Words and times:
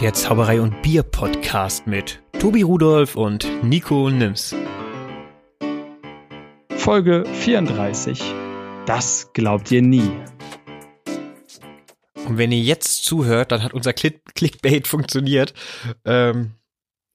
der 0.00 0.14
Zauberei 0.14 0.60
und 0.60 0.80
Bier 0.80 1.02
Podcast 1.02 1.88
mit 1.88 2.22
Tobi 2.38 2.62
Rudolf 2.62 3.16
und 3.16 3.48
Nico 3.64 4.08
Nims. 4.08 4.54
Folge 6.70 7.24
34. 7.26 8.22
Das 8.86 9.32
glaubt 9.32 9.72
ihr 9.72 9.82
nie. 9.82 10.08
Und 12.28 12.38
wenn 12.38 12.52
ihr 12.52 12.60
jetzt 12.60 13.06
zuhört, 13.06 13.50
dann 13.50 13.64
hat 13.64 13.74
unser 13.74 13.92
Click 13.92 14.20
Clickbait 14.36 14.86
funktioniert. 14.86 15.52
Ähm, 16.04 16.52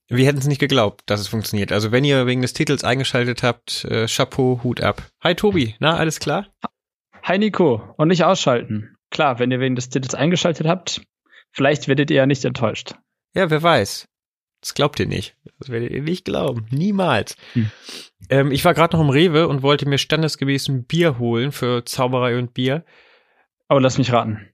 wir 0.08 0.26
hätten 0.26 0.38
es 0.38 0.46
nicht 0.46 0.60
geglaubt, 0.60 1.04
dass 1.06 1.20
es 1.20 1.28
funktioniert. 1.28 1.72
Also 1.72 1.90
wenn 1.90 2.04
ihr 2.04 2.26
wegen 2.26 2.42
des 2.42 2.52
Titels 2.52 2.84
eingeschaltet 2.84 3.42
habt, 3.42 3.86
äh, 3.86 4.06
Chapeau, 4.06 4.60
Hut 4.62 4.82
ab. 4.82 5.02
Hi 5.22 5.34
Tobi, 5.34 5.74
na, 5.78 5.96
alles 5.96 6.20
klar? 6.20 6.48
Hi 7.22 7.38
Nico, 7.38 7.94
und 7.96 8.08
nicht 8.08 8.24
ausschalten. 8.24 8.94
Klar, 9.10 9.38
wenn 9.38 9.50
ihr 9.50 9.60
wegen 9.60 9.74
des 9.74 9.88
Titels 9.88 10.14
eingeschaltet 10.14 10.66
habt, 10.66 11.00
vielleicht 11.54 11.88
werdet 11.88 12.10
ihr 12.10 12.18
ja 12.18 12.26
nicht 12.26 12.44
enttäuscht. 12.44 12.96
Ja, 13.34 13.48
wer 13.48 13.62
weiß. 13.62 14.08
Das 14.60 14.74
glaubt 14.74 14.98
ihr 14.98 15.06
nicht. 15.06 15.36
Das 15.58 15.68
werdet 15.68 15.90
ihr 15.90 16.02
nicht 16.02 16.24
glauben. 16.24 16.66
Niemals. 16.70 17.36
Hm. 17.52 17.70
Ähm, 18.28 18.50
ich 18.50 18.64
war 18.64 18.74
gerade 18.74 18.96
noch 18.96 19.04
im 19.04 19.10
Rewe 19.10 19.48
und 19.48 19.62
wollte 19.62 19.86
mir 19.86 19.98
standesgemäß 19.98 20.68
ein 20.68 20.84
Bier 20.84 21.18
holen 21.18 21.52
für 21.52 21.84
Zauberei 21.84 22.38
und 22.38 22.54
Bier. 22.54 22.84
Aber 23.68 23.80
lass 23.80 23.98
mich 23.98 24.12
raten. 24.12 24.48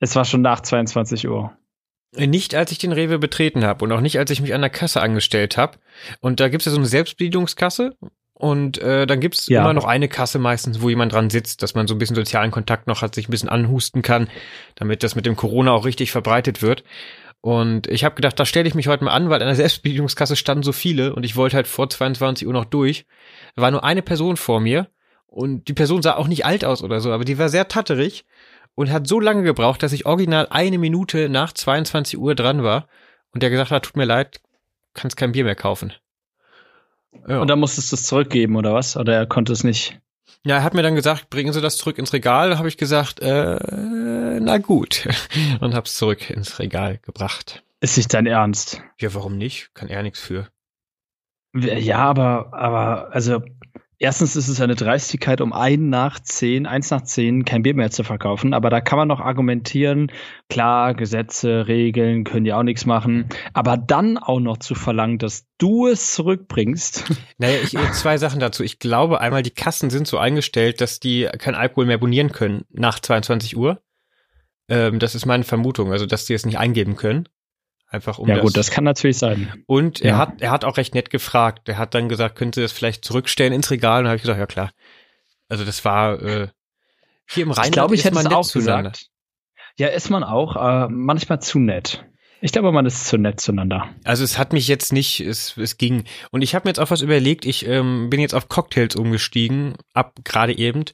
Es 0.00 0.14
war 0.14 0.24
schon 0.24 0.42
nach 0.42 0.60
22 0.60 1.28
Uhr. 1.28 1.56
Nicht, 2.16 2.54
als 2.54 2.72
ich 2.72 2.78
den 2.78 2.92
Rewe 2.92 3.18
betreten 3.18 3.64
habe 3.64 3.84
und 3.84 3.92
auch 3.92 4.00
nicht, 4.00 4.18
als 4.18 4.30
ich 4.30 4.40
mich 4.40 4.54
an 4.54 4.60
der 4.62 4.70
Kasse 4.70 5.02
angestellt 5.02 5.56
habe. 5.56 5.78
Und 6.20 6.40
da 6.40 6.48
gibt 6.48 6.62
es 6.62 6.66
ja 6.66 6.72
so 6.72 6.78
eine 6.78 6.86
Selbstbedienungskasse 6.86 7.96
und 8.38 8.78
äh, 8.78 9.04
dann 9.04 9.18
gibt's 9.18 9.48
ja. 9.48 9.60
immer 9.60 9.72
noch 9.72 9.84
eine 9.84 10.06
Kasse 10.06 10.38
meistens, 10.38 10.80
wo 10.80 10.88
jemand 10.88 11.12
dran 11.12 11.28
sitzt, 11.28 11.60
dass 11.60 11.74
man 11.74 11.88
so 11.88 11.94
ein 11.96 11.98
bisschen 11.98 12.14
sozialen 12.14 12.52
Kontakt 12.52 12.86
noch 12.86 13.02
hat, 13.02 13.16
sich 13.16 13.28
ein 13.28 13.32
bisschen 13.32 13.48
anhusten 13.48 14.00
kann, 14.00 14.28
damit 14.76 15.02
das 15.02 15.16
mit 15.16 15.26
dem 15.26 15.34
Corona 15.34 15.72
auch 15.72 15.84
richtig 15.84 16.12
verbreitet 16.12 16.62
wird. 16.62 16.84
Und 17.40 17.88
ich 17.88 18.04
habe 18.04 18.14
gedacht, 18.14 18.38
da 18.38 18.46
stelle 18.46 18.68
ich 18.68 18.76
mich 18.76 18.86
heute 18.86 19.02
mal 19.02 19.10
an, 19.10 19.28
weil 19.28 19.42
an 19.42 19.48
der 19.48 19.56
Selbstbedienungskasse 19.56 20.36
standen 20.36 20.62
so 20.62 20.70
viele 20.70 21.16
und 21.16 21.24
ich 21.24 21.34
wollte 21.34 21.56
halt 21.56 21.66
vor 21.66 21.90
22 21.90 22.46
Uhr 22.46 22.52
noch 22.52 22.64
durch. 22.64 23.06
Da 23.56 23.62
war 23.62 23.72
nur 23.72 23.82
eine 23.82 24.02
Person 24.02 24.36
vor 24.36 24.60
mir 24.60 24.86
und 25.26 25.66
die 25.66 25.74
Person 25.74 26.02
sah 26.02 26.14
auch 26.14 26.28
nicht 26.28 26.44
alt 26.44 26.64
aus 26.64 26.84
oder 26.84 27.00
so, 27.00 27.10
aber 27.12 27.24
die 27.24 27.38
war 27.38 27.48
sehr 27.48 27.66
tatterig 27.66 28.24
und 28.76 28.92
hat 28.92 29.08
so 29.08 29.18
lange 29.18 29.42
gebraucht, 29.42 29.82
dass 29.82 29.92
ich 29.92 30.06
original 30.06 30.46
eine 30.50 30.78
Minute 30.78 31.28
nach 31.28 31.52
22 31.52 32.18
Uhr 32.18 32.36
dran 32.36 32.62
war 32.62 32.86
und 33.32 33.42
der 33.42 33.50
gesagt 33.50 33.72
hat, 33.72 33.84
tut 33.84 33.96
mir 33.96 34.04
leid, 34.04 34.40
kannst 34.94 35.16
kein 35.16 35.32
Bier 35.32 35.42
mehr 35.42 35.56
kaufen. 35.56 35.92
Ja. 37.28 37.40
Und 37.40 37.48
dann 37.48 37.58
musstest 37.58 37.92
du 37.92 37.96
es 37.96 38.04
zurückgeben 38.04 38.56
oder 38.56 38.74
was? 38.74 38.96
Oder 38.96 39.14
er 39.14 39.26
konnte 39.26 39.52
es 39.52 39.64
nicht? 39.64 40.00
Ja, 40.44 40.56
er 40.56 40.62
hat 40.62 40.74
mir 40.74 40.82
dann 40.82 40.94
gesagt, 40.94 41.30
bringen 41.30 41.52
Sie 41.52 41.60
das 41.60 41.76
zurück 41.76 41.98
ins 41.98 42.12
Regal. 42.12 42.58
Habe 42.58 42.68
ich 42.68 42.76
gesagt, 42.76 43.20
äh, 43.20 43.58
na 44.40 44.58
gut. 44.58 45.08
Und 45.60 45.74
hab's 45.74 45.96
zurück 45.96 46.30
ins 46.30 46.58
Regal 46.58 46.98
gebracht. 46.98 47.64
Ist 47.80 47.96
nicht 47.96 48.12
dein 48.12 48.26
Ernst? 48.26 48.82
Ja, 48.98 49.14
warum 49.14 49.36
nicht? 49.36 49.74
Kann 49.74 49.88
er 49.88 50.02
nichts 50.02 50.20
für. 50.20 50.48
Ja, 51.54 51.98
aber, 51.98 52.52
aber, 52.52 53.12
also 53.12 53.42
Erstens 54.00 54.36
ist 54.36 54.46
es 54.46 54.60
eine 54.60 54.76
Dreistigkeit, 54.76 55.40
um 55.40 55.52
ein 55.52 55.88
nach 55.88 56.20
zehn, 56.20 56.66
eins 56.66 56.90
nach 56.90 57.02
zehn 57.02 57.44
kein 57.44 57.64
Bier 57.64 57.74
mehr 57.74 57.90
zu 57.90 58.04
verkaufen. 58.04 58.54
Aber 58.54 58.70
da 58.70 58.80
kann 58.80 58.96
man 58.96 59.08
noch 59.08 59.18
argumentieren, 59.18 60.12
klar, 60.48 60.94
Gesetze, 60.94 61.66
Regeln 61.66 62.22
können 62.22 62.46
ja 62.46 62.58
auch 62.58 62.62
nichts 62.62 62.86
machen. 62.86 63.28
Aber 63.54 63.76
dann 63.76 64.16
auch 64.16 64.38
noch 64.38 64.58
zu 64.58 64.76
verlangen, 64.76 65.18
dass 65.18 65.48
du 65.58 65.88
es 65.88 66.14
zurückbringst. 66.14 67.04
Naja, 67.40 67.58
ich, 67.62 67.76
zwei 67.92 68.18
Sachen 68.18 68.40
dazu. 68.40 68.64
Ich 68.64 68.80
glaube 68.80 69.20
einmal, 69.20 69.42
die 69.42 69.50
Kassen 69.50 69.90
sind 69.90 70.08
so 70.08 70.18
eingestellt, 70.18 70.80
dass 70.80 70.98
die 70.98 71.28
kein 71.38 71.54
Alkohol 71.54 71.86
mehr 71.86 71.98
bonieren 71.98 72.32
können 72.32 72.64
nach 72.70 72.98
22 72.98 73.56
Uhr. 73.56 73.80
Ähm, 74.68 74.98
das 74.98 75.14
ist 75.14 75.24
meine 75.24 75.44
Vermutung, 75.44 75.92
also 75.92 76.04
dass 76.04 76.24
die 76.24 76.34
es 76.34 76.44
nicht 76.44 76.58
eingeben 76.58 76.96
können. 76.96 77.28
Einfach 77.90 78.18
um 78.18 78.28
ja, 78.28 78.36
das. 78.36 78.44
gut, 78.44 78.56
das 78.56 78.70
kann 78.70 78.84
natürlich 78.84 79.16
sein. 79.16 79.64
Und 79.66 80.02
er 80.02 80.10
ja. 80.10 80.18
hat, 80.18 80.42
er 80.42 80.50
hat 80.50 80.64
auch 80.64 80.76
recht 80.76 80.94
nett 80.94 81.08
gefragt. 81.08 81.68
Er 81.68 81.78
hat 81.78 81.94
dann 81.94 82.10
gesagt, 82.10 82.36
können 82.36 82.52
Sie 82.52 82.60
das 82.60 82.72
vielleicht 82.72 83.04
zurückstellen 83.04 83.54
ins 83.54 83.70
Regal? 83.70 84.02
Und 84.02 84.08
habe 84.08 84.16
ich 84.16 84.22
gesagt, 84.22 84.38
ja 84.38 84.46
klar. 84.46 84.70
Also 85.48 85.64
das 85.64 85.84
war 85.86 86.20
äh, 86.22 86.48
hier 87.26 87.44
im 87.44 87.50
Rheinland 87.50 87.66
ich 87.66 87.72
glaube, 87.72 87.94
ich 87.94 88.04
hätte 88.04 88.18
es 88.18 88.26
auch 88.26 88.52
gesagt. 88.52 89.06
Ja, 89.78 89.88
ist 89.88 90.10
man 90.10 90.22
auch, 90.22 90.56
äh, 90.56 90.88
manchmal 90.90 91.40
zu 91.40 91.58
nett. 91.58 92.04
Ich 92.40 92.52
glaube, 92.52 92.70
man 92.72 92.86
ist 92.86 93.06
zu 93.06 93.16
nett 93.16 93.40
zueinander. 93.40 93.88
Also 94.04 94.22
es 94.22 94.38
hat 94.38 94.52
mich 94.52 94.68
jetzt 94.68 94.92
nicht, 94.92 95.20
es, 95.20 95.56
es 95.56 95.76
ging. 95.76 96.04
Und 96.30 96.42
ich 96.42 96.54
habe 96.54 96.66
mir 96.66 96.70
jetzt 96.70 96.78
auch 96.78 96.90
was 96.90 97.00
überlegt. 97.00 97.46
Ich 97.46 97.66
ähm, 97.66 98.10
bin 98.10 98.20
jetzt 98.20 98.34
auf 98.34 98.48
Cocktails 98.48 98.96
umgestiegen, 98.96 99.74
ab 99.92 100.14
gerade 100.24 100.56
eben, 100.56 100.84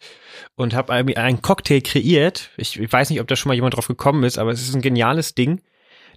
und 0.55 0.75
habe 0.75 0.93
einen 0.93 1.43
Cocktail 1.43 1.81
kreiert. 1.81 2.51
Ich, 2.57 2.79
ich 2.79 2.91
weiß 2.91 3.11
nicht, 3.11 3.21
ob 3.21 3.27
da 3.27 3.37
schon 3.37 3.51
mal 3.51 3.55
jemand 3.55 3.75
drauf 3.75 3.89
gekommen 3.89 4.25
ist, 4.25 4.39
aber 4.39 4.53
es 4.53 4.63
ist 4.63 4.75
ein 4.75 4.81
geniales 4.81 5.35
Ding. 5.35 5.61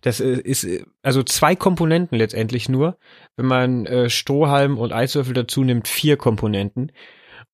Das 0.01 0.19
äh, 0.19 0.39
ist 0.39 0.63
äh, 0.63 0.85
also 1.01 1.23
zwei 1.23 1.55
Komponenten 1.55 2.17
letztendlich 2.17 2.69
nur. 2.69 2.97
Wenn 3.35 3.45
man 3.47 3.85
äh, 3.85 4.09
Strohhalm 4.09 4.77
und 4.77 4.93
Eiswürfel 4.93 5.33
dazu 5.33 5.63
nimmt, 5.63 5.87
vier 5.87 6.17
Komponenten. 6.17 6.91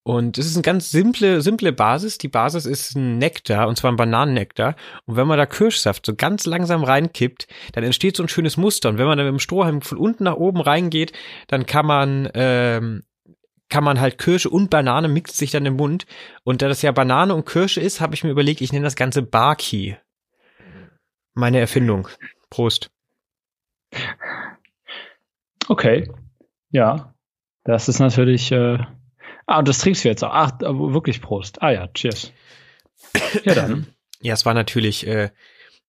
Und 0.06 0.38
es 0.38 0.46
ist 0.46 0.56
eine 0.56 0.64
ganz 0.64 0.92
simple, 0.92 1.42
simple 1.42 1.72
Basis. 1.72 2.18
Die 2.18 2.28
Basis 2.28 2.66
ist 2.66 2.96
ein 2.96 3.18
Nektar, 3.20 3.70
und 3.70 3.78
zwar 3.78 3.92
ein 3.92 3.96
Bananennektar. 3.96 4.76
Und 5.06 5.16
wenn 5.16 5.28
man 5.28 5.38
da 5.38 5.46
Kirschsaft 5.46 6.06
so 6.06 6.14
ganz 6.14 6.46
langsam 6.46 6.84
reinkippt, 6.84 7.48
dann 7.72 7.86
entsteht 7.86 8.18
so 8.18 8.24
ein 8.24 8.30
schönes 8.30 8.58
Muster. 8.58 8.90
Und 8.90 8.98
wenn 8.98 9.08
man 9.08 9.18
dann 9.18 9.28
mit 9.28 9.36
dem 9.36 9.40
Strohhalm 9.40 9.82
von 9.82 9.98
unten 9.98 10.26
nach 10.26 10.36
oben 10.36 10.60
reingeht, 10.60 11.14
dann 11.48 11.66
kann 11.66 11.86
man, 11.86 12.30
ähm, 12.34 13.04
kann 13.70 13.86
man 13.86 14.02
halt 14.02 14.18
Kirsche 14.18 14.50
und 14.50 14.70
Banane 14.70 15.08
mixt 15.08 15.38
sich 15.38 15.52
dann 15.52 15.66
im 15.66 15.78
Mund. 15.78 16.06
Und 16.44 16.62
da 16.62 16.68
das 16.68 16.82
ja 16.82 16.92
Banane 16.92 17.34
und 17.34 17.46
Kirsche 17.46 17.80
ist, 17.80 18.02
habe 18.02 18.14
ich 18.14 18.26
mir 18.26 18.32
überlegt, 18.32 18.60
ich 18.60 18.74
nenne 18.74 18.84
das 18.84 18.98
Ganze 18.98 19.22
Barkey. 19.22 19.96
Meine 21.34 21.60
Erfindung. 21.60 22.08
Prost. 22.50 22.92
Okay. 25.68 26.12
Ja. 26.70 27.14
Das 27.64 27.88
ist 27.88 28.00
natürlich. 28.00 28.52
Äh 28.52 28.80
ah, 29.46 29.60
und 29.60 29.68
das 29.68 29.80
trinkst 29.80 30.04
du 30.04 30.10
jetzt 30.10 30.24
auch. 30.24 30.32
Ach, 30.34 30.52
wirklich 30.60 31.22
Prost. 31.22 31.62
Ah 31.62 31.72
ja, 31.72 31.88
cheers. 31.88 32.32
Ja, 33.44 33.56
dann. 33.56 33.88
Ja, 34.22 34.34
es 34.34 34.46
war 34.46 34.54
natürlich 34.54 35.06
äh, 35.08 35.30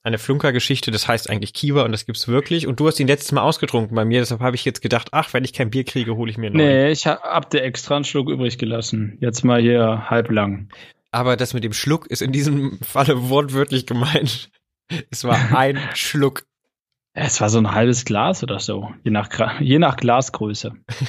eine 0.02 0.18
Flunkergeschichte, 0.18 0.90
das 0.90 1.08
heißt 1.08 1.30
eigentlich 1.30 1.54
Kiwa 1.54 1.82
und 1.82 1.92
das 1.92 2.04
gibt's 2.04 2.28
wirklich. 2.28 2.66
Und 2.66 2.78
du 2.78 2.86
hast 2.86 3.00
ihn 3.00 3.06
letztes 3.06 3.32
Mal 3.32 3.42
ausgetrunken 3.42 3.94
bei 3.94 4.04
mir, 4.04 4.20
deshalb 4.20 4.40
habe 4.40 4.54
ich 4.54 4.64
jetzt 4.64 4.82
gedacht, 4.82 5.08
ach, 5.12 5.32
wenn 5.32 5.44
ich 5.44 5.52
kein 5.52 5.70
Bier 5.70 5.84
kriege, 5.84 6.16
hole 6.16 6.30
ich 6.30 6.36
mir 6.36 6.48
einen 6.48 6.56
Nee, 6.56 6.90
ich 6.90 7.06
hab, 7.06 7.22
hab 7.22 7.50
dir 7.50 7.62
extra 7.62 7.96
einen 7.96 8.04
Schluck 8.04 8.28
übrig 8.28 8.58
gelassen. 8.58 9.16
Jetzt 9.20 9.44
mal 9.44 9.60
hier 9.60 10.10
halblang. 10.10 10.68
Aber 11.10 11.36
das 11.36 11.54
mit 11.54 11.64
dem 11.64 11.72
Schluck 11.72 12.06
ist 12.06 12.22
in 12.22 12.32
diesem 12.32 12.78
Falle 12.82 13.30
wortwörtlich 13.30 13.86
gemeint. 13.86 14.50
Es 15.10 15.24
war 15.24 15.56
ein 15.56 15.78
Schluck. 15.94 16.44
Es 17.16 17.40
war 17.40 17.48
so 17.48 17.58
ein 17.58 17.70
halbes 17.70 18.04
Glas 18.04 18.42
oder 18.42 18.58
so, 18.58 18.92
je 19.04 19.12
nach, 19.12 19.28
je 19.60 19.78
nach 19.78 19.96
Glasgröße. 19.96 20.72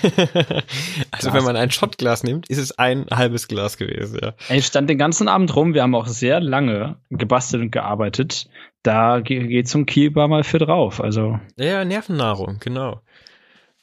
also 1.11 1.31
Glas. 1.31 1.33
wenn 1.33 1.43
man 1.43 1.55
ein 1.55 1.71
Shotglas 1.71 2.21
nimmt, 2.21 2.47
ist 2.47 2.59
es 2.59 2.77
ein 2.77 3.07
halbes 3.11 3.47
Glas 3.47 3.77
gewesen, 3.77 4.19
ja. 4.21 4.33
Ich 4.49 4.67
stand 4.67 4.87
den 4.87 4.99
ganzen 4.99 5.27
Abend 5.27 5.55
rum, 5.55 5.73
wir 5.73 5.81
haben 5.81 5.95
auch 5.95 6.05
sehr 6.05 6.41
lange 6.41 6.97
gebastelt 7.09 7.63
und 7.63 7.71
gearbeitet. 7.71 8.47
Da 8.83 9.19
geht 9.21 9.67
zum 9.67 9.87
Kieber 9.87 10.27
mal 10.27 10.43
für 10.43 10.59
drauf, 10.59 11.01
also. 11.01 11.39
Ja, 11.57 11.83
Nervennahrung, 11.83 12.59
genau. 12.59 13.01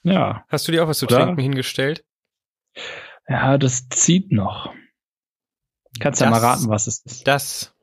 Ja. 0.05 0.45
Hast 0.49 0.69
du 0.69 0.73
dir 0.73 0.85
auch 0.85 0.89
was 0.89 1.01
zu 1.01 1.07
oder? 1.07 1.25
trinken 1.25 1.41
hingestellt? 1.41 2.05
Ja, 3.29 3.59
das 3.59 3.89
zieht 3.89 4.31
noch. 4.31 4.73
Kannst 5.99 6.21
das, 6.21 6.27
ja 6.27 6.31
mal 6.31 6.39
raten, 6.39 6.69
was 6.69 6.87
es 6.87 7.01
ist. 7.05 7.27
Das 7.27 7.75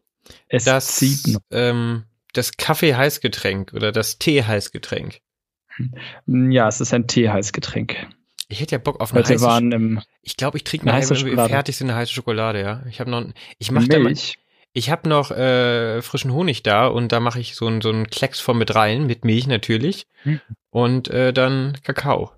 es 0.48 0.66
das, 0.66 0.96
zieht 0.96 1.28
noch. 1.28 1.42
Ähm, 1.52 2.06
das 2.34 2.58
Kaffee-Heißgetränk 2.58 3.74
oder 3.74 3.92
das 3.92 4.20
Tee-Heißgetränk. 4.20 5.22
Hm, 6.26 6.52
ja, 6.52 6.68
es 6.68 6.82
ist 6.82 6.94
ein 6.94 7.08
Tee-Heißgetränk. 7.08 8.08
Ich 8.48 8.62
hätte 8.62 8.74
ja 8.74 8.80
Bock 8.80 9.00
auf 9.00 9.14
eine 9.14 9.22
Heute 9.22 9.34
heiße 9.34 9.46
waren 9.46 9.72
im 9.72 10.02
Ich 10.24 10.36
glaube, 10.36 10.58
ich 10.58 10.64
trinke 10.64 10.88
mal, 10.88 11.08
wenn 11.08 11.38
wir 11.38 11.50
fertig 11.50 11.78
sind, 11.78 11.90
eine 11.90 12.00
heiße 12.00 12.14
Schokolade, 12.14 12.60
ja. 12.62 12.84
Ich 12.90 13.00
habe 13.00 13.12
noch 13.12 13.24
ich 13.60 13.72
mache 13.72 13.88
da 13.88 14.00
mal, 14.00 14.14
ich 14.74 14.90
habe 14.90 15.08
noch 15.08 15.32
äh, 15.32 16.02
frischen 16.02 16.34
Honig 16.34 16.64
da 16.64 16.88
und 16.88 17.12
da 17.12 17.20
mache 17.20 17.40
ich 17.40 17.56
so 17.56 17.68
ein 17.68 17.82
so 17.82 17.92
ein 17.92 18.08
Klecks 18.08 18.40
von 18.40 18.58
mit 18.58 18.74
rein 18.74 19.06
mit 19.06 19.24
Milch 19.24 19.48
natürlich 19.48 20.08
hm. 20.24 20.42
und 20.72 21.10
äh, 21.10 21.32
dann 21.32 21.78
Kakao. 21.84 22.32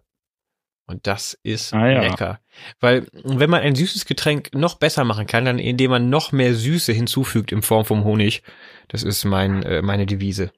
Und 0.91 1.07
das 1.07 1.37
ist 1.43 1.73
ah, 1.73 1.89
ja. 1.89 2.01
lecker. 2.01 2.39
Weil, 2.79 3.07
wenn 3.23 3.49
man 3.49 3.61
ein 3.61 3.75
süßes 3.75 4.05
Getränk 4.05 4.53
noch 4.53 4.75
besser 4.75 5.03
machen 5.03 5.25
kann, 5.25 5.45
dann 5.45 5.57
indem 5.57 5.91
man 5.91 6.09
noch 6.09 6.31
mehr 6.31 6.53
Süße 6.53 6.91
hinzufügt 6.91 7.51
in 7.51 7.61
Form 7.61 7.85
vom 7.85 8.03
Honig. 8.03 8.43
Das 8.89 9.03
ist 9.03 9.23
mein, 9.25 9.63
äh, 9.63 9.81
meine 9.81 10.05
Devise. 10.05 10.51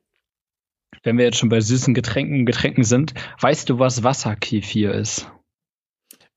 Wenn 1.03 1.17
wir 1.17 1.25
jetzt 1.25 1.37
schon 1.37 1.49
bei 1.49 1.61
süßen 1.61 1.93
Getränken, 1.93 2.45
Getränken 2.45 2.83
sind, 2.83 3.13
weißt 3.39 3.69
du, 3.69 3.79
was 3.79 4.03
Wasserkefir 4.03 4.93
ist? 4.93 5.29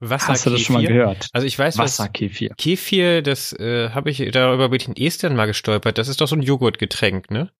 Wasserkefir. 0.00 0.34
Hast 0.34 0.46
du 0.46 0.50
das 0.50 0.60
schon 0.60 0.74
mal 0.74 0.86
gehört? 0.86 1.28
Also 1.32 1.46
ich 1.46 1.58
weiß, 1.58 1.78
Wasserkefir. 1.78 2.50
was 2.50 2.56
Kefir, 2.56 3.22
das 3.22 3.52
äh, 3.54 3.90
habe 3.90 4.10
ich 4.10 4.18
darüber 4.30 4.68
bin 4.68 4.80
ich 4.80 4.88
in 4.88 4.96
Estland 4.96 5.36
mal 5.36 5.46
gestolpert. 5.46 5.96
Das 5.98 6.08
ist 6.08 6.20
doch 6.20 6.28
so 6.28 6.36
ein 6.36 6.42
Joghurtgetränk, 6.42 7.30
ne? 7.30 7.50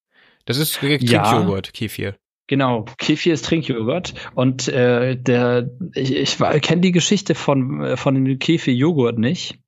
Das 0.45 0.59
ist 0.59 0.75
Trinkjoghurt, 0.75 1.67
ja. 1.67 1.73
Kefir. 1.73 2.17
Genau, 2.49 2.85
Kefir 2.99 3.35
ist 3.35 3.45
Trinkjoghurt 3.45 4.15
und 4.35 4.69
äh, 4.69 5.17
der 5.17 5.71
ich, 5.95 6.15
ich 6.15 6.39
kenne 6.63 6.81
die 6.81 6.93
Geschichte 6.93 7.35
von 7.35 7.83
äh, 7.83 7.97
von 7.97 8.15
dem 8.15 8.39
Kefir 8.39 8.75
Joghurt 8.75 9.19
nicht, 9.19 9.59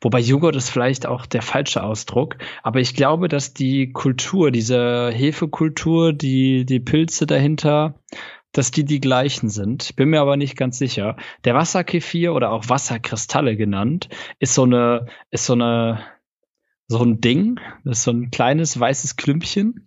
Wobei 0.00 0.20
Joghurt 0.20 0.56
ist 0.56 0.70
vielleicht 0.70 1.06
auch 1.06 1.26
der 1.26 1.42
falsche 1.42 1.82
Ausdruck. 1.82 2.36
Aber 2.62 2.80
ich 2.80 2.94
glaube, 2.94 3.28
dass 3.28 3.54
die 3.54 3.92
Kultur, 3.92 4.50
diese 4.50 5.10
Hefekultur, 5.12 6.12
die, 6.12 6.64
die 6.64 6.80
Pilze 6.80 7.26
dahinter, 7.26 8.00
dass 8.52 8.70
die 8.70 8.84
die 8.84 9.00
gleichen 9.00 9.48
sind. 9.48 9.96
Bin 9.96 10.10
mir 10.10 10.20
aber 10.20 10.36
nicht 10.36 10.56
ganz 10.56 10.78
sicher. 10.78 11.16
Der 11.44 11.54
Wasserkefir 11.54 12.34
oder 12.34 12.52
auch 12.52 12.68
Wasserkristalle 12.68 13.56
genannt, 13.56 14.08
ist 14.38 14.54
so 14.54 14.62
eine, 14.62 15.06
ist 15.30 15.46
so 15.46 15.52
eine, 15.54 16.04
so 16.88 17.02
ein 17.02 17.20
Ding. 17.20 17.60
Das 17.84 17.98
ist 17.98 18.04
so 18.04 18.12
ein 18.12 18.30
kleines 18.30 18.78
weißes 18.78 19.16
Klümpchen. 19.16 19.85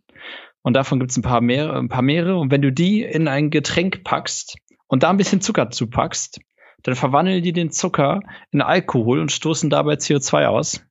Und 0.62 0.74
davon 0.74 1.00
gibt 1.00 1.12
es 1.12 1.18
ein 1.18 1.22
paar 1.22 1.42
mehr, 1.42 1.74
ein 1.74 1.90
paar 1.90 2.02
mehrere. 2.02 2.38
Und 2.38 2.52
wenn 2.52 2.62
du 2.62 2.72
die 2.72 3.02
in 3.02 3.28
ein 3.28 3.50
Getränk 3.50 4.04
packst 4.04 4.58
und 4.88 5.04
da 5.04 5.10
ein 5.10 5.18
bisschen 5.18 5.42
Zucker 5.42 5.72
zupackst, 5.72 6.40
dann 6.84 6.96
verwandeln 6.96 7.44
die 7.44 7.54
den 7.54 7.72
Zucker 7.72 8.22
in 8.52 8.62
Alkohol 8.62 9.20
und 9.20 9.32
stoßen 9.32 9.70
dabei 9.70 9.94
CO2 9.94 10.46
aus. 10.48 10.82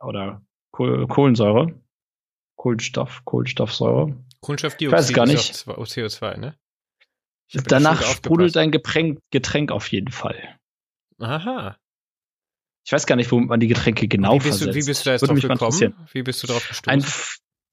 Oder 0.00 0.42
Kohlensäure. 0.70 1.80
Kohlenstoff, 2.56 3.24
Kohlenstoffsäure. 3.24 4.16
Kohlenstoffdioxid 4.40 4.92
ich 4.92 4.92
weiß 4.92 5.12
gar 5.14 5.26
nicht. 5.26 5.54
CO2, 5.54 6.36
ne? 6.36 6.58
Danach 7.52 8.02
sprudelt 8.02 8.56
dein 8.56 8.70
Getränk, 8.70 9.20
Getränk 9.30 9.72
auf 9.72 9.88
jeden 9.90 10.12
Fall. 10.12 10.58
Aha. 11.18 11.76
Ich 12.84 12.92
weiß 12.92 13.06
gar 13.06 13.16
nicht, 13.16 13.30
womit 13.30 13.48
man 13.48 13.60
die 13.60 13.68
Getränke 13.68 14.08
genau 14.08 14.34
wie 14.34 14.38
bist 14.38 14.58
versetzt. 14.58 14.76
Du, 14.76 14.80
wie 14.80 14.86
bist 14.86 15.04
du 15.04 15.10
da 15.10 15.12
jetzt 15.12 15.28
drauf 15.28 15.40
gekommen? 15.40 16.08
Wie 16.12 16.22
bist 16.22 16.42
du 16.42 16.46
drauf 16.46 16.66
gestoßen? 16.66 16.90
Ein, 16.90 17.04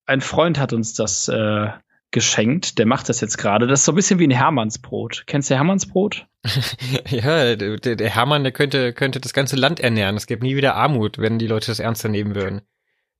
ein 0.06 0.22
Freund 0.22 0.60
hat 0.60 0.74
uns 0.74 0.94
das 0.94 1.28
äh, 1.28 1.70
geschenkt. 2.12 2.78
Der 2.80 2.86
macht 2.86 3.10
das 3.10 3.22
jetzt 3.22 3.38
gerade. 3.38 3.68
Das 3.68 3.82
ist 3.82 3.86
so 3.86 3.92
ein 3.92 3.96
bisschen 3.96 4.20
wie 4.20 4.28
ein 4.28 4.32
Hermannsbrot. 4.32 5.24
Kennst 5.28 5.50
du 5.50 5.56
Hermannsbrot? 5.56 6.28
ja, 7.10 7.56
der, 7.56 7.78
der 7.78 8.10
Hermann, 8.10 8.44
der 8.44 8.52
könnte, 8.52 8.94
könnte 8.94 9.20
das 9.20 9.34
ganze 9.34 9.56
Land 9.56 9.80
ernähren. 9.80 10.16
Es 10.16 10.28
gibt 10.28 10.44
nie 10.44 10.56
wieder 10.56 10.76
Armut, 10.76 11.18
wenn 11.18 11.40
die 11.40 11.48
Leute 11.48 11.68
das 11.68 11.80
ernster 11.80 12.10
nehmen 12.10 12.36
würden. 12.36 12.62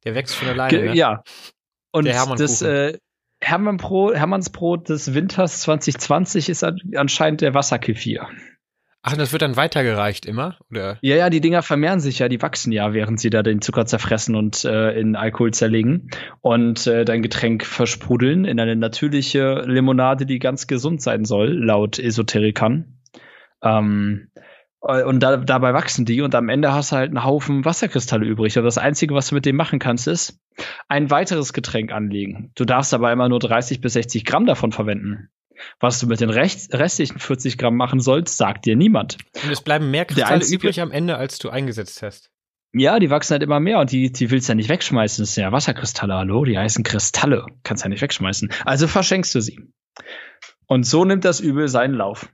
Der 0.04 0.16
wächst 0.16 0.36
von 0.36 0.48
alleine. 0.48 0.70
Ge 0.70 0.90
ne? 0.90 0.96
Ja. 0.96 1.24
Und 1.92 2.06
Der 2.06 2.26
das 2.38 2.62
äh, 2.62 2.98
Hermannbrot, 3.42 4.16
Hermannsbrot 4.16 4.90
des 4.90 5.14
Winters 5.14 5.62
2020 5.62 6.50
ist 6.50 6.64
anscheinend 6.64 7.42
der 7.42 7.54
Wasserkefir. 7.54 8.28
Ach, 9.08 9.16
das 9.16 9.32
wird 9.34 9.44
dann 9.44 9.56
weitergereicht 9.56 10.26
immer? 10.26 10.58
Oder? 10.72 10.98
Ja, 11.02 11.16
ja, 11.16 11.30
die 11.30 11.40
Dinger 11.40 11.62
vermehren 11.62 12.00
sich 12.00 12.18
ja, 12.18 12.28
die 12.28 12.42
wachsen 12.42 12.72
ja, 12.72 12.92
während 12.92 13.20
sie 13.20 13.30
da 13.30 13.44
den 13.44 13.62
Zucker 13.62 13.86
zerfressen 13.86 14.36
und 14.36 14.66
äh, 14.66 15.00
in 15.00 15.16
Alkohol 15.16 15.54
zerlegen 15.54 16.10
und 16.42 16.88
äh, 16.88 17.06
dein 17.06 17.22
Getränk 17.22 17.68
versprudeln 17.68 18.46
in 18.46 18.60
eine 18.60 18.76
natürliche 18.76 19.62
Limonade, 19.68 20.26
die 20.26 20.40
ganz 20.40 20.66
gesund 20.66 21.04
sein 21.04 21.24
soll, 21.24 21.54
laut 21.54 22.00
Esoterikern. 22.00 22.98
Ähm, 23.62 24.32
und 24.80 25.20
da, 25.22 25.38
dabei 25.38 25.76
wachsen 25.76 26.06
die 26.06 26.22
und 26.22 26.34
am 26.34 26.50
Ende 26.50 26.74
hast 26.74 26.92
du 26.92 26.96
halt 26.96 27.10
einen 27.10 27.24
Haufen 27.24 27.64
Wasserkristalle 27.64 28.26
übrig. 28.26 28.58
Und 28.58 28.64
das 28.64 28.80
Einzige, 28.80 29.14
was 29.14 29.30
du 29.30 29.36
mit 29.36 29.46
dem 29.46 29.56
machen 29.56 29.78
kannst, 29.78 30.08
ist 30.08 30.40
ein 30.88 31.12
weiteres 31.12 31.54
Getränk 31.54 31.92
anlegen. 31.92 32.52
Du 32.56 32.66
darfst 32.66 32.92
aber 32.92 33.12
immer 33.12 33.30
nur 33.30 33.40
30 33.40 33.82
bis 33.82 33.94
60 33.94 34.26
Gramm 34.26 34.48
davon 34.48 34.72
verwenden. 34.72 35.30
Was 35.80 36.00
du 36.00 36.08
mit 36.08 36.20
den 36.20 36.30
restlichen 36.30 37.20
40 37.20 37.58
Gramm 37.58 37.76
machen 37.76 38.00
sollst, 38.00 38.38
sagt 38.38 38.66
dir 38.66 38.76
niemand. 38.76 39.18
Und 39.44 39.52
es 39.52 39.62
bleiben 39.62 39.92
mehr 39.92 40.06
Kristalle 40.06 40.46
übrig 40.46 40.82
am 40.82 40.92
Ende, 40.92 41.18
als 41.18 41.40
du 41.40 41.50
eingesetzt 41.50 42.02
hast. 42.02 42.32
Ja, 42.74 43.00
die 43.00 43.10
wachsen 43.10 43.34
halt 43.34 43.44
immer 43.44 43.62
mehr 43.62 43.80
und 43.80 43.92
die, 43.92 44.12
die 44.12 44.32
willst 44.32 44.50
du 44.50 44.52
ja 44.52 44.56
nicht 44.56 44.68
wegschmeißen. 44.68 45.24
Das 45.24 45.34
sind 45.34 45.44
ja 45.44 45.52
Wasserkristalle, 45.54 46.14
hallo? 46.14 46.44
Die 46.44 46.58
heißen 46.58 46.84
Kristalle. 46.84 47.46
Kannst 47.64 47.84
ja 47.84 47.90
nicht 47.90 48.02
wegschmeißen. 48.02 48.52
Also 48.66 48.88
verschenkst 48.88 49.34
du 49.34 49.40
sie. 49.40 49.60
Und 50.68 50.86
so 50.86 51.06
nimmt 51.06 51.24
das 51.24 51.40
Übel 51.40 51.70
seinen 51.70 51.94
Lauf. 51.94 52.30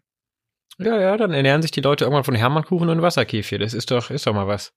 Ja, 0.80 1.00
ja, 1.00 1.16
dann 1.16 1.32
ernähren 1.32 1.62
sich 1.62 1.70
die 1.70 1.82
Leute 1.82 2.06
irgendwann 2.06 2.24
von 2.24 2.34
Hermannkuchen 2.34 2.90
und 2.90 3.04
Wasserkefir. 3.04 3.60
Das 3.60 3.76
ist 3.76 3.92
doch, 3.92 4.10
ist 4.10 4.26
doch 4.26 4.34
mal 4.34 4.48
was. 4.48 4.74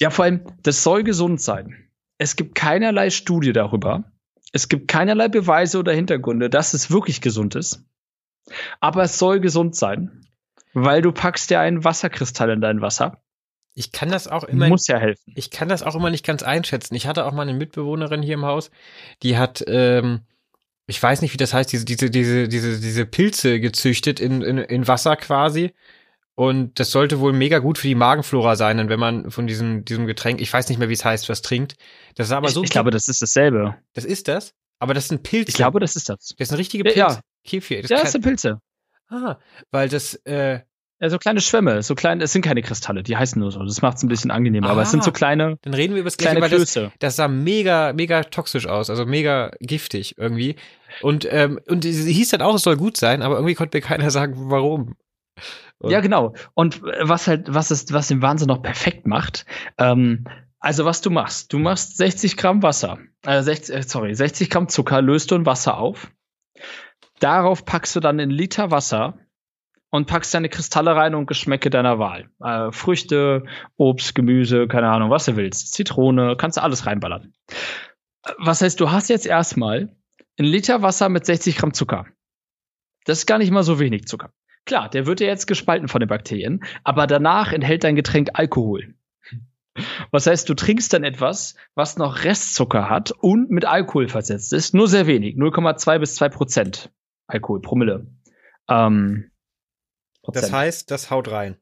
Ja, 0.00 0.10
vor 0.10 0.24
allem, 0.24 0.44
das 0.62 0.82
soll 0.82 1.04
gesund 1.04 1.40
sein. 1.40 1.88
Es 2.18 2.34
gibt 2.34 2.56
keinerlei 2.56 3.10
Studie 3.10 3.52
darüber. 3.52 4.10
Es 4.56 4.68
gibt 4.68 4.88
keinerlei 4.88 5.28
Beweise 5.28 5.78
oder 5.78 5.92
Hintergründe, 5.92 6.48
dass 6.48 6.72
es 6.72 6.90
wirklich 6.90 7.20
gesund 7.20 7.54
ist. 7.54 7.84
Aber 8.80 9.02
es 9.02 9.18
soll 9.18 9.38
gesund 9.40 9.76
sein, 9.76 10.26
weil 10.72 11.02
du 11.02 11.12
packst 11.12 11.50
ja 11.50 11.60
einen 11.60 11.84
Wasserkristall 11.84 12.48
in 12.48 12.62
dein 12.62 12.80
Wasser. 12.80 13.20
Ich 13.74 13.92
kann 13.92 14.08
das 14.08 14.28
auch 14.28 14.44
immer. 14.44 14.68
Muss 14.68 14.86
ja 14.86 14.96
helfen. 14.96 15.34
Ich 15.36 15.50
kann 15.50 15.68
das 15.68 15.82
auch 15.82 15.94
immer 15.94 16.08
nicht 16.08 16.24
ganz 16.24 16.42
einschätzen. 16.42 16.94
Ich 16.94 17.06
hatte 17.06 17.26
auch 17.26 17.32
mal 17.32 17.42
eine 17.42 17.52
Mitbewohnerin 17.52 18.22
hier 18.22 18.32
im 18.32 18.46
Haus, 18.46 18.70
die 19.22 19.36
hat, 19.36 19.62
ähm, 19.66 20.20
ich 20.86 21.02
weiß 21.02 21.20
nicht, 21.20 21.34
wie 21.34 21.36
das 21.36 21.52
heißt, 21.52 21.70
diese, 21.70 21.84
diese, 21.84 22.08
diese, 22.08 22.48
diese, 22.48 22.80
diese 22.80 23.04
Pilze 23.04 23.60
gezüchtet 23.60 24.20
in, 24.20 24.40
in, 24.40 24.56
in 24.56 24.88
Wasser 24.88 25.16
quasi. 25.16 25.74
Und 26.36 26.78
das 26.78 26.90
sollte 26.90 27.18
wohl 27.18 27.32
mega 27.32 27.58
gut 27.60 27.78
für 27.78 27.88
die 27.88 27.94
Magenflora 27.94 28.54
sein, 28.56 28.76
denn 28.76 28.88
wenn 28.90 29.00
man 29.00 29.30
von 29.30 29.46
diesem, 29.46 29.84
diesem 29.86 30.06
Getränk, 30.06 30.40
ich 30.40 30.52
weiß 30.52 30.68
nicht 30.68 30.78
mehr, 30.78 30.88
wie 30.90 30.92
es 30.92 31.04
heißt, 31.04 31.28
was 31.30 31.40
trinkt. 31.42 31.76
Das 32.14 32.28
ist 32.28 32.32
aber 32.32 32.48
ich, 32.48 32.54
so. 32.54 32.62
Ich 32.62 32.70
glaube, 32.70 32.90
das 32.90 33.08
ist 33.08 33.20
dasselbe. 33.22 33.74
Das 33.94 34.04
ist 34.04 34.28
das? 34.28 34.52
Aber 34.78 34.92
das 34.92 35.08
sind 35.08 35.22
Pilze. 35.22 35.48
Ich 35.48 35.54
glaube, 35.54 35.80
das 35.80 35.96
ist 35.96 36.08
das. 36.10 36.34
Das 36.38 36.48
sind 36.48 36.58
richtige 36.58 36.84
Ja, 36.90 37.06
Pilze. 37.06 37.18
ja. 37.18 37.20
Kefir. 37.50 37.80
Das 37.82 37.90
ja, 37.90 38.00
das 38.02 38.12
sind 38.12 38.20
Pilze. 38.22 38.60
ah, 39.08 39.36
weil 39.70 39.88
das, 39.88 40.14
äh, 40.26 40.60
Ja, 41.00 41.08
so 41.10 41.18
kleine 41.18 41.40
Schwämme, 41.40 41.82
so 41.82 41.94
klein, 41.94 42.20
es 42.20 42.32
sind 42.32 42.42
keine 42.42 42.60
Kristalle, 42.62 43.02
die 43.02 43.16
heißen 43.16 43.38
nur 43.40 43.50
so. 43.52 43.62
Das 43.64 43.80
macht 43.80 43.96
es 43.96 44.02
ein 44.02 44.08
bisschen 44.08 44.30
angenehmer, 44.30 44.68
aber 44.68 44.82
es 44.82 44.90
sind 44.90 45.04
so 45.04 45.10
Ah. 45.10 45.14
kleine, 45.14 45.56
dann 45.62 45.72
reden 45.74 45.94
wir 45.94 46.00
über 46.00 46.08
das 46.08 46.16
Gleiche, 46.18 46.36
kleine 46.38 46.52
weil 46.52 46.58
das, 46.58 46.72
Klöße. 46.72 46.92
das 46.98 47.16
sah 47.16 47.28
mega, 47.28 47.92
mega 47.94 48.24
toxisch 48.24 48.66
aus, 48.66 48.90
also 48.90 49.06
mega 49.06 49.52
giftig 49.60 50.16
irgendwie. 50.18 50.56
Und, 51.00 51.26
ähm, 51.30 51.58
und 51.66 51.84
sie 51.84 52.12
hieß 52.12 52.28
dann 52.30 52.42
auch, 52.42 52.54
es 52.56 52.62
soll 52.62 52.76
gut 52.76 52.96
sein, 52.98 53.22
aber 53.22 53.36
irgendwie 53.36 53.54
konnte 53.54 53.76
mir 53.78 53.82
keiner 53.82 54.10
sagen, 54.10 54.34
warum. 54.50 54.96
Und- 55.78 55.90
Ja, 55.90 56.00
genau. 56.00 56.34
Und 56.54 56.82
äh, 56.84 57.08
was 57.08 57.26
halt, 57.26 57.52
was 57.52 57.70
ist, 57.70 57.92
was 57.92 58.08
den 58.08 58.22
Wahnsinn 58.22 58.48
noch 58.48 58.62
perfekt 58.62 59.06
macht, 59.06 59.44
ähm, 59.78 60.24
also 60.58 60.84
was 60.84 61.00
du 61.02 61.10
machst, 61.10 61.52
du 61.52 61.58
machst 61.58 61.96
60 61.96 62.36
Gramm 62.36 62.62
Wasser, 62.62 62.98
äh, 63.24 63.42
60, 63.42 63.74
äh, 63.76 63.82
sorry, 63.82 64.14
60 64.14 64.50
Gramm 64.50 64.68
Zucker 64.68 65.02
löst 65.02 65.30
du 65.30 65.34
in 65.36 65.46
Wasser 65.46 65.78
auf. 65.78 66.10
Darauf 67.20 67.64
packst 67.64 67.94
du 67.96 68.00
dann 68.00 68.18
einen 68.20 68.30
Liter 68.30 68.70
Wasser 68.70 69.18
und 69.90 70.06
packst 70.06 70.34
deine 70.34 70.48
Kristalle 70.48 70.94
rein 70.96 71.14
und 71.14 71.26
Geschmäcke 71.26 71.70
deiner 71.70 71.98
Wahl. 71.98 72.30
Äh, 72.42 72.72
Früchte, 72.72 73.44
Obst, 73.76 74.14
Gemüse, 74.14 74.66
keine 74.68 74.88
Ahnung, 74.90 75.10
was 75.10 75.26
du 75.26 75.36
willst. 75.36 75.72
Zitrone, 75.72 76.36
kannst 76.36 76.56
du 76.58 76.62
alles 76.62 76.86
reinballern. 76.86 77.32
Was 78.38 78.60
heißt, 78.60 78.80
du 78.80 78.90
hast 78.90 79.08
jetzt 79.08 79.26
erstmal 79.26 79.94
einen 80.38 80.48
Liter 80.48 80.82
Wasser 80.82 81.08
mit 81.08 81.24
60 81.24 81.56
Gramm 81.56 81.72
Zucker. 81.72 82.06
Das 83.04 83.18
ist 83.18 83.26
gar 83.26 83.38
nicht 83.38 83.52
mal 83.52 83.62
so 83.62 83.78
wenig 83.78 84.06
Zucker. 84.06 84.30
Klar, 84.66 84.90
der 84.90 85.06
wird 85.06 85.20
ja 85.20 85.28
jetzt 85.28 85.46
gespalten 85.46 85.88
von 85.88 86.00
den 86.00 86.08
Bakterien, 86.08 86.64
aber 86.84 87.06
danach 87.06 87.52
enthält 87.52 87.84
dein 87.84 87.96
Getränk 87.96 88.30
Alkohol. 88.34 88.94
Was 90.10 90.26
heißt, 90.26 90.48
du 90.48 90.54
trinkst 90.54 90.92
dann 90.92 91.04
etwas, 91.04 91.54
was 91.74 91.98
noch 91.98 92.24
Restzucker 92.24 92.88
hat 92.88 93.12
und 93.12 93.50
mit 93.50 93.64
Alkohol 93.64 94.08
versetzt 94.08 94.52
ist. 94.52 94.74
Nur 94.74 94.88
sehr 94.88 95.06
wenig, 95.06 95.36
0,2 95.36 95.98
bis 95.98 96.14
2 96.16 96.28
Prozent 96.30 96.90
Alkohol, 97.26 97.60
Promille. 97.60 98.06
Ähm, 98.68 99.30
Das 100.22 100.52
heißt, 100.52 100.90
das 100.90 101.10
haut 101.10 101.30
rein. 101.30 101.56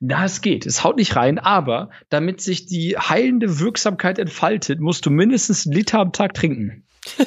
Na, 0.00 0.24
es 0.24 0.42
geht. 0.42 0.64
Es 0.66 0.84
haut 0.84 0.96
nicht 0.96 1.16
rein, 1.16 1.38
aber 1.38 1.90
damit 2.08 2.40
sich 2.40 2.66
die 2.66 2.96
heilende 2.96 3.58
Wirksamkeit 3.58 4.18
entfaltet, 4.18 4.80
musst 4.80 5.06
du 5.06 5.10
mindestens 5.10 5.66
einen 5.66 5.74
Liter 5.74 5.98
am 5.98 6.12
Tag 6.12 6.34
trinken. 6.34 6.86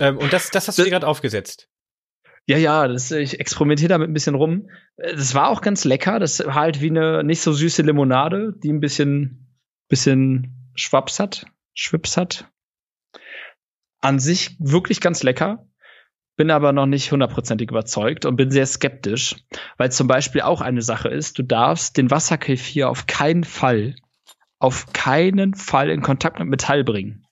ähm, 0.00 0.18
und 0.18 0.32
das, 0.32 0.50
das 0.50 0.68
hast 0.68 0.78
du 0.78 0.84
dir 0.84 0.90
gerade 0.90 1.06
aufgesetzt. 1.06 1.68
Ja, 2.50 2.58
ja, 2.58 2.88
das, 2.88 3.12
ich 3.12 3.38
experimentiere 3.38 3.88
damit 3.88 4.10
ein 4.10 4.12
bisschen 4.12 4.34
rum. 4.34 4.70
Äh, 4.96 5.14
Das 5.14 5.34
war 5.34 5.48
auch 5.50 5.60
ganz 5.60 5.84
lecker. 5.84 6.18
Das 6.18 6.40
war 6.44 6.54
halt 6.54 6.80
wie 6.80 6.90
eine 6.90 7.22
nicht 7.22 7.42
so 7.42 7.52
süße 7.52 7.82
Limonade, 7.82 8.54
die 8.62 8.72
ein 8.72 8.80
bisschen, 8.80 9.56
bisschen 9.88 10.72
Schwaps 10.74 11.20
hat, 11.20 11.46
Schwips 11.74 12.16
hat. 12.16 12.50
An 14.00 14.18
sich 14.18 14.56
wirklich 14.58 15.00
ganz 15.00 15.22
lecker. 15.22 15.66
Bin 16.36 16.50
aber 16.50 16.72
noch 16.72 16.86
nicht 16.86 17.12
hundertprozentig 17.12 17.70
überzeugt 17.70 18.24
und 18.24 18.34
bin 18.34 18.50
sehr 18.50 18.66
skeptisch, 18.66 19.36
weil 19.76 19.92
zum 19.92 20.08
Beispiel 20.08 20.40
auch 20.40 20.60
eine 20.60 20.82
Sache 20.82 21.08
ist, 21.08 21.38
du 21.38 21.42
darfst 21.44 21.98
den 21.98 22.10
Wasserkefir 22.10 22.88
auf 22.88 23.06
keinen 23.06 23.44
Fall, 23.44 23.94
auf 24.58 24.92
keinen 24.92 25.54
Fall 25.54 25.90
in 25.90 26.00
Kontakt 26.00 26.40
mit 26.40 26.48
Metall 26.48 26.82
bringen. 26.82 27.26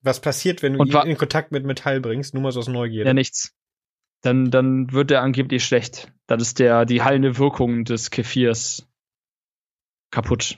Was 0.00 0.20
passiert, 0.20 0.62
wenn 0.62 0.74
du 0.74 0.84
ihn 0.84 1.10
in 1.10 1.18
Kontakt 1.18 1.50
mit 1.50 1.64
Metall 1.64 2.00
bringst? 2.00 2.34
Nur 2.34 2.42
mal 2.42 2.52
so 2.52 2.60
aus 2.60 2.68
Neugierde. 2.68 3.08
Ja, 3.08 3.14
nichts. 3.14 3.52
Dann, 4.24 4.50
dann 4.50 4.90
wird 4.90 5.10
der 5.10 5.20
angeblich 5.20 5.64
schlecht. 5.64 6.10
Dann 6.26 6.40
ist 6.40 6.58
der, 6.58 6.86
die 6.86 7.02
heilende 7.02 7.36
Wirkung 7.36 7.84
des 7.84 8.10
Kefirs 8.10 8.88
kaputt. 10.10 10.56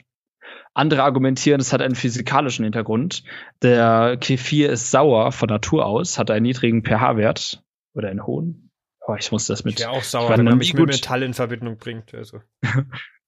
Andere 0.73 1.03
argumentieren, 1.03 1.59
es 1.59 1.73
hat 1.73 1.81
einen 1.81 1.95
physikalischen 1.95 2.63
Hintergrund. 2.63 3.23
Der 3.61 4.15
Kefir 4.21 4.69
ist 4.69 4.89
sauer 4.89 5.33
von 5.33 5.49
Natur 5.49 5.85
aus, 5.85 6.17
hat 6.17 6.31
einen 6.31 6.43
niedrigen 6.43 6.81
pH-Wert 6.81 7.61
oder 7.93 8.09
einen 8.09 8.25
hohen. 8.25 8.71
Oh, 9.05 9.15
ich 9.19 9.31
muss 9.33 9.47
das 9.47 9.65
mit. 9.65 9.79
wäre 9.79 9.89
auch 9.89 10.03
sauer, 10.03 10.29
wenn 10.37 10.45
man 10.45 10.59
mich 10.59 10.73
mit. 10.73 10.87
Metall 10.87 11.23
in 11.23 11.33
Verbindung 11.33 11.77
bringt. 11.77 12.13
Also. 12.13 12.41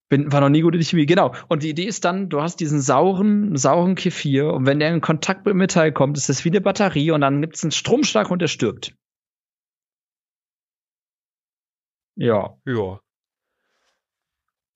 Bin, 0.10 0.32
war 0.32 0.40
noch 0.40 0.50
nie 0.50 0.62
gut 0.62 0.74
in 0.74 0.80
die 0.80 0.86
Chemie, 0.86 1.06
genau. 1.06 1.36
Und 1.50 1.64
die 1.64 1.70
Idee 1.70 1.84
ist 1.84 2.06
dann, 2.06 2.30
du 2.30 2.42
hast 2.42 2.62
diesen 2.62 2.80
sauren, 2.80 3.58
sauren 3.58 3.96
Kefir 3.96 4.54
und 4.54 4.66
wenn 4.66 4.80
der 4.80 4.94
in 4.94 5.02
Kontakt 5.02 5.46
mit 5.46 5.56
Metall 5.56 5.92
kommt, 5.92 6.18
ist 6.18 6.30
das 6.30 6.46
wie 6.46 6.50
eine 6.50 6.62
Batterie 6.62 7.12
und 7.12 7.22
dann 7.22 7.42
gibt 7.42 7.58
es 7.58 7.64
einen 7.64 7.72
Stromschlag 7.72 8.32
und 8.32 8.42
der 8.42 8.48
stirbt. 8.48 8.96
Ja. 12.20 12.58
Ja. 12.66 13.00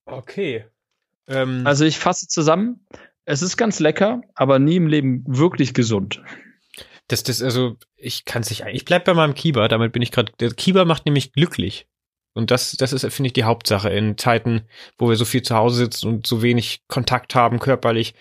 Okay. 0.05 0.65
Ähm, 1.27 1.67
also 1.67 1.85
ich 1.85 1.99
fasse 1.99 2.27
zusammen, 2.27 2.87
es 3.25 3.41
ist 3.41 3.57
ganz 3.57 3.79
lecker, 3.79 4.21
aber 4.33 4.59
nie 4.59 4.77
im 4.77 4.87
Leben 4.87 5.23
wirklich 5.27 5.73
gesund. 5.73 6.21
Das, 7.07 7.23
das, 7.23 7.41
also, 7.41 7.77
ich 7.97 8.23
kann 8.23 8.41
es 8.41 8.49
nicht, 8.49 8.63
ich 8.71 8.85
bleib 8.85 9.03
bei 9.03 9.13
meinem 9.13 9.33
Kiba, 9.33 9.67
damit 9.67 9.91
bin 9.91 10.01
ich 10.01 10.11
gerade, 10.11 10.31
der 10.39 10.51
Kiba 10.51 10.85
macht 10.85 11.05
nämlich 11.05 11.33
glücklich. 11.33 11.87
Und 12.33 12.49
das, 12.49 12.71
das 12.71 12.93
ist, 12.93 13.05
finde 13.13 13.27
ich, 13.27 13.33
die 13.33 13.43
Hauptsache 13.43 13.89
in 13.89 14.17
Zeiten, 14.17 14.67
wo 14.97 15.09
wir 15.09 15.17
so 15.17 15.25
viel 15.25 15.41
zu 15.41 15.55
Hause 15.55 15.75
sitzen 15.75 16.07
und 16.07 16.25
so 16.25 16.41
wenig 16.41 16.81
Kontakt 16.87 17.35
haben 17.35 17.59
körperlich, 17.59 18.15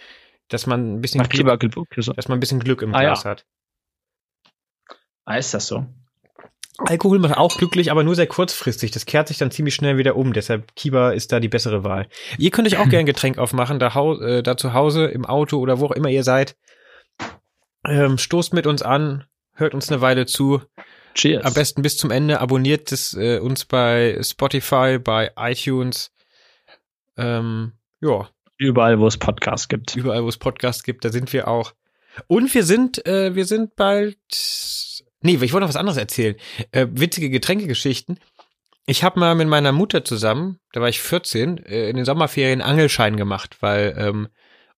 dass 0.49 0.67
man 0.67 0.97
ein 0.97 1.01
bisschen, 1.01 1.23
Glück, 1.29 1.61
Glück, 1.61 1.89
dass 1.95 2.29
man 2.29 2.37
ein 2.37 2.41
bisschen 2.41 2.61
Glück 2.61 2.83
im 2.83 2.95
ah, 2.95 3.01
Glas 3.01 3.23
ja. 3.23 3.31
hat. 3.31 3.47
Ah, 5.25 5.37
ist 5.37 5.55
das 5.55 5.69
so? 5.69 5.87
Alkohol 6.79 7.19
macht 7.19 7.37
auch 7.37 7.57
glücklich, 7.57 7.91
aber 7.91 8.03
nur 8.03 8.15
sehr 8.15 8.27
kurzfristig. 8.27 8.91
Das 8.91 9.05
kehrt 9.05 9.29
sich 9.29 9.39
dann 9.39 9.51
ziemlich 9.51 9.75
schnell 9.75 9.99
wieder 9.99 10.17
um. 10.17 10.33
Deshalb 10.33 10.75
Kiba 10.75 11.11
ist 11.11 11.31
da 11.31 11.39
die 11.39 11.49
bessere 11.49 11.85
Wahl. 11.85 12.09
Ihr 12.39 12.51
könnt 12.51 12.67
euch 12.67 12.79
auch 12.79 12.89
gerne 12.89 13.01
ein 13.01 13.07
Getränk 13.07 13.39
aufmachen, 13.39 13.79
da, 13.79 13.89
äh, 14.21 14.43
da 14.43 14.57
zu 14.57 14.73
Hause, 14.73 15.07
im 15.07 15.27
Auto 15.27 15.59
oder 15.59 15.81
wo 15.81 15.87
auch 15.87 15.93
immer 15.93 16.09
ihr 16.09 16.25
seid. 16.25 16.57
Ähm, 17.85 18.17
stoßt 18.17 18.55
mit 18.55 18.67
uns 18.67 18.83
an, 18.83 19.25
hört 19.55 19.75
uns 19.75 19.91
eine 19.91 20.01
Weile 20.01 20.27
zu. 20.27 20.63
Cheers. 21.15 21.45
Am 21.45 21.53
besten 21.53 21.83
bis 21.83 21.99
zum 21.99 22.11
Ende. 22.11 22.41
Abonniert 22.41 22.91
es, 22.91 23.15
äh, 23.15 23.39
uns 23.39 23.67
bei 23.67 24.19
Spotify, 24.23 24.99
bei 24.99 25.33
iTunes. 25.37 26.11
Ähm, 27.19 27.73
ja. 28.01 28.31
Überall, 28.57 28.99
wo 28.99 29.07
es 29.07 29.19
Podcasts 29.19 29.69
gibt. 29.69 29.95
Überall, 29.95 30.25
wo 30.25 30.29
es 30.29 30.39
Podcasts 30.39 30.85
gibt, 30.85 31.05
da 31.05 31.11
sind 31.11 31.33
wir 31.33 31.49
auch. 31.49 31.75
Und 32.29 32.55
wir 32.55 32.65
sind, 32.65 33.05
äh, 33.07 33.35
wir 33.35 33.45
sind 33.45 33.77
bald 33.77 34.19
Nee, 35.23 35.39
ich 35.41 35.53
wollte 35.53 35.61
noch 35.65 35.69
was 35.69 35.77
anderes 35.77 35.97
erzählen. 35.97 36.37
Äh, 36.73 36.89
witzige 36.91 37.31
Getränkegeschichten. 37.31 38.19
Ich 38.87 39.05
habe 39.05 39.21
mal 39.21 39.35
mit 39.35 39.49
meiner 39.49 39.73
Mutter 39.73 40.05
zusammen, 40.05 40.59
da 40.73 40.81
war 40.81 40.89
ich 40.89 41.01
14, 41.01 41.59
äh, 41.65 41.89
in 41.89 41.97
den 41.97 42.05
Sommerferien 42.05 42.61
Angelschein 42.61 43.17
gemacht, 43.17 43.59
weil 43.61 43.95
ähm, 43.97 44.29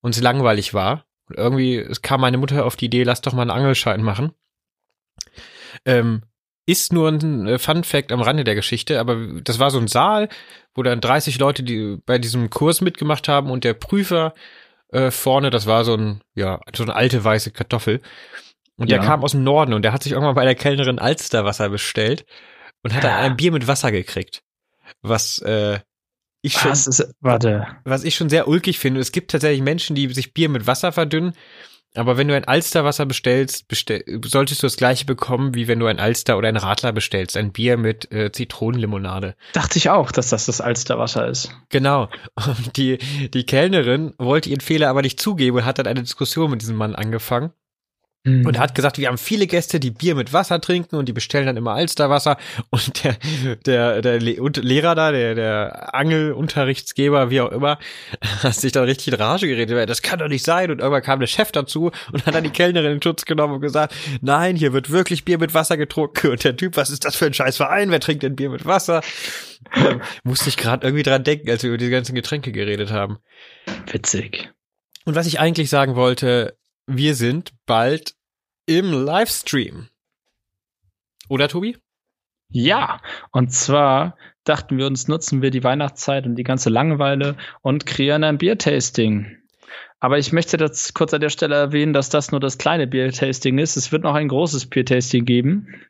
uns 0.03 0.21
langweilig 0.21 0.75
war. 0.75 1.07
Und 1.29 1.39
irgendwie 1.39 1.79
es 1.79 2.03
kam 2.03 2.21
meine 2.21 2.37
Mutter 2.37 2.67
auf 2.67 2.77
die 2.77 2.87
Idee, 2.87 3.03
lass 3.03 3.23
doch 3.23 3.33
mal 3.33 3.43
einen 3.43 3.51
Angelschein 3.51 4.03
machen. 4.03 4.33
Ähm, 5.87 6.23
ist 6.67 6.93
nur 6.93 7.09
ein 7.09 7.47
äh, 7.47 7.59
Fun 7.59 7.85
Fact 7.85 8.13
am 8.13 8.21
Rande 8.21 8.45
der 8.45 8.55
Geschichte, 8.55 9.01
aber 9.01 9.17
das 9.43 9.59
war 9.59 9.71
so 9.71 9.79
ein 9.79 9.89
Saal, 9.89 10.29
wo 10.75 10.83
dann 10.83 11.01
30 11.01 11.39
Leute, 11.39 11.63
die 11.63 11.99
bei 12.05 12.19
diesem 12.19 12.51
Kurs 12.51 12.83
mitgemacht 12.83 13.29
haben 13.29 13.51
und 13.51 13.65
der 13.65 13.75
Prüfer 13.75 14.35
äh, 14.89 15.11
vorne, 15.11 15.51
das 15.51 15.67
war 15.67 15.85
so 15.85 15.95
ein, 15.95 16.23
ja, 16.35 16.61
so 16.75 16.83
eine 16.83 16.95
alte 16.95 17.23
weiße 17.25 17.51
Kartoffel. 17.51 18.01
Und 18.77 18.91
ja. 18.91 18.99
der 18.99 19.07
kam 19.07 19.23
aus 19.23 19.33
dem 19.33 19.45
Norden 19.45 19.73
und 19.73 19.83
der 19.83 19.93
hat 19.93 20.03
sich 20.03 20.13
irgendwann 20.13 20.35
bei 20.35 20.45
der 20.45 20.55
Kellnerin 20.55 20.99
Alsterwasser 20.99 21.69
bestellt 21.69 22.27
und 22.83 22.95
hat 22.95 23.05
dann 23.05 23.13
ah. 23.13 23.21
ein 23.21 23.37
Bier 23.37 23.53
mit 23.53 23.69
Wasser 23.69 23.93
gekriegt. 23.93 24.43
Was 25.03 25.39
äh, 25.39 25.79
ich 26.43 26.55
schon, 26.55 26.73
was, 26.73 26.87
ist, 26.87 27.15
warte. 27.21 27.67
was 27.85 28.05
ich 28.05 28.17
schon 28.17 28.29
sehr 28.29 28.49
ulkig 28.49 28.79
finde. 28.79 29.01
Es 29.01 29.13
gibt 29.13 29.31
tatsächlich 29.31 29.63
Menschen, 29.63 29.97
die 29.97 30.13
sich 30.13 30.35
Bier 30.35 30.49
mit 30.49 30.67
Wasser 30.67 30.93
verdünnen. 30.93 31.33
Aber 31.97 32.17
wenn 32.17 32.27
du 32.27 32.35
ein 32.35 32.45
Alsterwasser 32.45 33.07
bestellst, 33.07 33.69
bestell, 33.69 34.05
solltest 34.25 34.63
du 34.63 34.67
das 34.67 34.77
gleiche 34.77 35.05
bekommen, 35.05 35.55
wie 35.55 35.69
wenn 35.69 35.79
du 35.79 35.87
ein 35.87 36.01
Alster 36.01 36.37
oder 36.37 36.49
ein 36.49 36.57
Radler 36.57 36.93
bestellst. 36.93 37.37
Ein 37.37 37.53
Bier 37.53 37.77
mit 37.77 38.11
äh, 38.13 38.33
Zitronenlimonade. 38.33 39.37
Dachte 39.53 39.79
ich 39.79 39.91
auch, 39.91 40.11
dass 40.11 40.31
das 40.31 40.47
das 40.47 40.61
Alsterwasser 40.61 41.29
ist. 41.29 41.51
Genau. 41.69 42.09
Und 42.35 42.77
die, 42.77 42.99
die 43.29 43.47
Kellnerin 43.47 44.13
wollte 44.19 44.51
ihren 44.51 44.61
Fehler 44.61 44.91
aber 44.91 45.03
nicht 45.03 45.21
zugeben 45.21 45.59
und 45.59 45.65
hat 45.65 45.79
dann 45.79 45.87
eine 45.87 46.03
Diskussion 46.03 46.51
mit 46.51 46.63
diesem 46.63 46.77
Mann 46.77 46.97
angefangen. 46.97 47.53
Mhm. 48.25 48.47
Und 48.47 48.57
er 48.57 48.63
hat 48.63 48.75
gesagt, 48.75 48.97
wir 48.97 49.09
haben 49.09 49.19
viele 49.19 49.47
Gäste, 49.47 49.79
die 49.79 49.91
Bier 49.91 50.15
mit 50.15 50.33
Wasser 50.33 50.59
trinken 50.59 50.97
und 50.97 51.07
die 51.07 51.13
bestellen 51.13 51.45
dann 51.45 51.59
immer 51.59 51.75
Alsterwasser. 51.75 52.39
Und 52.71 53.05
der, 53.05 53.17
der, 53.67 54.01
der 54.01 54.19
Lehrer 54.19 54.95
da, 54.95 55.13
der, 55.13 55.35
der 55.35 55.95
Angelunterrichtsgeber, 55.95 57.29
wie 57.29 57.43
auch 57.43 57.53
immer, 57.53 57.79
hat 58.43 58.55
sich 58.55 58.73
dann 58.73 58.85
richtig 58.85 59.09
in 59.09 59.15
Rage 59.15 59.47
geredet. 59.47 59.91
Das 59.91 60.01
kann 60.01 60.21
doch 60.21 60.29
nicht 60.29 60.45
sein. 60.45 60.71
Und 60.71 60.79
irgendwann 60.79 61.03
kam 61.03 61.21
der 61.21 61.27
Chef 61.27 61.53
dazu 61.53 61.91
und 62.13 62.25
hat 62.25 62.35
dann 62.35 62.45
die 62.45 62.51
Kellnerin 62.51 62.93
in 62.93 63.03
Schutz 63.03 63.27
genommen 63.27 63.55
und 63.55 63.61
gesagt, 63.61 63.95
nein, 64.23 64.57
hier 64.57 64.73
wird 64.73 64.91
wirklich 64.91 65.27
Bier 65.27 65.39
mit 65.39 65.53
Wasser 65.53 65.77
getrunken. 65.77 66.31
Und 66.31 66.45
der 66.45 66.57
Typ, 66.57 66.79
was 66.79 66.89
ist 66.89 67.05
das 67.05 67.17
für 67.17 67.27
ein 67.27 67.35
scheiß 67.35 67.59
Verein? 67.59 67.91
Wer 67.91 68.01
trinkt 68.01 68.23
denn 68.23 68.37
Bier 68.37 68.49
mit 68.49 68.65
Wasser? 68.65 69.03
Ähm, 69.77 70.01
musste 70.23 70.49
ich 70.49 70.57
gerade 70.57 70.87
irgendwie 70.87 71.03
dran 71.03 71.25
denken, 71.25 71.51
als 71.51 71.63
wir 71.63 71.69
über 71.69 71.79
die 71.79 71.91
ganzen 71.91 72.15
Getränke 72.15 72.53
geredet 72.53 72.91
haben. 72.91 73.19
Witzig. 73.91 74.51
Und 75.05 75.15
was 75.15 75.27
ich 75.27 75.39
eigentlich 75.39 75.69
sagen 75.69 75.95
wollte, 75.95 76.57
wir 76.87 77.15
sind 77.15 77.53
bald 77.67 78.15
im 78.67 78.93
Livestream. 78.93 79.89
Oder, 81.29 81.49
Tobi? 81.49 81.77
Ja, 82.51 83.01
und 83.33 83.53
zwar 83.53 84.17
dachten 84.45 84.79
wir 84.79 84.87
uns, 84.87 85.09
nutzen 85.09 85.43
wir 85.43 85.51
die 85.51 85.65
Weihnachtszeit 85.65 86.27
und 86.27 86.37
die 86.37 86.45
ganze 86.45 86.71
Langeweile 86.71 87.37
und 87.63 87.87
kreieren 87.87 88.25
ein 88.25 88.39
Biertasting. 88.39 89.39
Aber 90.01 90.19
ich 90.19 90.33
möchte 90.33 90.59
das 90.59 90.93
kurz 90.93 91.15
an 91.15 91.21
der 91.21 91.31
Stelle 91.31 91.55
erwähnen, 91.55 91.95
dass 91.95 92.11
das 92.11 92.31
nur 92.31 92.41
das 92.41 92.59
kleine 92.59 92.87
Biertasting 92.87 93.59
ist. 93.59 93.77
Es 93.77 93.91
wird 93.91 94.03
noch 94.03 94.15
ein 94.15 94.29
großes 94.29 94.67
Biertasting 94.67 95.25
geben. 95.25 95.81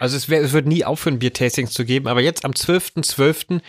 Also 0.00 0.16
es, 0.16 0.28
wär, 0.28 0.42
es 0.42 0.52
wird 0.52 0.66
nie 0.66 0.84
aufhören, 0.84 1.18
Bier-Tastings 1.18 1.72
zu 1.72 1.84
geben, 1.84 2.08
aber 2.08 2.20
jetzt 2.20 2.44
am 2.44 2.52
12.12. 2.52 3.14
.12. 3.14 3.60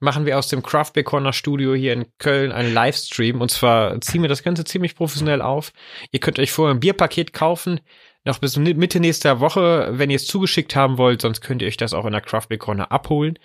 machen 0.00 0.26
wir 0.26 0.38
aus 0.38 0.48
dem 0.48 0.62
Craft 0.62 0.92
Beer 0.94 1.04
Corner 1.04 1.32
Studio 1.32 1.74
hier 1.74 1.92
in 1.92 2.06
Köln 2.18 2.52
einen 2.52 2.72
Livestream 2.72 3.40
und 3.40 3.50
zwar 3.50 4.00
ziehen 4.00 4.22
wir 4.22 4.28
das 4.28 4.42
Ganze 4.42 4.64
ziemlich 4.64 4.94
professionell 4.94 5.42
auf. 5.42 5.72
Ihr 6.10 6.20
könnt 6.20 6.38
euch 6.38 6.52
vorher 6.52 6.74
ein 6.74 6.80
Bierpaket 6.80 7.32
kaufen, 7.32 7.80
noch 8.24 8.38
bis 8.38 8.56
Mitte 8.56 9.00
nächster 9.00 9.40
Woche, 9.40 9.88
wenn 9.92 10.08
ihr 10.08 10.16
es 10.16 10.26
zugeschickt 10.26 10.76
haben 10.76 10.96
wollt, 10.96 11.22
sonst 11.22 11.40
könnt 11.40 11.60
ihr 11.60 11.68
euch 11.68 11.76
das 11.76 11.92
auch 11.92 12.04
in 12.04 12.12
der 12.12 12.20
Craft 12.20 12.46
Beer 12.48 12.58
Corner 12.58 12.92
abholen. 12.92 13.38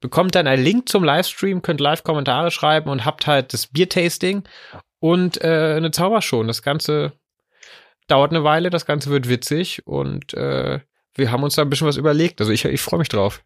Bekommt 0.00 0.34
dann 0.34 0.46
einen 0.46 0.62
Link 0.62 0.88
zum 0.88 1.02
Livestream, 1.02 1.62
könnt 1.62 1.80
Live-Kommentare 1.80 2.50
schreiben 2.50 2.90
und 2.90 3.06
habt 3.06 3.26
halt 3.26 3.54
das 3.54 3.68
Bier-Tasting 3.68 4.44
und 5.00 5.40
äh, 5.42 5.74
eine 5.76 5.90
Zaubershow. 5.92 6.42
Das 6.42 6.62
Ganze 6.62 7.12
dauert 8.06 8.32
eine 8.32 8.44
Weile, 8.44 8.68
das 8.68 8.84
Ganze 8.84 9.10
wird 9.10 9.28
witzig 9.28 9.86
und 9.86 10.34
äh, 10.34 10.80
wir 11.14 11.32
haben 11.32 11.42
uns 11.42 11.54
da 11.54 11.62
ein 11.62 11.70
bisschen 11.70 11.86
was 11.86 11.96
überlegt. 11.96 12.40
Also 12.40 12.52
ich, 12.52 12.64
ich 12.64 12.80
freue 12.80 12.98
mich 12.98 13.08
drauf. 13.08 13.42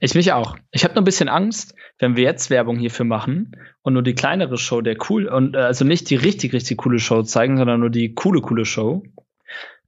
Ich 0.00 0.14
mich 0.14 0.32
auch. 0.32 0.56
Ich 0.72 0.84
habe 0.84 0.94
nur 0.94 1.02
ein 1.02 1.06
bisschen 1.06 1.28
Angst, 1.28 1.74
wenn 1.98 2.16
wir 2.16 2.24
jetzt 2.24 2.50
Werbung 2.50 2.78
hierfür 2.78 3.06
machen 3.06 3.52
und 3.82 3.94
nur 3.94 4.02
die 4.02 4.14
kleinere 4.14 4.58
Show, 4.58 4.82
der 4.82 4.96
cool 5.08 5.26
und 5.26 5.54
äh, 5.54 5.60
also 5.60 5.84
nicht 5.84 6.10
die 6.10 6.16
richtig 6.16 6.52
richtig 6.52 6.78
coole 6.78 6.98
Show 6.98 7.22
zeigen, 7.22 7.56
sondern 7.56 7.80
nur 7.80 7.90
die 7.90 8.14
coole 8.14 8.40
coole 8.42 8.66
Show, 8.66 9.02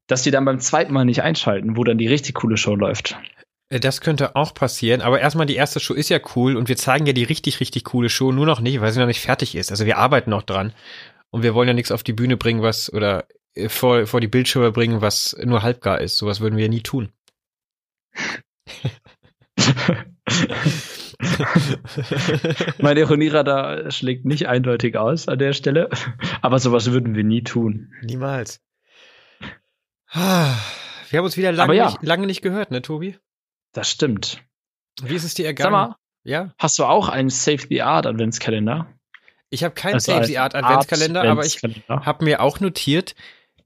dass 0.07 0.23
die 0.23 0.31
dann 0.31 0.45
beim 0.45 0.61
zweiten 0.61 0.93
Mal 0.93 1.05
nicht 1.05 1.23
einschalten, 1.23 1.77
wo 1.77 1.85
dann 1.85 1.99
die 1.99 2.07
richtig 2.07 2.37
coole 2.37 2.57
Show 2.57 2.75
läuft. 2.75 3.19
Äh, 3.69 3.81
das 3.81 4.01
könnte 4.01 4.35
auch 4.35 4.55
passieren, 4.55 5.03
aber 5.03 5.21
erstmal 5.21 5.47
die 5.47 5.57
erste 5.57 5.81
Show 5.81 5.95
ist 5.95 6.09
ja 6.09 6.21
cool 6.35 6.57
und 6.57 6.69
wir 6.69 6.77
zeigen 6.77 7.05
ja 7.05 7.13
die 7.13 7.25
richtig 7.25 7.61
richtig 7.61 7.85
coole 7.85 8.09
Show 8.09 8.33
nur 8.33 8.47
noch 8.47 8.61
nicht, 8.61 8.81
weil 8.81 8.93
sie 8.93 9.01
noch 9.01 9.07
nicht 9.07 9.21
fertig 9.21 9.55
ist. 9.55 9.71
Also 9.71 9.85
wir 9.85 9.99
arbeiten 9.99 10.31
noch 10.31 10.43
dran 10.43 10.73
und 11.31 11.43
wir 11.43 11.55
wollen 11.55 11.69
ja 11.69 11.75
nichts 11.75 11.93
auf 11.93 12.03
die 12.03 12.15
Bühne 12.15 12.39
bringen, 12.39 12.63
was 12.63 12.91
oder 12.91 13.27
vor, 13.69 14.07
vor 14.07 14.21
die 14.21 14.29
Bildschirme 14.29 14.73
bringen, 14.73 15.01
was 15.01 15.37
nur 15.43 15.63
halbgar 15.63 16.01
ist. 16.01 16.19
Sowas 16.19 16.41
würden 16.41 16.57
wir 16.57 16.69
nie 16.69 16.83
tun. 16.83 17.13
mein 22.79 22.97
Ironieradar 22.97 23.91
schlägt 23.91 24.25
nicht 24.25 24.47
eindeutig 24.47 24.97
aus 24.97 25.27
an 25.29 25.39
der 25.39 25.53
Stelle, 25.53 25.89
aber 26.43 26.59
sowas 26.59 26.91
würden 26.93 27.15
wir 27.15 27.25
nie 27.25 27.43
tun. 27.43 27.93
Niemals. 28.03 28.61
Wir 31.11 31.19
haben 31.19 31.25
uns 31.25 31.39
wieder 31.39 31.53
lange, 31.53 31.75
ja. 31.75 31.87
nicht, 31.87 32.03
lange 32.03 32.27
nicht 32.27 32.43
gehört, 32.43 32.71
ne, 32.71 32.83
Tobi? 32.83 33.17
Das 33.73 33.91
stimmt. 33.91 34.43
Wie 35.01 35.15
ist 35.15 35.25
es 35.25 35.33
dir 35.33 35.47
ergangen? 35.47 35.73
Sag 35.73 35.89
mal, 35.89 35.97
ja? 36.23 36.53
hast 36.59 36.79
du 36.79 36.85
auch 36.85 37.09
einen 37.09 37.31
Save 37.31 37.63
the 37.71 37.81
Art 37.81 38.05
Adventskalender? 38.05 38.93
Ich 39.49 39.65
habe 39.65 39.75
keinen 39.75 39.95
also 39.95 40.13
Save 40.13 40.27
the 40.27 40.37
Art 40.37 40.55
Adventskalender, 40.55 41.23
Art 41.23 41.31
aber 41.31 41.47
ich 41.47 41.63
habe 41.89 42.25
mir 42.25 42.43
auch 42.43 42.61
notiert, 42.61 43.15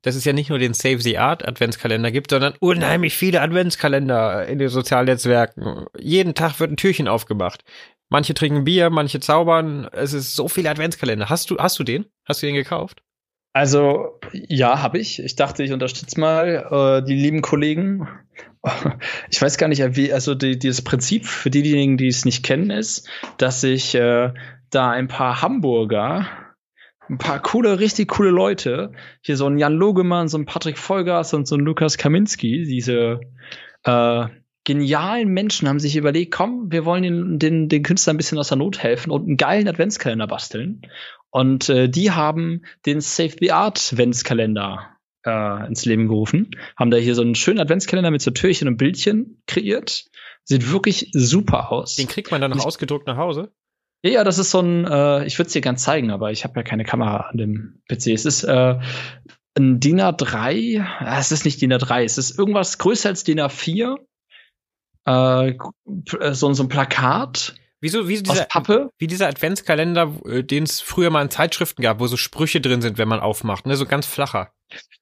dass 0.02 0.16
es 0.16 0.24
ja 0.24 0.32
nicht 0.32 0.50
nur 0.50 0.58
den 0.58 0.74
Save 0.74 1.00
the 1.00 1.18
Art 1.18 1.46
Adventskalender 1.46 2.10
gibt, 2.10 2.30
sondern 2.30 2.54
unheimlich 2.60 3.16
viele 3.16 3.40
Adventskalender 3.40 4.46
in 4.46 4.58
den 4.58 4.68
sozialen 4.68 5.06
Netzwerken. 5.06 5.86
Jeden 5.98 6.34
Tag 6.34 6.60
wird 6.60 6.72
ein 6.72 6.76
Türchen 6.76 7.08
aufgemacht. 7.08 7.64
Manche 8.08 8.34
trinken 8.34 8.64
Bier, 8.64 8.90
manche 8.90 9.20
zaubern. 9.20 9.88
Es 9.92 10.12
ist 10.12 10.36
so 10.36 10.48
viele 10.48 10.70
Adventskalender. 10.70 11.30
Hast 11.30 11.50
du, 11.50 11.56
hast 11.58 11.78
du 11.78 11.84
den? 11.84 12.06
Hast 12.26 12.42
du 12.42 12.46
den 12.46 12.56
gekauft? 12.56 13.02
Also, 13.54 14.18
ja, 14.32 14.82
habe 14.82 14.98
ich. 14.98 15.18
Ich 15.18 15.36
dachte, 15.36 15.62
ich 15.62 15.72
unterstütze 15.72 16.18
mal 16.18 17.00
äh, 17.02 17.06
die 17.06 17.14
lieben 17.16 17.42
Kollegen. 17.42 18.08
Ich 19.30 19.42
weiß 19.42 19.58
gar 19.58 19.66
nicht, 19.66 19.82
wie, 19.96 20.12
also 20.12 20.36
die, 20.36 20.56
dieses 20.56 20.82
Prinzip 20.82 21.26
für 21.26 21.50
diejenigen, 21.50 21.96
die 21.96 22.06
es 22.06 22.24
nicht 22.24 22.44
kennen, 22.44 22.70
ist, 22.70 23.08
dass 23.36 23.64
ich 23.64 23.94
äh, 23.96 24.32
da 24.70 24.90
ein 24.90 25.08
paar 25.08 25.42
Hamburger 25.42 26.28
ein 27.12 27.18
paar 27.18 27.40
coole, 27.40 27.78
richtig 27.78 28.08
coole 28.08 28.30
Leute. 28.30 28.92
Hier 29.20 29.36
so 29.36 29.46
ein 29.46 29.58
Jan 29.58 29.74
Logemann, 29.74 30.28
so 30.28 30.38
ein 30.38 30.46
Patrick 30.46 30.78
Vollgas 30.78 31.34
und 31.34 31.46
so 31.46 31.56
ein 31.56 31.60
Lukas 31.60 31.98
Kaminski. 31.98 32.64
Diese 32.64 33.20
äh, 33.84 34.26
genialen 34.64 35.28
Menschen 35.28 35.68
haben 35.68 35.78
sich 35.78 35.96
überlegt, 35.96 36.32
komm, 36.32 36.72
wir 36.72 36.86
wollen 36.86 37.02
den, 37.02 37.38
den, 37.38 37.68
den 37.68 37.82
Künstlern 37.82 38.14
ein 38.14 38.16
bisschen 38.16 38.38
aus 38.38 38.48
der 38.48 38.56
Not 38.56 38.78
helfen 38.78 39.10
und 39.10 39.26
einen 39.26 39.36
geilen 39.36 39.68
Adventskalender 39.68 40.26
basteln. 40.26 40.82
Und 41.30 41.68
äh, 41.68 41.88
die 41.88 42.12
haben 42.12 42.62
den 42.86 43.02
Save 43.02 43.34
the 43.38 43.52
Art 43.52 43.92
Adventskalender 43.92 44.96
äh, 45.26 45.66
ins 45.66 45.84
Leben 45.84 46.08
gerufen. 46.08 46.50
Haben 46.76 46.90
da 46.90 46.96
hier 46.96 47.14
so 47.14 47.22
einen 47.22 47.34
schönen 47.34 47.60
Adventskalender 47.60 48.10
mit 48.10 48.22
so 48.22 48.30
Türchen 48.30 48.68
und 48.68 48.78
Bildchen 48.78 49.42
kreiert. 49.46 50.06
Sieht 50.44 50.72
wirklich 50.72 51.10
super 51.12 51.70
aus. 51.70 51.96
Den 51.96 52.08
kriegt 52.08 52.30
man 52.30 52.40
dann 52.40 52.52
noch 52.52 52.64
ausgedruckt 52.64 53.06
nach 53.06 53.18
Hause? 53.18 53.52
Ja, 54.04 54.24
das 54.24 54.38
ist 54.38 54.50
so 54.50 54.60
ein, 54.60 54.84
äh, 54.84 55.24
ich 55.26 55.38
würde 55.38 55.46
es 55.46 55.52
dir 55.52 55.60
gern 55.60 55.76
zeigen, 55.76 56.10
aber 56.10 56.32
ich 56.32 56.44
habe 56.44 56.58
ja 56.58 56.64
keine 56.64 56.84
Kamera 56.84 57.28
an 57.30 57.36
dem 57.36 57.82
PC. 57.88 58.08
Es 58.08 58.24
ist 58.24 58.42
äh, 58.42 58.78
ein 59.56 59.78
DIN 59.78 60.00
A3, 60.00 60.52
äh, 60.52 61.18
es 61.18 61.30
ist 61.30 61.44
nicht 61.44 61.60
DIN 61.60 61.72
A3, 61.72 62.02
es 62.02 62.18
ist 62.18 62.36
irgendwas 62.36 62.78
größer 62.78 63.10
als 63.10 63.22
DIN 63.22 63.40
A4. 63.40 63.96
Äh, 65.06 65.50
äh, 65.50 66.34
so, 66.34 66.52
so 66.52 66.62
ein 66.64 66.68
Plakat. 66.68 67.54
Wieso, 67.80 68.08
wie 68.08 68.22
dieser, 68.22 68.44
Pappe? 68.44 68.90
Wie 68.98 69.08
dieser 69.08 69.28
Adventskalender, 69.28 70.12
äh, 70.26 70.44
den 70.44 70.64
es 70.64 70.80
früher 70.80 71.10
mal 71.10 71.22
in 71.22 71.30
Zeitschriften 71.30 71.82
gab, 71.82 72.00
wo 72.00 72.06
so 72.06 72.16
Sprüche 72.16 72.60
drin 72.60 72.80
sind, 72.80 72.98
wenn 72.98 73.08
man 73.08 73.20
aufmacht, 73.20 73.66
ne? 73.66 73.76
So 73.76 73.86
ganz 73.86 74.06
flacher. 74.06 74.52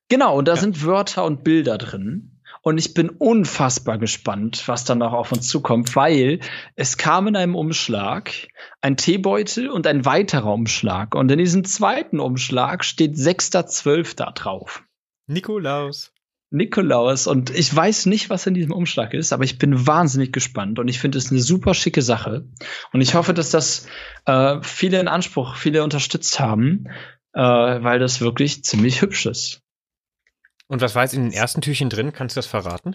Genau, 0.08 0.36
und 0.36 0.48
da 0.48 0.54
ja. 0.54 0.60
sind 0.60 0.84
Wörter 0.84 1.24
und 1.24 1.44
Bilder 1.44 1.78
drin. 1.78 2.39
Und 2.62 2.76
ich 2.78 2.92
bin 2.92 3.08
unfassbar 3.08 3.98
gespannt, 3.98 4.64
was 4.66 4.84
dann 4.84 4.98
noch 4.98 5.14
auf 5.14 5.32
uns 5.32 5.48
zukommt, 5.48 5.96
weil 5.96 6.40
es 6.76 6.98
kam 6.98 7.26
in 7.26 7.36
einem 7.36 7.54
Umschlag 7.54 8.32
ein 8.82 8.98
Teebeutel 8.98 9.70
und 9.70 9.86
ein 9.86 10.04
weiterer 10.04 10.52
Umschlag. 10.52 11.14
Und 11.14 11.30
in 11.30 11.38
diesem 11.38 11.64
zweiten 11.64 12.20
Umschlag 12.20 12.84
steht 12.84 13.14
6.12. 13.14 14.32
drauf. 14.34 14.82
Nikolaus. 15.26 16.12
Nikolaus. 16.50 17.26
Und 17.26 17.50
ich 17.50 17.74
weiß 17.74 18.06
nicht, 18.06 18.28
was 18.28 18.46
in 18.46 18.54
diesem 18.54 18.72
Umschlag 18.72 19.14
ist, 19.14 19.32
aber 19.32 19.44
ich 19.44 19.58
bin 19.58 19.86
wahnsinnig 19.86 20.32
gespannt 20.32 20.78
und 20.78 20.88
ich 20.88 20.98
finde 20.98 21.16
es 21.16 21.30
eine 21.30 21.40
super 21.40 21.74
schicke 21.74 22.02
Sache. 22.02 22.44
Und 22.92 23.00
ich 23.00 23.14
hoffe, 23.14 23.32
dass 23.32 23.50
das 23.50 23.86
äh, 24.26 24.58
viele 24.62 25.00
in 25.00 25.08
Anspruch, 25.08 25.54
viele 25.54 25.82
unterstützt 25.84 26.40
haben, 26.40 26.88
äh, 27.32 27.40
weil 27.40 28.00
das 28.00 28.20
wirklich 28.20 28.64
ziemlich 28.64 29.00
hübsch 29.00 29.26
ist. 29.26 29.62
Und 30.70 30.80
was 30.80 30.94
war 30.94 31.02
jetzt 31.02 31.14
in 31.14 31.24
den 31.24 31.32
ersten 31.32 31.60
Türchen 31.62 31.90
drin? 31.90 32.12
Kannst 32.12 32.36
du 32.36 32.38
das 32.38 32.46
verraten? 32.46 32.94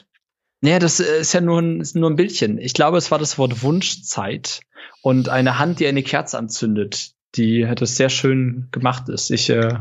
Naja, 0.62 0.80
das 0.80 1.02
äh, 1.02 1.20
ist 1.20 1.34
ja 1.34 1.42
nur 1.42 1.62
ein, 1.62 1.86
nur 1.94 2.10
ein 2.10 2.16
Bildchen. 2.16 2.58
Ich 2.58 2.74
glaube, 2.74 2.98
es 2.98 3.12
war 3.12 3.20
das 3.20 3.38
Wort 3.38 3.64
Wunschzeit 3.64 4.62
und 5.02 5.28
eine 5.28 5.60
Hand, 5.60 5.82
die 5.82 5.88
eine 5.88 6.02
Kerze 6.02 6.38
anzündet, 6.38 7.12
die 7.36 7.70
das 7.76 7.98
sehr 7.98 8.08
schön 8.08 8.70
gemacht 8.72 9.10
ist. 9.10 9.30
Ich, 9.30 9.50
äh, 9.50 9.80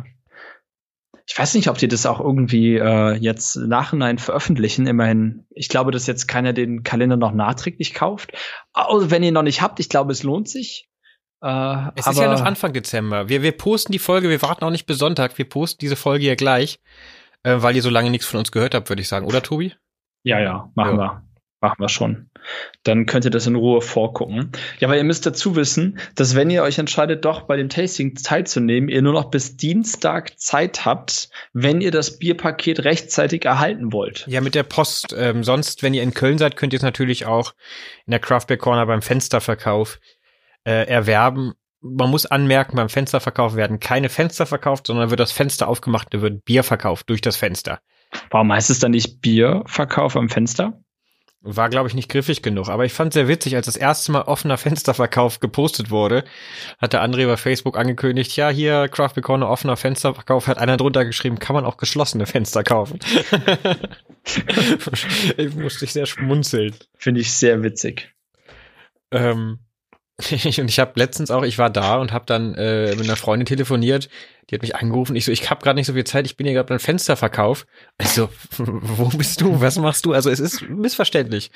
ich 1.25 1.39
weiß 1.39 1.55
nicht, 1.55 1.69
ob 1.69 1.79
die 1.79 1.87
das 1.87 2.05
auch 2.05 2.19
irgendwie 2.19 2.75
äh, 2.79 3.15
jetzt 3.15 3.55
nachhinein 3.55 4.19
veröffentlichen. 4.19 4.89
Immerhin, 4.89 5.47
ich 5.51 5.69
glaube, 5.69 5.93
dass 5.93 6.09
jetzt 6.09 6.27
keiner 6.27 6.53
den 6.53 6.83
Kalender 6.83 7.17
noch 7.17 7.33
nachträglich 7.33 7.95
kauft. 7.95 8.33
Also, 8.73 9.13
wenn 9.13 9.23
ihr 9.23 9.31
noch 9.31 9.43
nicht 9.43 9.63
habt, 9.63 9.79
ich 9.79 9.89
glaube, 9.89 10.11
es 10.11 10.25
lohnt 10.25 10.49
sich. 10.49 10.89
Äh, 11.43 11.91
es 11.95 12.09
ist 12.09 12.19
ja 12.19 12.33
noch 12.33 12.45
Anfang 12.45 12.73
Dezember. 12.73 13.29
Wir, 13.29 13.43
wir 13.43 13.53
posten 13.53 13.93
die 13.93 14.01
Folge, 14.01 14.31
wir 14.31 14.43
warten 14.43 14.65
auch 14.65 14.71
nicht 14.71 14.87
bis 14.87 14.99
Sonntag, 14.99 15.39
wir 15.39 15.49
posten 15.49 15.79
diese 15.81 15.95
Folge 15.95 16.27
ja 16.27 16.35
gleich 16.35 16.81
äh, 17.45 17.63
weil 17.63 17.77
ihr 17.77 17.83
so 17.83 17.91
lange 17.91 18.11
nichts 18.11 18.27
von 18.27 18.41
uns 18.41 18.51
gehört 18.51 18.75
habt, 18.75 18.89
würde 18.89 19.03
ich 19.03 19.09
sagen, 19.09 19.27
oder 19.27 19.43
Tobi? 19.43 19.75
Ja, 20.25 20.41
ja, 20.41 20.71
machen 20.75 20.97
ja. 20.97 20.99
wir. 20.99 21.23
Machen 21.61 21.81
wir 21.81 21.89
schon. 21.89 22.29
Dann 22.83 23.07
könnt 23.07 23.25
ihr 23.25 23.31
das 23.31 23.47
in 23.47 23.55
Ruhe 23.55 23.81
vorgucken. 23.81 24.53
Ja, 24.81 24.89
aber 24.89 24.99
ihr 24.99 25.05
müsst 25.05 25.25
dazu 25.25 25.57
wissen, 25.57 25.99
dass 26.15 26.35
wenn 26.35 26.51
ihr 26.51 26.63
euch 26.63 26.79
entscheidet, 26.79 27.25
doch 27.25 27.43
bei 27.43 27.57
dem 27.57 27.71
Tasting 27.71 28.15
teilzunehmen, 28.17 28.91
ihr 28.91 29.01
nur 29.01 29.15
noch 29.15 29.31
bis 29.31 29.57
Dienstag 29.57 30.39
Zeit 30.39 30.85
habt, 30.85 31.31
wenn 31.55 31.81
ihr 31.81 31.91
das 31.91 32.19
Bierpaket 32.19 32.85
rechtzeitig 32.85 33.47
erhalten 33.47 33.95
wollt. 33.95 34.27
Ja, 34.27 34.43
mit 34.43 34.55
der 34.55 34.65
Post. 34.65 35.15
Ähm, 35.17 35.43
sonst, 35.43 35.83
wenn 35.83 35.95
ihr 35.95 36.03
in 36.03 36.13
Köln 36.13 36.37
seid, 36.37 36.57
könnt 36.57 36.75
ihr 36.75 36.79
es 36.79 36.83
natürlich 36.83 37.25
auch 37.25 37.55
in 38.05 38.11
der 38.11 38.21
Craft 38.21 38.45
Beer 38.49 38.59
Corner 38.59 38.85
beim 38.85 39.01
Fensterverkauf 39.01 40.01
äh, 40.65 40.87
erwerben 40.87 41.55
man 41.85 42.11
muss 42.11 42.25
anmerken, 42.25 42.77
beim 42.77 42.89
Fensterverkauf 42.89 43.57
werden 43.57 43.79
keine 43.79 44.09
Fenster 44.09 44.47
verkauft, 44.47 44.87
sondern 44.87 45.11
wird 45.11 45.21
das 45.21 45.33
Fenster 45.33 45.69
aufgemacht, 45.69 46.09
da 46.13 46.23
wird 46.23 46.45
Bier 46.45 46.63
verkauft 46.63 47.11
durch 47.11 47.21
das 47.21 47.37
Fenster. 47.37 47.81
Warum 48.31 48.53
heißt 48.53 48.71
es 48.71 48.79
dann 48.79 48.93
nicht 48.93 49.21
Bierverkauf 49.21 50.17
am 50.17 50.31
Fenster? 50.31 50.81
War, 51.47 51.69
glaube 51.69 51.89
ich, 51.89 51.95
nicht 51.95 52.09
griffig 52.09 52.41
genug. 52.43 52.71
Aber 52.71 52.87
ich 52.87 52.95
fand 52.95 53.13
sehr 53.13 53.29
witzig, 53.29 53.55
als 53.55 53.67
das 53.67 53.77
erste 53.77 54.13
Mal 54.13 54.23
offener 54.23 54.57
Fensterverkauf 54.57 55.41
gepostet 55.41 55.91
wurde, 55.91 56.25
hat 56.79 56.95
der 56.95 57.05
André 57.05 57.27
bei 57.27 57.37
Facebook 57.37 57.77
angekündigt, 57.77 58.35
ja, 58.35 58.49
hier 58.49 58.89
Craft 58.89 59.21
Corner 59.21 59.51
offener 59.51 59.77
Fensterverkauf, 59.77 60.47
hat 60.47 60.57
einer 60.57 60.79
drunter 60.79 61.05
geschrieben, 61.05 61.39
kann 61.39 61.53
man 61.53 61.67
auch 61.67 61.77
geschlossene 61.77 62.25
Fenster 62.25 62.65
kaufen. 62.65 62.99
ich 65.37 65.55
musste 65.55 65.85
sehr 65.87 66.07
schmunzeln. 66.07 66.75
Finde 66.97 67.21
ich 67.21 67.31
sehr 67.31 67.63
witzig. 67.63 68.15
Ähm, 69.11 69.59
und 70.31 70.69
ich 70.69 70.79
habe 70.79 70.93
letztens 70.95 71.31
auch, 71.31 71.43
ich 71.43 71.59
war 71.59 71.71
da 71.71 71.97
und 71.97 72.13
habe 72.13 72.25
dann 72.27 72.55
äh, 72.55 72.95
mit 72.95 73.05
einer 73.05 73.17
Freundin 73.17 73.47
telefoniert, 73.47 74.09
die 74.49 74.55
hat 74.55 74.63
mich 74.63 74.77
angerufen. 74.77 75.17
Ich 75.17 75.25
so, 75.25 75.33
ich 75.33 75.51
habe 75.51 75.63
gerade 75.63 75.77
nicht 75.77 75.87
so 75.87 75.95
viel 75.95 76.05
Zeit, 76.05 76.27
ich 76.27 76.37
bin 76.37 76.47
hier 76.47 76.55
gerade 76.55 76.69
beim 76.69 76.79
Fensterverkauf. 76.79 77.67
Ich 78.01 78.11
so, 78.11 78.29
wo 78.59 79.09
bist 79.09 79.41
du? 79.41 79.61
Was 79.61 79.77
machst 79.79 80.05
du? 80.05 80.13
Also 80.13 80.31
es 80.31 80.39
ist 80.39 80.63
missverständlich. 80.63 81.51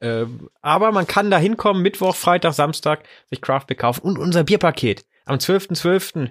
Äh, 0.00 0.24
aber 0.60 0.90
man 0.90 1.06
kann 1.06 1.30
da 1.30 1.38
hinkommen, 1.38 1.82
Mittwoch, 1.82 2.16
Freitag, 2.16 2.54
Samstag, 2.54 3.04
sich 3.28 3.40
Craft 3.40 3.66
bekaufen 3.68 4.02
und 4.02 4.18
unser 4.18 4.44
Bierpaket. 4.44 5.04
Am 5.24 5.36
12.12. 5.36 5.80
.12., 5.80 6.30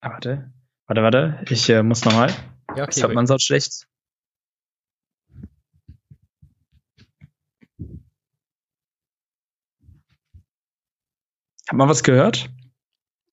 Ah, 0.00 0.10
warte. 0.10 0.52
Warte, 0.86 1.02
warte, 1.02 1.44
ich 1.48 1.68
äh, 1.70 1.82
muss 1.82 2.04
nochmal. 2.04 2.30
Ja, 2.76 2.84
okay, 2.84 2.86
das 2.86 3.02
hört 3.02 3.14
man 3.14 3.26
so 3.26 3.38
schlecht. 3.38 3.86
Hat 11.68 11.78
man 11.78 11.88
was 11.88 12.02
gehört? 12.02 12.50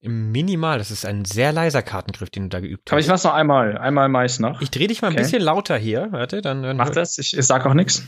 Minimal, 0.02 0.78
das 0.78 0.92
ist 0.92 1.06
ein 1.06 1.26
sehr 1.26 1.52
leiser 1.52 1.82
Kartengriff, 1.82 2.30
den 2.30 2.44
du 2.44 2.50
da 2.50 2.62
geübt 2.62 2.90
hast. 2.90 2.94
Aber 2.94 3.02
ich 3.02 3.08
mach's 3.08 3.26
noch 3.26 3.34
einmal, 3.34 3.78
einmal 3.78 4.08
meist 4.08 4.40
noch. 4.40 4.62
Ich 4.62 4.72
drehe 4.72 4.88
dich 4.88 5.02
mal 5.02 5.10
okay. 5.10 5.18
ein 5.18 5.24
bisschen 5.24 5.42
lauter 5.42 5.78
hier, 5.78 6.08
warte, 6.12 6.42
dann. 6.42 6.64
dann 6.64 6.78
Mach 6.78 6.92
das, 6.92 7.18
ich, 7.18 7.38
ich 7.38 7.46
sag 7.46 7.66
auch 7.66 7.74
nichts. 7.74 8.06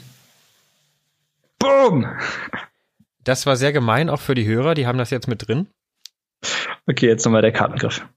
Boom! 1.59 2.07
Das 3.23 3.45
war 3.45 3.57
sehr 3.57 3.73
gemein, 3.73 4.09
auch 4.09 4.21
für 4.21 4.35
die 4.35 4.47
Hörer, 4.47 4.73
die 4.73 4.87
haben 4.87 4.97
das 4.97 5.09
jetzt 5.09 5.27
mit 5.27 5.47
drin. 5.47 5.67
Okay, 6.87 7.07
jetzt 7.07 7.25
nochmal 7.25 7.41
der 7.41 7.51
Kartengriff. 7.51 8.07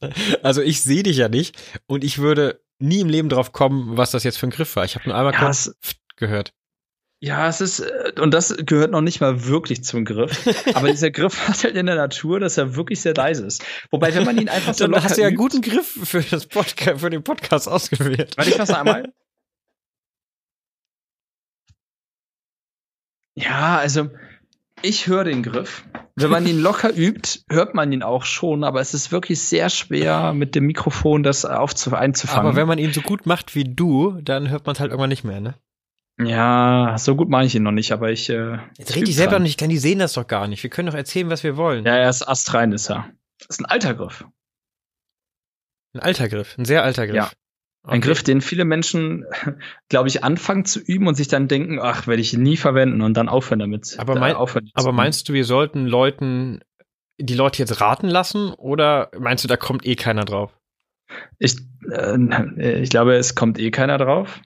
Also 0.42 0.62
ich 0.62 0.82
sehe 0.82 1.02
dich 1.02 1.16
ja 1.16 1.28
nicht 1.28 1.56
und 1.86 2.04
ich 2.04 2.18
würde 2.18 2.60
nie 2.78 3.00
im 3.00 3.08
Leben 3.08 3.28
drauf 3.28 3.52
kommen, 3.52 3.96
was 3.96 4.10
das 4.10 4.24
jetzt 4.24 4.38
für 4.38 4.46
ein 4.46 4.50
Griff 4.50 4.74
war. 4.76 4.84
Ich 4.84 4.94
habe 4.94 5.08
nur 5.08 5.16
einmal 5.16 5.34
ja, 5.34 5.40
kurz 5.40 5.74
gehört. 6.16 6.54
Ja, 7.22 7.48
es 7.48 7.60
ist, 7.60 7.80
äh, 7.80 8.12
und 8.18 8.32
das 8.32 8.56
gehört 8.64 8.92
noch 8.92 9.02
nicht 9.02 9.20
mal 9.20 9.44
wirklich 9.44 9.84
zum 9.84 10.06
Griff. 10.06 10.46
Aber 10.74 10.90
dieser 10.90 11.10
Griff 11.10 11.48
hat 11.48 11.62
halt 11.64 11.76
in 11.76 11.86
der 11.86 11.96
Natur, 11.96 12.40
dass 12.40 12.56
er 12.56 12.76
wirklich 12.76 13.00
sehr 13.00 13.14
leise 13.14 13.44
ist. 13.44 13.62
Wobei, 13.90 14.14
wenn 14.14 14.24
man 14.24 14.38
ihn 14.38 14.48
einfach 14.48 14.72
so 14.72 14.86
Dann 14.86 15.02
hast 15.02 15.18
du 15.18 15.20
ja 15.20 15.28
einen 15.28 15.36
guten 15.36 15.60
Griff 15.60 15.98
für, 16.04 16.22
das 16.22 16.46
Podcast, 16.46 17.00
für 17.00 17.10
den 17.10 17.22
Podcast 17.22 17.68
ausgewählt. 17.68 18.36
Warte, 18.36 18.50
ich 18.50 18.58
mach's 18.58 18.70
einmal. 18.70 19.12
Ja, 23.34 23.78
also 23.78 24.10
ich 24.82 25.06
höre 25.06 25.24
den 25.24 25.42
Griff. 25.42 25.84
Wenn 26.16 26.30
man 26.30 26.46
ihn 26.46 26.58
locker 26.62 26.94
übt, 26.94 27.40
hört 27.50 27.74
man 27.74 27.92
ihn 27.92 28.02
auch 28.02 28.24
schon, 28.24 28.64
aber 28.64 28.80
es 28.80 28.94
ist 28.94 29.12
wirklich 29.12 29.40
sehr 29.40 29.70
schwer, 29.70 30.32
mit 30.32 30.54
dem 30.54 30.66
Mikrofon 30.66 31.22
das 31.22 31.44
aufzu 31.44 31.94
einzufangen. 31.94 32.46
Aber 32.46 32.56
wenn 32.56 32.68
man 32.68 32.78
ihn 32.78 32.92
so 32.92 33.00
gut 33.00 33.26
macht 33.26 33.54
wie 33.54 33.64
du, 33.64 34.20
dann 34.22 34.50
hört 34.50 34.66
man 34.66 34.74
es 34.74 34.80
halt 34.80 34.90
irgendwann 34.90 35.10
nicht 35.10 35.24
mehr, 35.24 35.40
ne? 35.40 35.54
Ja, 36.22 36.96
so 36.98 37.16
gut 37.16 37.30
mache 37.30 37.44
ich 37.46 37.54
ihn 37.54 37.62
noch 37.62 37.72
nicht, 37.72 37.92
aber 37.92 38.10
ich. 38.10 38.28
Äh, 38.28 38.58
Jetzt 38.76 38.94
red 38.94 39.08
ich 39.08 39.16
selber 39.16 39.38
noch 39.38 39.44
nicht, 39.44 39.60
denn 39.60 39.70
die 39.70 39.78
sehen 39.78 39.98
das 40.00 40.12
doch 40.12 40.26
gar 40.26 40.48
nicht. 40.48 40.62
Wir 40.62 40.68
können 40.68 40.88
doch 40.88 40.94
erzählen, 40.94 41.30
was 41.30 41.42
wir 41.44 41.56
wollen. 41.56 41.86
Ja, 41.86 41.96
er 41.96 42.10
ist 42.10 42.26
astrein, 42.28 42.72
ist 42.72 42.90
er. 42.90 43.08
Das 43.38 43.48
ist 43.56 43.60
ein 43.60 43.66
alter 43.66 43.94
Griff. 43.94 44.26
Ein 45.94 46.00
alter 46.00 46.28
Griff, 46.28 46.58
ein 46.58 46.66
sehr 46.66 46.84
alter 46.84 47.06
Griff. 47.06 47.16
Ja. 47.16 47.30
Okay. 47.82 47.94
Ein 47.94 48.00
Griff, 48.02 48.22
den 48.22 48.40
viele 48.42 48.64
Menschen, 48.66 49.24
glaube 49.88 50.08
ich, 50.08 50.22
anfangen 50.22 50.64
zu 50.66 50.80
üben 50.80 51.06
und 51.06 51.14
sich 51.14 51.28
dann 51.28 51.48
denken, 51.48 51.78
ach, 51.80 52.06
werde 52.06 52.20
ich 52.20 52.36
nie 52.36 52.56
verwenden 52.56 53.00
und 53.00 53.14
dann 53.14 53.28
aufhören 53.28 53.60
damit. 53.60 53.96
Aber, 53.98 54.18
mein, 54.18 54.36
aufhören 54.36 54.70
aber 54.74 54.92
meinst 54.92 55.28
du, 55.28 55.32
wir 55.32 55.44
sollten 55.46 55.86
Leuten, 55.86 56.60
die 57.18 57.34
Leute 57.34 57.58
jetzt 57.58 57.80
raten 57.80 58.08
lassen 58.08 58.52
oder 58.52 59.10
meinst 59.18 59.44
du, 59.44 59.48
da 59.48 59.56
kommt 59.56 59.86
eh 59.86 59.96
keiner 59.96 60.24
drauf? 60.24 60.54
Ich, 61.38 61.56
äh, 61.90 62.82
ich 62.82 62.90
glaube, 62.90 63.14
es 63.14 63.34
kommt 63.34 63.58
eh 63.58 63.70
keiner 63.70 63.96
drauf. 63.96 64.40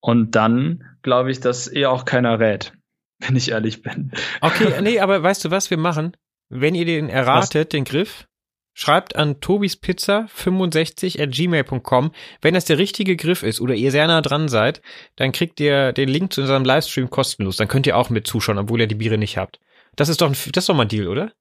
Und 0.00 0.32
dann 0.34 0.82
glaube 1.02 1.30
ich, 1.30 1.38
dass 1.38 1.72
eh 1.72 1.86
auch 1.86 2.04
keiner 2.04 2.40
rät, 2.40 2.72
wenn 3.20 3.36
ich 3.36 3.52
ehrlich 3.52 3.82
bin. 3.82 4.10
Okay, 4.40 4.72
nee, 4.82 4.98
aber 4.98 5.22
weißt 5.22 5.44
du 5.44 5.50
was 5.50 5.70
wir 5.70 5.78
machen? 5.78 6.16
Wenn 6.48 6.74
ihr 6.74 6.84
den 6.84 7.08
erratet, 7.08 7.66
was? 7.66 7.68
den 7.68 7.84
Griff, 7.84 8.26
schreibt 8.74 9.16
an 9.16 9.36
tobispizza65 9.36 11.22
at 11.22 11.32
gmail.com. 11.32 12.12
Wenn 12.40 12.54
das 12.54 12.64
der 12.64 12.78
richtige 12.78 13.16
Griff 13.16 13.42
ist 13.42 13.60
oder 13.60 13.74
ihr 13.74 13.90
sehr 13.90 14.06
nah 14.06 14.20
dran 14.20 14.48
seid, 14.48 14.82
dann 15.16 15.32
kriegt 15.32 15.60
ihr 15.60 15.92
den 15.92 16.08
Link 16.08 16.32
zu 16.32 16.40
unserem 16.42 16.64
Livestream 16.64 17.10
kostenlos. 17.10 17.56
Dann 17.56 17.68
könnt 17.68 17.86
ihr 17.86 17.96
auch 17.96 18.10
mit 18.10 18.26
zuschauen, 18.26 18.58
obwohl 18.58 18.80
ihr 18.80 18.86
die 18.86 18.94
Biere 18.94 19.18
nicht 19.18 19.36
habt. 19.36 19.60
Das 19.96 20.08
ist 20.08 20.20
doch, 20.20 20.28
ein, 20.28 20.32
das 20.52 20.62
ist 20.62 20.68
doch 20.68 20.74
mal 20.74 20.84
ein 20.84 20.88
Deal, 20.88 21.08
oder? 21.08 21.32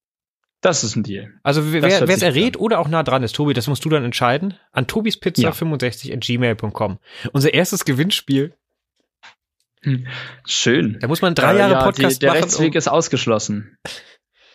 Das 0.62 0.84
ist 0.84 0.96
ein 0.96 1.04
Deal. 1.04 1.34
Also 1.42 1.74
wer 1.74 1.84
es 1.84 2.22
errät 2.22 2.56
oder 2.58 2.80
auch 2.80 2.88
nah 2.88 3.02
dran 3.02 3.24
ist, 3.24 3.36
Tobi, 3.36 3.54
das 3.54 3.68
musst 3.68 3.84
du 3.84 3.90
dann 3.90 4.06
entscheiden. 4.06 4.54
An 4.72 4.86
tobispizza65 4.86 6.10
ja. 6.10 6.16
at 6.16 6.22
gmail.com. 6.22 7.00
Unser 7.32 7.54
erstes 7.54 7.84
Gewinnspiel. 7.84 8.54
Hm. 9.84 10.06
Schön. 10.46 10.98
Da 11.02 11.08
muss 11.08 11.24
man 11.24 11.34
drei 11.34 11.56
äh, 11.56 11.60
Jahre 11.60 11.74
ja, 11.74 11.84
Podcast 11.84 12.18
die, 12.18 12.20
der 12.20 12.30
machen. 12.30 12.42
Der 12.42 12.44
Rechtsweg 12.44 12.76
ist 12.76 12.88
ausgeschlossen. 12.88 13.76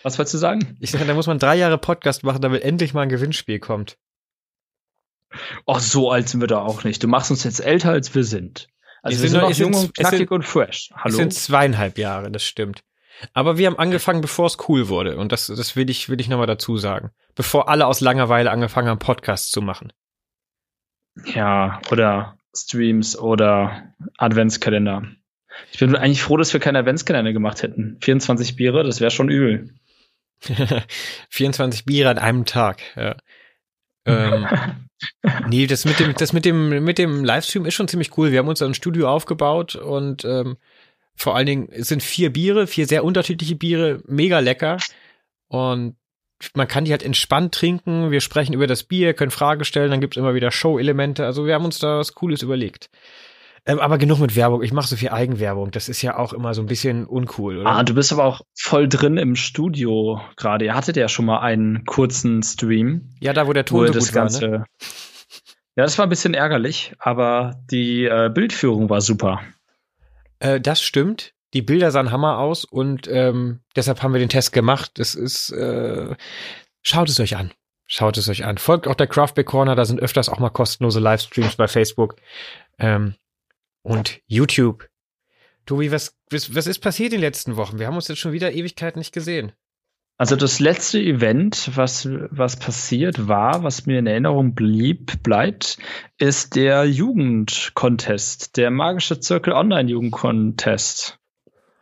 Was 0.07 0.21
wolltest 0.21 0.35
du 0.35 0.39
sagen? 0.39 0.77
Ich 0.79 0.93
sage, 0.93 1.05
da 1.05 1.15
muss 1.15 1.27
man 1.27 1.41
drei 1.41 1.57
Jahre 1.57 1.79
Podcast 1.79 2.23
machen, 2.23 2.41
damit 2.41 2.63
endlich 2.63 2.95
mal 2.95 3.03
ein 3.03 3.09
Gewinnspiel 3.09 3.59
kommt. 3.59 3.99
Oh, 5.65 5.81
so 5.81 6.13
alt 6.13 6.29
sind 6.29 6.41
wir 6.41 6.47
da 6.47 6.61
auch 6.61 6.85
nicht. 6.85 7.03
Du 7.03 7.09
machst 7.09 7.33
uns 7.33 7.43
jetzt 7.43 7.59
älter, 7.59 7.91
als 7.91 8.15
wir 8.15 8.23
sind. 8.23 8.69
Also 9.03 9.19
wir, 9.19 9.23
wir 9.25 9.31
sind, 9.31 9.41
noch 9.41 9.51
jung 9.51 9.75
und 9.75 9.97
knackig 9.97 10.31
und 10.31 10.45
fresh. 10.45 10.91
Hallo? 10.95 11.09
Es 11.09 11.17
sind 11.17 11.35
zweieinhalb 11.35 11.99
Jahre, 11.99 12.31
das 12.31 12.45
stimmt. 12.45 12.85
Aber 13.33 13.59
wir 13.59 13.67
haben 13.67 13.81
angefangen, 13.81 14.21
bevor 14.21 14.47
es 14.47 14.59
cool 14.69 14.89
wurde. 14.89 15.17
Und 15.17 15.33
das, 15.33 15.49
das 15.49 15.75
will 15.75 15.91
ich, 15.91 16.09
will 16.09 16.21
ich 16.21 16.29
nochmal 16.29 16.47
dazu 16.47 16.77
sagen. 16.77 17.11
Bevor 17.35 17.69
alle 17.69 17.89
aus 17.89 18.01
Langeweile 18.01 18.53
angefangen 18.53 18.87
haben, 18.87 19.01
Podcasts 19.01 19.51
zu 19.51 19.61
machen. 19.61 19.93
Ja, 21.25 21.81
oder 21.91 22.39
Streams 22.55 23.19
oder 23.19 23.93
Adventskalender. 24.19 25.03
Ich 25.73 25.81
bin 25.81 25.97
eigentlich 25.97 26.23
froh, 26.23 26.37
dass 26.37 26.53
wir 26.53 26.61
keine 26.61 26.79
Adventskalender 26.79 27.33
gemacht 27.33 27.65
hätten. 27.65 27.99
24 28.03 28.55
Biere, 28.55 28.85
das 28.85 29.01
wäre 29.01 29.11
schon 29.11 29.29
übel. 29.29 29.75
24 31.31 31.85
Bier 31.85 32.11
an 32.11 32.19
einem 32.19 32.45
Tag, 32.45 32.81
ja. 32.97 33.17
ähm, 34.05 34.47
nee, 35.49 35.67
das 35.67 35.85
mit 35.85 35.99
dem, 35.99 36.15
das 36.15 36.33
mit 36.33 36.45
dem, 36.45 36.85
mit 36.85 36.99
dem 36.99 37.25
Livestream 37.25 37.67
ist 37.67 37.75
schon 37.75 37.89
ziemlich 37.89 38.17
cool. 38.17 38.33
Wir 38.33 38.39
haben 38.39 38.49
uns 38.49 38.63
ein 38.63 38.75
Studio 38.75 39.11
aufgebaut 39.11 39.77
und 39.77 40.25
ähm, 40.25 40.57
vor 41.15 41.35
allen 41.35 41.47
Dingen 41.47 41.69
es 41.71 41.89
sind 41.89 42.03
vier 42.03 42.33
Biere, 42.33 42.67
vier 42.67 42.87
sehr 42.87 43.05
unterschiedliche 43.05 43.57
Biere, 43.57 44.03
mega 44.07 44.39
lecker. 44.39 44.79
Und 45.49 45.97
man 46.55 46.69
kann 46.69 46.85
die 46.85 46.91
halt 46.91 47.03
entspannt 47.03 47.55
trinken. 47.55 48.11
Wir 48.11 48.21
sprechen 48.21 48.53
über 48.53 48.67
das 48.67 48.85
Bier, 48.85 49.15
können 49.15 49.31
Fragen 49.31 49.65
stellen, 49.65 49.91
dann 49.91 50.01
gibt 50.01 50.17
es 50.17 50.21
immer 50.21 50.35
wieder 50.35 50.51
Show-Elemente. 50.51 51.25
Also 51.25 51.47
wir 51.47 51.55
haben 51.55 51.65
uns 51.65 51.79
da 51.79 51.99
was 51.99 52.15
Cooles 52.15 52.43
überlegt. 52.43 52.91
Ähm, 53.69 53.81
aber 53.81 53.99
genug 53.99 54.21
mit 54.21 54.37
Werbung. 54.37 54.63
Ich 54.63 54.73
mache 54.73 54.87
so 54.87 54.95
viel 54.95 55.09
Eigenwerbung. 55.09 55.73
Das 55.73 55.89
ist 55.89 56.01
ja 56.01 56.17
auch 56.17 56.33
immer 56.33 56.55
so 56.55 56.63
ein 56.63 56.67
bisschen 56.67 57.05
uncool, 57.05 57.59
oder? 57.59 57.69
Ah, 57.69 57.83
du 57.83 57.95
bist 57.95 58.13
aber 58.13 58.25
auch 58.25 58.43
voll 58.55 58.89
drin 58.89 59.17
im 59.17 59.35
Studio 59.35 60.21
gerade. 60.37 60.65
Ihr 60.65 60.75
hattet 60.75 60.97
ja 60.97 61.09
schon 61.09 61.27
mal 61.27 61.41
einen 61.41 61.85
kurzen 61.85 62.45
Stream. 62.45 63.11
Ja, 63.21 63.33
da 63.33 63.49
wo 63.49 63.53
der 63.53 63.65
Ton 63.65 63.81
wo 63.81 63.87
so 63.89 63.93
das 63.93 64.07
gut 64.07 64.15
Ganze, 64.15 64.43
war, 64.43 64.59
ne? 64.59 64.65
Ja, 65.77 65.83
das 65.83 65.99
war 65.99 66.07
ein 66.07 66.11
bisschen 66.11 66.33
ärgerlich, 66.33 66.95
aber 66.99 67.61
die 67.71 68.05
äh, 68.05 68.31
Bildführung 68.33 68.89
war 68.89 69.01
super. 69.01 69.41
Äh, 70.39 70.61
das 70.61 70.81
stimmt. 70.81 71.35
Die 71.53 71.63
Bilder 71.63 71.91
sahen 71.91 72.13
Hammer 72.13 72.39
aus 72.39 72.65
und 72.65 73.09
ähm, 73.09 73.61
deshalb 73.75 74.03
haben 74.03 74.13
wir 74.13 74.21
den 74.21 74.29
Test 74.29 74.53
gemacht. 74.53 74.93
Das 74.95 75.15
ist, 75.15 75.51
äh, 75.51 76.15
schaut 76.83 77.09
es 77.09 77.19
euch 77.19 77.37
an. 77.37 77.51
Schaut 77.87 78.17
es 78.17 78.29
euch 78.29 78.45
an. 78.45 78.59
Folgt 78.59 78.89
auch 78.89 78.95
der 78.95 79.07
Craftback 79.07 79.47
Corner, 79.47 79.75
da 79.75 79.85
sind 79.85 80.01
öfters 80.01 80.29
auch 80.29 80.39
mal 80.39 80.51
kostenlose 80.51 81.01
Livestreams 81.01 81.57
bei 81.57 81.69
Facebook. 81.69 82.17
Ähm, 82.79 83.15
und 83.87 84.21
YouTube. 84.27 84.89
Tobi, 85.65 85.91
was, 85.93 86.17
was, 86.31 86.55
was 86.55 86.67
ist 86.67 86.81
passiert 86.81 87.13
in 87.13 87.21
den 87.21 87.27
letzten 87.27 87.57
Wochen? 87.57 87.79
Wir 87.79 87.87
haben 87.87 87.95
uns 87.95 88.09
jetzt 88.09 88.19
schon 88.19 88.33
wieder 88.33 88.53
Ewigkeiten 88.53 88.99
nicht 88.99 89.13
gesehen. 89.13 89.53
Also 90.19 90.35
das 90.35 90.61
letzte 90.61 90.99
Event, 90.99 91.71
was, 91.75 92.09
was 92.11 92.57
passiert 92.57 93.29
war, 93.29 93.63
was 93.63 93.87
mir 93.87 93.99
in 93.99 94.07
Erinnerung 94.07 94.55
blieb, 94.55 95.23
bleibt, 95.23 95.79
ist 96.19 96.57
der 96.57 96.85
Jugendcontest, 96.87 98.57
der 98.57 98.71
Magische 98.71 99.21
Zirkel 99.21 99.53
Online 99.53 99.91
Jugendcontest. 99.91 101.19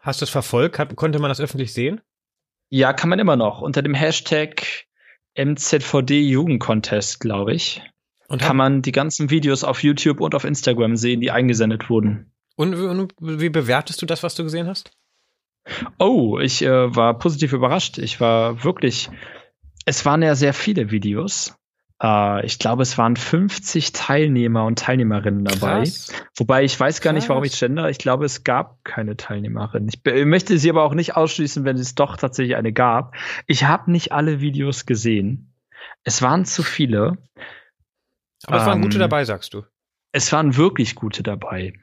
Hast 0.00 0.20
du 0.20 0.24
es 0.24 0.30
verfolgt? 0.30 0.78
Hat, 0.78 0.94
konnte 0.96 1.20
man 1.20 1.28
das 1.28 1.40
öffentlich 1.40 1.72
sehen? 1.72 2.00
Ja, 2.70 2.92
kann 2.92 3.08
man 3.08 3.20
immer 3.20 3.36
noch. 3.36 3.60
Unter 3.60 3.82
dem 3.82 3.94
Hashtag 3.94 4.86
MZVD 5.36 6.22
Jugendcontest, 6.22 7.20
glaube 7.20 7.54
ich. 7.54 7.82
Und 8.28 8.40
kann 8.40 8.56
man 8.56 8.82
die 8.82 8.92
ganzen 8.92 9.30
Videos 9.30 9.64
auf 9.64 9.82
YouTube 9.82 10.20
und 10.20 10.34
auf 10.34 10.44
Instagram 10.44 10.96
sehen, 10.96 11.20
die 11.20 11.30
eingesendet 11.30 11.90
wurden. 11.90 12.32
Und, 12.56 12.74
und 12.74 13.12
wie 13.20 13.50
bewertest 13.50 14.00
du 14.00 14.06
das, 14.06 14.22
was 14.22 14.34
du 14.34 14.44
gesehen 14.44 14.66
hast? 14.66 14.92
Oh, 15.98 16.38
ich 16.38 16.62
äh, 16.62 16.94
war 16.94 17.18
positiv 17.18 17.52
überrascht. 17.52 17.98
Ich 17.98 18.20
war 18.20 18.64
wirklich. 18.64 19.10
Es 19.86 20.04
waren 20.06 20.22
ja 20.22 20.34
sehr 20.34 20.54
viele 20.54 20.90
Videos. 20.90 21.56
Äh, 22.02 22.44
ich 22.44 22.58
glaube, 22.58 22.82
es 22.82 22.98
waren 22.98 23.16
50 23.16 23.92
Teilnehmer 23.92 24.64
und 24.64 24.78
Teilnehmerinnen 24.78 25.44
dabei. 25.44 25.80
Krass. 25.80 26.12
Wobei 26.36 26.64
ich 26.64 26.78
weiß 26.78 27.00
gar 27.00 27.12
Krass. 27.12 27.22
nicht, 27.22 27.28
warum 27.28 27.44
ich 27.44 27.58
gender. 27.58 27.88
Ich 27.88 27.98
glaube, 27.98 28.24
es 28.24 28.44
gab 28.44 28.84
keine 28.84 29.16
Teilnehmerin. 29.16 29.88
Ich 29.88 30.24
möchte 30.24 30.58
sie 30.58 30.70
aber 30.70 30.84
auch 30.84 30.94
nicht 30.94 31.16
ausschließen, 31.16 31.64
wenn 31.64 31.76
es 31.76 31.94
doch 31.94 32.16
tatsächlich 32.16 32.56
eine 32.56 32.72
gab. 32.72 33.14
Ich 33.46 33.64
habe 33.64 33.90
nicht 33.90 34.12
alle 34.12 34.40
Videos 34.40 34.86
gesehen. 34.86 35.54
Es 36.04 36.22
waren 36.22 36.44
zu 36.44 36.62
viele. 36.62 37.18
Aber 38.46 38.58
es 38.58 38.66
waren 38.66 38.82
gute 38.82 38.96
ähm, 38.96 39.00
dabei, 39.00 39.24
sagst 39.24 39.54
du. 39.54 39.62
Es 40.12 40.32
waren 40.32 40.56
wirklich 40.56 40.94
gute 40.94 41.22
dabei. 41.22 41.74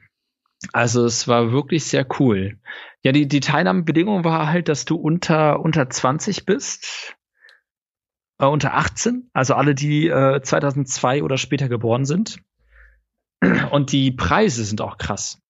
Also 0.72 1.04
es 1.04 1.26
war 1.26 1.52
wirklich 1.52 1.84
sehr 1.84 2.06
cool. 2.20 2.58
Ja, 3.02 3.12
die, 3.12 3.26
die 3.26 3.40
Teilnahmebedingung 3.40 4.24
war 4.24 4.48
halt, 4.48 4.68
dass 4.68 4.84
du 4.84 4.96
unter, 4.96 5.60
unter 5.60 5.90
20 5.90 6.46
bist, 6.46 7.16
äh, 8.38 8.46
unter 8.46 8.74
18, 8.74 9.28
also 9.32 9.54
alle, 9.54 9.74
die 9.74 10.08
äh, 10.08 10.40
2002 10.40 11.22
oder 11.22 11.36
später 11.36 11.68
geboren 11.68 12.04
sind. 12.04 12.38
Und 13.70 13.90
die 13.90 14.12
Preise 14.12 14.64
sind 14.64 14.80
auch 14.80 14.98
krass. 14.98 15.42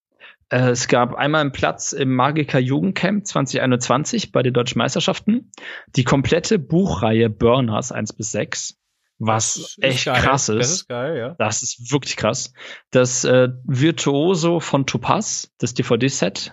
Äh, 0.48 0.70
es 0.70 0.88
gab 0.88 1.14
einmal 1.14 1.42
einen 1.42 1.52
Platz 1.52 1.92
im 1.92 2.14
Magiker 2.14 2.58
Jugendcamp 2.58 3.26
2021 3.26 4.32
bei 4.32 4.42
den 4.42 4.54
Deutschen 4.54 4.78
Meisterschaften. 4.78 5.50
Die 5.94 6.04
komplette 6.04 6.58
Buchreihe 6.58 7.28
Burners 7.28 7.92
1 7.92 8.14
bis 8.14 8.32
6 8.32 8.81
was 9.26 9.76
echt 9.80 10.06
geil. 10.06 10.20
krass 10.20 10.48
ist. 10.48 10.58
Das 10.58 10.70
ist 10.72 10.88
geil, 10.88 11.16
ja. 11.16 11.34
Das 11.38 11.62
ist 11.62 11.92
wirklich 11.92 12.16
krass. 12.16 12.52
Das 12.90 13.24
äh, 13.24 13.50
Virtuoso 13.64 14.60
von 14.60 14.86
Topaz, 14.86 15.50
das 15.58 15.74
DVD-Set, 15.74 16.52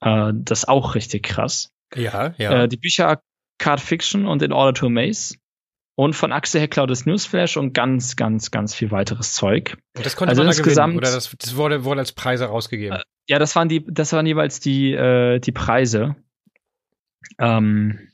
äh, 0.00 0.32
das 0.34 0.60
ist 0.60 0.68
auch 0.68 0.94
richtig 0.94 1.24
krass. 1.24 1.72
Ja, 1.94 2.34
ja. 2.38 2.62
Äh, 2.62 2.68
die 2.68 2.76
Bücher 2.76 3.20
Card 3.58 3.80
Fiction 3.80 4.26
und 4.26 4.42
In 4.42 4.52
Order 4.52 4.74
to 4.74 4.86
Amaze. 4.86 5.36
Und 5.96 6.14
von 6.14 6.32
Axel 6.32 6.60
Heckler 6.60 6.88
das 6.88 7.06
Newsflash 7.06 7.56
und 7.56 7.72
ganz, 7.72 8.16
ganz, 8.16 8.50
ganz 8.50 8.74
viel 8.74 8.90
weiteres 8.90 9.32
Zeug. 9.32 9.76
Und 9.96 10.04
das 10.04 10.16
konnte 10.16 10.30
also 10.30 10.40
man 10.42 10.46
da 10.46 10.56
insgesamt, 10.56 10.94
gewinnen, 10.94 11.06
oder 11.06 11.14
das, 11.14 11.34
das 11.38 11.54
wurde, 11.54 11.84
wurde 11.84 12.00
als 12.00 12.10
Preise 12.10 12.46
rausgegeben? 12.46 12.98
Äh, 12.98 13.02
ja, 13.28 13.38
das 13.38 13.54
waren 13.54 13.68
die, 13.68 13.84
das 13.86 14.12
waren 14.12 14.26
jeweils 14.26 14.58
die, 14.58 14.92
äh, 14.92 15.38
die 15.38 15.52
Preise. 15.52 16.16
Ähm, 17.38 18.08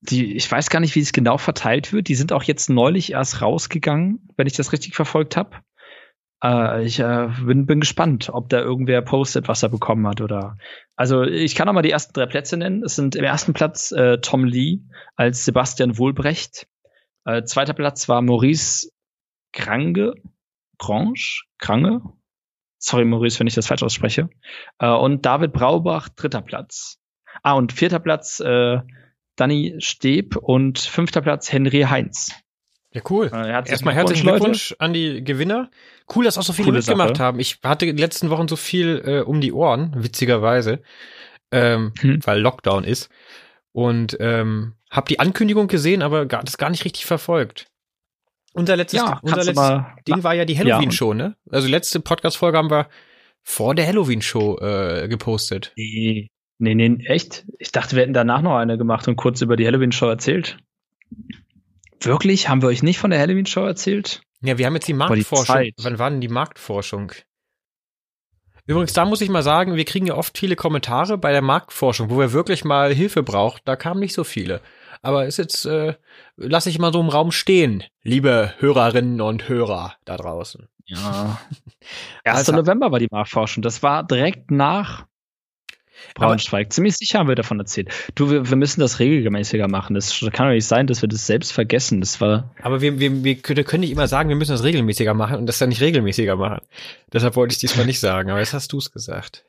die, 0.00 0.34
ich 0.36 0.50
weiß 0.50 0.70
gar 0.70 0.80
nicht, 0.80 0.94
wie 0.94 1.00
es 1.00 1.12
genau 1.12 1.38
verteilt 1.38 1.92
wird. 1.92 2.08
Die 2.08 2.14
sind 2.14 2.32
auch 2.32 2.42
jetzt 2.42 2.70
neulich 2.70 3.12
erst 3.12 3.42
rausgegangen, 3.42 4.28
wenn 4.36 4.46
ich 4.46 4.54
das 4.54 4.72
richtig 4.72 4.94
verfolgt 4.94 5.36
habe. 5.36 5.56
Äh, 6.42 6.84
ich 6.84 6.98
äh, 7.00 7.28
bin, 7.44 7.66
bin 7.66 7.80
gespannt, 7.80 8.30
ob 8.32 8.48
da 8.48 8.60
irgendwer 8.60 9.02
postet, 9.02 9.48
was 9.48 9.62
er 9.62 9.68
bekommen 9.68 10.06
hat 10.06 10.20
oder. 10.20 10.56
Also 10.96 11.22
ich 11.22 11.54
kann 11.54 11.68
auch 11.68 11.72
mal 11.72 11.82
die 11.82 11.90
ersten 11.90 12.14
drei 12.14 12.26
Plätze 12.26 12.56
nennen. 12.56 12.82
Es 12.82 12.96
sind 12.96 13.14
im 13.14 13.24
ersten 13.24 13.52
Platz 13.52 13.92
äh, 13.92 14.18
Tom 14.18 14.44
Lee 14.44 14.80
als 15.16 15.44
Sebastian 15.44 15.98
Wohlbrecht. 15.98 16.66
Äh, 17.24 17.44
zweiter 17.44 17.74
Platz 17.74 18.08
war 18.08 18.22
Maurice 18.22 18.90
Grange, 19.52 20.14
Grange, 20.78 21.42
Krange. 21.58 22.02
Sorry, 22.78 23.04
Maurice, 23.04 23.38
wenn 23.38 23.46
ich 23.46 23.54
das 23.54 23.66
falsch 23.66 23.82
ausspreche. 23.82 24.30
Äh, 24.78 24.88
und 24.88 25.26
David 25.26 25.52
Braubach, 25.52 26.08
dritter 26.08 26.40
Platz. 26.40 26.98
Ah, 27.42 27.52
und 27.52 27.72
vierter 27.72 28.00
Platz 28.00 28.40
äh, 28.40 28.78
Danny 29.40 29.76
Steb 29.78 30.36
und 30.36 30.78
fünfter 30.78 31.22
Platz 31.22 31.50
Henry 31.50 31.82
Heinz. 31.82 32.32
Ja, 32.92 33.00
cool. 33.08 33.30
Äh, 33.32 33.50
Erstmal 33.50 33.94
herzlichen 33.94 34.26
Glückwunsch 34.26 34.74
an 34.78 34.92
die 34.92 35.24
Gewinner. 35.24 35.70
Cool, 36.14 36.24
dass 36.24 36.36
auch 36.36 36.42
so 36.42 36.52
viele 36.52 36.66
Coole 36.66 36.78
mitgemacht 36.78 37.16
Sache. 37.16 37.22
haben. 37.22 37.40
Ich 37.40 37.58
hatte 37.62 37.86
in 37.86 37.96
den 37.96 38.02
letzten 38.02 38.28
Wochen 38.30 38.48
so 38.48 38.56
viel 38.56 39.02
äh, 39.04 39.20
um 39.20 39.40
die 39.40 39.52
Ohren, 39.52 39.94
witzigerweise, 39.96 40.82
ähm, 41.52 41.92
hm. 42.00 42.20
weil 42.24 42.40
Lockdown 42.40 42.84
ist. 42.84 43.08
Und 43.72 44.18
ähm, 44.20 44.74
habe 44.90 45.08
die 45.08 45.20
Ankündigung 45.20 45.68
gesehen, 45.68 46.02
aber 46.02 46.26
gar, 46.26 46.42
das 46.42 46.58
gar 46.58 46.68
nicht 46.68 46.84
richtig 46.84 47.06
verfolgt. 47.06 47.68
Unser 48.52 48.76
letztes, 48.76 49.00
ja, 49.00 49.20
unser 49.22 49.44
letztes 49.44 49.82
Ding 50.06 50.22
war 50.24 50.34
ja 50.34 50.44
die 50.44 50.58
Halloween-Show, 50.58 51.14
ne? 51.14 51.36
Also 51.50 51.68
letzte 51.68 52.00
Podcast-Folge 52.00 52.58
haben 52.58 52.70
wir 52.70 52.88
vor 53.42 53.76
der 53.76 53.86
Halloween-Show 53.86 54.58
äh, 54.58 55.08
gepostet. 55.08 55.72
Nee, 55.76 56.28
Nee, 56.60 56.74
nee, 56.74 57.02
echt? 57.06 57.46
Ich 57.58 57.72
dachte, 57.72 57.96
wir 57.96 58.02
hätten 58.02 58.12
danach 58.12 58.42
noch 58.42 58.54
eine 58.54 58.76
gemacht 58.76 59.08
und 59.08 59.16
kurz 59.16 59.40
über 59.40 59.56
die 59.56 59.66
Halloween-Show 59.66 60.06
erzählt. 60.06 60.58
Wirklich? 62.00 62.50
Haben 62.50 62.60
wir 62.60 62.68
euch 62.68 62.82
nicht 62.82 62.98
von 62.98 63.10
der 63.10 63.18
Halloween-Show 63.18 63.64
erzählt? 63.64 64.20
Ja, 64.42 64.58
wir 64.58 64.66
haben 64.66 64.74
jetzt 64.74 64.86
die 64.86 64.92
Marktforschung. 64.92 65.62
Die 65.62 65.72
Wann 65.82 65.98
war 65.98 66.10
denn 66.10 66.20
die 66.20 66.28
Marktforschung? 66.28 67.12
Übrigens, 68.66 68.92
da 68.92 69.06
muss 69.06 69.22
ich 69.22 69.30
mal 69.30 69.42
sagen, 69.42 69.76
wir 69.76 69.86
kriegen 69.86 70.06
ja 70.06 70.16
oft 70.16 70.36
viele 70.36 70.54
Kommentare 70.54 71.16
bei 71.16 71.32
der 71.32 71.40
Marktforschung, 71.40 72.10
wo 72.10 72.18
wir 72.18 72.32
wirklich 72.32 72.62
mal 72.62 72.92
Hilfe 72.92 73.22
brauchen. 73.22 73.60
Da 73.64 73.74
kamen 73.74 73.98
nicht 73.98 74.14
so 74.14 74.22
viele. 74.22 74.60
Aber 75.00 75.24
ist 75.24 75.38
jetzt, 75.38 75.64
äh, 75.64 75.94
lasse 76.36 76.68
ich 76.68 76.78
mal 76.78 76.92
so 76.92 77.00
im 77.00 77.08
Raum 77.08 77.32
stehen, 77.32 77.84
liebe 78.02 78.52
Hörerinnen 78.58 79.22
und 79.22 79.48
Hörer 79.48 79.94
da 80.04 80.18
draußen. 80.18 80.68
Ja. 80.84 81.40
1. 82.24 82.36
Also, 82.36 82.52
November 82.52 82.92
war 82.92 82.98
die 82.98 83.08
Marktforschung. 83.10 83.62
Das 83.62 83.82
war 83.82 84.04
direkt 84.04 84.50
nach 84.50 85.06
Braunschweig. 86.14 86.66
Aber 86.66 86.70
Ziemlich 86.70 86.96
sicher 86.96 87.18
haben 87.18 87.28
wir 87.28 87.34
davon 87.34 87.58
erzählt. 87.58 87.90
Du, 88.14 88.30
wir, 88.30 88.48
wir 88.48 88.56
müssen 88.56 88.80
das 88.80 88.98
regelmäßiger 88.98 89.68
machen. 89.68 89.94
Das 89.94 90.20
kann 90.32 90.46
doch 90.46 90.54
nicht 90.54 90.66
sein, 90.66 90.86
dass 90.86 91.02
wir 91.02 91.08
das 91.08 91.26
selbst 91.26 91.52
vergessen. 91.52 92.00
Das 92.00 92.20
war. 92.20 92.54
Aber 92.62 92.80
wir, 92.80 92.98
wir, 92.98 93.24
wir 93.24 93.36
können 93.36 93.80
nicht 93.80 93.90
immer 93.90 94.08
sagen, 94.08 94.28
wir 94.28 94.36
müssen 94.36 94.52
das 94.52 94.64
regelmäßiger 94.64 95.14
machen 95.14 95.36
und 95.36 95.46
das 95.46 95.58
dann 95.58 95.68
nicht 95.68 95.80
regelmäßiger 95.80 96.36
machen. 96.36 96.60
Deshalb 97.12 97.36
wollte 97.36 97.52
ich 97.52 97.58
diesmal 97.58 97.86
nicht 97.86 98.00
sagen, 98.00 98.30
aber 98.30 98.40
jetzt 98.40 98.54
hast 98.54 98.72
du 98.72 98.78
es 98.78 98.92
gesagt. 98.92 99.44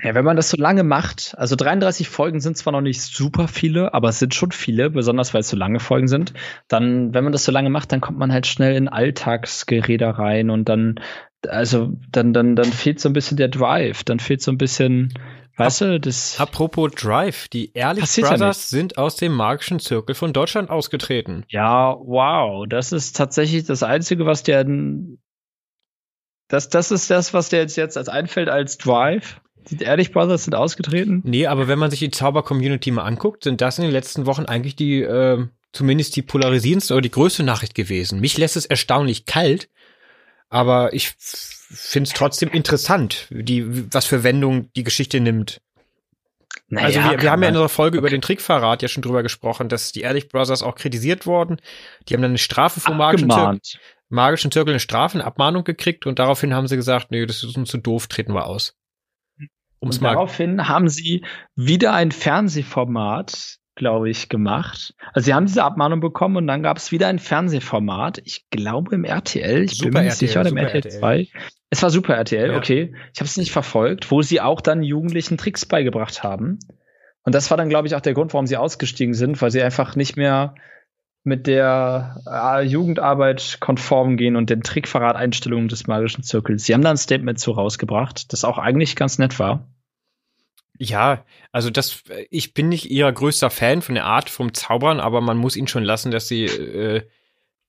Ja, 0.00 0.14
wenn 0.14 0.24
man 0.24 0.36
das 0.36 0.50
so 0.50 0.56
lange 0.56 0.84
macht, 0.84 1.34
also 1.38 1.56
33 1.56 2.08
Folgen 2.08 2.40
sind 2.40 2.56
zwar 2.56 2.72
noch 2.72 2.80
nicht 2.80 3.02
super 3.02 3.48
viele, 3.48 3.94
aber 3.94 4.10
es 4.10 4.20
sind 4.20 4.32
schon 4.32 4.52
viele, 4.52 4.90
besonders 4.90 5.34
weil 5.34 5.40
es 5.40 5.48
so 5.48 5.56
lange 5.56 5.80
Folgen 5.80 6.06
sind, 6.06 6.34
dann, 6.68 7.12
wenn 7.14 7.24
man 7.24 7.32
das 7.32 7.44
so 7.44 7.50
lange 7.50 7.68
macht, 7.68 7.90
dann 7.90 8.00
kommt 8.00 8.16
man 8.16 8.32
halt 8.32 8.46
schnell 8.46 8.76
in 8.76 8.86
Alltagsgerede 8.86 10.18
rein 10.18 10.50
und 10.50 10.68
dann, 10.68 11.00
also, 11.48 11.94
dann, 12.12 12.32
dann, 12.32 12.54
dann 12.54 12.72
fehlt 12.72 13.00
so 13.00 13.08
ein 13.08 13.12
bisschen 13.12 13.36
der 13.38 13.48
Drive, 13.48 14.04
dann 14.04 14.20
fehlt 14.20 14.40
so 14.40 14.52
ein 14.52 14.58
bisschen, 14.58 15.14
weißt 15.58 15.80
du, 15.82 16.00
das. 16.00 16.38
Apropos 16.38 16.92
Drive, 16.92 17.48
die 17.48 17.72
Ehrlich 17.74 18.04
Brothers 18.16 18.70
ja 18.70 18.78
sind 18.78 18.98
aus 18.98 19.16
dem 19.16 19.32
magischen 19.32 19.80
Zirkel 19.80 20.14
von 20.14 20.32
Deutschland 20.32 20.70
ausgetreten. 20.70 21.44
Ja, 21.48 21.96
wow, 21.98 22.66
das 22.68 22.92
ist 22.92 23.16
tatsächlich 23.16 23.64
das 23.64 23.82
Einzige, 23.82 24.26
was 24.26 24.42
der, 24.42 24.64
das, 26.48 26.68
das 26.68 26.90
ist 26.90 27.10
das, 27.10 27.34
was 27.34 27.48
der 27.48 27.60
jetzt, 27.60 27.76
jetzt 27.76 27.96
als 27.98 28.08
einfällt 28.08 28.48
als 28.48 28.78
Drive. 28.78 29.40
Die 29.70 29.82
Ehrlich 29.82 30.12
Brothers 30.12 30.44
sind 30.44 30.54
ausgetreten? 30.54 31.20
Nee, 31.24 31.46
aber 31.46 31.68
wenn 31.68 31.78
man 31.78 31.90
sich 31.90 32.00
die 32.00 32.10
Zauber-Community 32.10 32.90
mal 32.90 33.04
anguckt, 33.04 33.44
sind 33.44 33.60
das 33.60 33.78
in 33.78 33.84
den 33.84 33.92
letzten 33.92 34.24
Wochen 34.24 34.46
eigentlich 34.46 34.76
die, 34.76 35.02
äh, 35.02 35.46
zumindest 35.72 36.16
die 36.16 36.22
polarisierendste 36.22 36.94
oder 36.94 37.02
die 37.02 37.10
größte 37.10 37.42
Nachricht 37.42 37.74
gewesen. 37.74 38.20
Mich 38.20 38.38
lässt 38.38 38.56
es 38.56 38.64
erstaunlich 38.64 39.26
kalt, 39.26 39.68
aber 40.48 40.94
ich 40.94 41.14
finde 41.70 42.08
es 42.08 42.14
trotzdem 42.14 42.48
interessant, 42.50 43.26
die, 43.30 43.92
was 43.92 44.06
für 44.06 44.24
Wendung 44.24 44.72
die 44.74 44.84
Geschichte 44.84 45.20
nimmt. 45.20 45.60
Naja, 46.68 46.86
also 46.86 47.00
wir, 47.00 47.22
wir 47.22 47.30
haben 47.30 47.42
ja 47.42 47.48
in 47.48 47.54
unserer 47.54 47.68
Folge 47.68 47.96
okay. 47.96 47.98
über 47.98 48.10
den 48.10 48.20
Trickverrat 48.20 48.82
ja 48.82 48.88
schon 48.88 49.02
drüber 49.02 49.22
gesprochen, 49.22 49.68
dass 49.68 49.92
die 49.92 50.02
Ehrlich 50.02 50.28
Brothers 50.28 50.62
auch 50.62 50.74
kritisiert 50.74 51.26
wurden. 51.26 51.60
Die 52.08 52.14
haben 52.14 52.22
dann 52.22 52.32
eine 52.32 52.38
Strafe 52.38 52.80
vom 52.80 52.98
magischen 52.98 53.30
Zirkel, 53.30 53.60
magischen 54.08 54.50
Zirkel 54.50 54.72
eine 54.72 54.80
Strafe, 54.80 55.14
eine 55.18 55.24
Abmahnung 55.24 55.64
gekriegt 55.64 56.06
und 56.06 56.18
daraufhin 56.18 56.54
haben 56.54 56.68
sie 56.68 56.76
gesagt, 56.76 57.10
nee, 57.10 57.24
das 57.24 57.42
ist 57.42 57.56
uns 57.56 57.70
zu 57.70 57.78
doof, 57.78 58.06
treten 58.06 58.34
wir 58.34 58.46
aus. 58.46 58.74
Um's 59.80 59.98
und 59.98 60.04
daraufhin 60.04 60.68
haben 60.68 60.88
sie 60.88 61.24
wieder 61.54 61.94
ein 61.94 62.10
Fernsehformat, 62.10 63.58
glaube 63.78 64.10
ich, 64.10 64.28
gemacht. 64.28 64.94
Also 65.14 65.26
sie 65.26 65.34
haben 65.34 65.46
diese 65.46 65.64
Abmahnung 65.64 66.00
bekommen 66.00 66.36
und 66.36 66.46
dann 66.46 66.62
gab 66.62 66.76
es 66.76 66.92
wieder 66.92 67.06
ein 67.08 67.18
Fernsehformat. 67.18 68.20
Ich 68.24 68.50
glaube 68.50 68.94
im 68.94 69.04
RTL, 69.04 69.62
ich 69.62 69.78
super 69.78 69.90
bin 69.90 69.92
mir 69.94 70.04
nicht 70.04 70.16
sicher, 70.16 70.44
im 70.44 70.56
RTL, 70.56 70.84
RTL 70.84 71.00
2. 71.00 71.28
Es 71.70 71.82
war 71.82 71.90
Super 71.90 72.16
RTL, 72.16 72.50
ja. 72.50 72.56
okay. 72.56 72.94
Ich 73.14 73.20
habe 73.20 73.26
es 73.26 73.36
nicht 73.36 73.52
verfolgt, 73.52 74.10
wo 74.10 74.22
sie 74.22 74.40
auch 74.40 74.60
dann 74.60 74.82
Jugendlichen 74.82 75.38
Tricks 75.38 75.64
beigebracht 75.64 76.22
haben. 76.22 76.58
Und 77.22 77.34
das 77.34 77.50
war 77.50 77.56
dann, 77.56 77.68
glaube 77.68 77.86
ich, 77.86 77.94
auch 77.94 78.00
der 78.00 78.14
Grund, 78.14 78.32
warum 78.32 78.46
sie 78.46 78.56
ausgestiegen 78.56 79.14
sind, 79.14 79.40
weil 79.40 79.50
sie 79.50 79.62
einfach 79.62 79.96
nicht 79.96 80.16
mehr 80.16 80.54
mit 81.24 81.46
der 81.46 82.22
äh, 82.26 82.62
Jugendarbeit 82.62 83.58
konform 83.60 84.16
gehen 84.16 84.36
und 84.36 84.50
den 84.50 84.62
Trickverrat-Einstellungen 84.62 85.68
des 85.68 85.86
magischen 85.86 86.24
Zirkels. 86.24 86.64
Sie 86.64 86.74
haben 86.74 86.82
da 86.82 86.90
ein 86.90 86.96
Statement 86.96 87.38
zu 87.38 87.52
rausgebracht, 87.52 88.32
das 88.32 88.44
auch 88.44 88.58
eigentlich 88.58 88.96
ganz 88.96 89.18
nett 89.18 89.38
war. 89.38 89.68
Ja, 90.78 91.24
also 91.52 91.70
das, 91.70 92.04
ich 92.30 92.54
bin 92.54 92.68
nicht 92.68 92.90
ihr 92.90 93.10
größter 93.10 93.50
Fan 93.50 93.82
von 93.82 93.96
der 93.96 94.04
Art 94.04 94.30
vom 94.30 94.54
Zaubern, 94.54 95.00
aber 95.00 95.20
man 95.20 95.36
muss 95.36 95.56
ihnen 95.56 95.68
schon 95.68 95.82
lassen, 95.82 96.10
dass 96.10 96.28
sie 96.28 96.44
äh, 96.44 97.02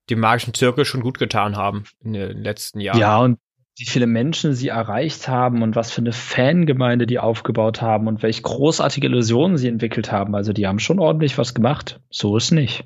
dem 0.10 0.20
magischen 0.20 0.54
Zirkel 0.54 0.86
schon 0.86 1.02
gut 1.02 1.18
getan 1.18 1.58
haben 1.58 1.86
in 2.04 2.14
den 2.14 2.44
letzten 2.44 2.80
Jahren. 2.80 3.00
Ja, 3.00 3.18
und 3.20 3.40
wie 3.78 3.86
viele 3.86 4.08
Menschen 4.08 4.54
sie 4.54 4.68
erreicht 4.68 5.28
haben 5.28 5.64
und 5.64 5.76
was 5.76 5.92
für 5.92 6.02
eine 6.02 6.12
Fangemeinde 6.12 7.08
die 7.08 7.18
aufgebaut 7.18 7.82
haben 7.82 8.08
und 8.08 8.22
welche 8.22 8.42
großartige 8.42 9.08
Illusionen 9.08 9.58
sie 9.58 9.70
entwickelt 9.70 10.12
haben. 10.12 10.36
Also 10.36 10.52
die 10.52 10.68
haben 10.68 10.80
schon 10.80 11.00
ordentlich 11.00 11.38
was 11.38 11.54
gemacht. 11.54 12.00
So 12.10 12.36
ist 12.36 12.52
nicht. 12.52 12.84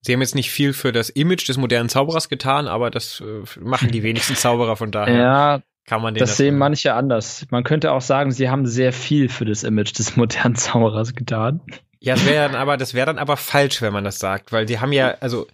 Sie 0.00 0.12
haben 0.12 0.20
jetzt 0.20 0.34
nicht 0.34 0.50
viel 0.50 0.72
für 0.72 0.92
das 0.92 1.08
Image 1.08 1.48
des 1.48 1.56
modernen 1.56 1.88
Zauberers 1.88 2.28
getan, 2.28 2.66
aber 2.66 2.90
das 2.90 3.22
äh, 3.22 3.60
machen 3.60 3.90
die 3.90 4.02
wenigsten 4.02 4.34
Zauberer 4.34 4.76
von 4.76 4.90
daher. 4.90 5.16
Ja, 5.16 5.62
kann 5.84 6.02
man 6.02 6.14
das, 6.14 6.30
das 6.30 6.36
sehen 6.38 6.56
manche 6.56 6.94
anders. 6.94 7.46
Man 7.50 7.64
könnte 7.64 7.92
auch 7.92 8.00
sagen, 8.00 8.32
sie 8.32 8.48
haben 8.48 8.66
sehr 8.66 8.92
viel 8.92 9.28
für 9.28 9.44
das 9.44 9.64
Image 9.64 9.98
des 9.98 10.16
modernen 10.16 10.54
Zauberers 10.54 11.14
getan. 11.14 11.60
Ja, 12.00 12.14
das 12.14 12.26
wäre 12.26 12.48
dann 12.48 12.60
aber, 12.60 12.76
das 12.76 12.94
wäre 12.94 13.06
dann 13.06 13.18
aber 13.18 13.36
falsch, 13.36 13.80
wenn 13.82 13.92
man 13.92 14.04
das 14.04 14.18
sagt, 14.18 14.52
weil 14.52 14.66
die 14.66 14.78
haben 14.78 14.92
ja, 14.92 15.16
also 15.20 15.46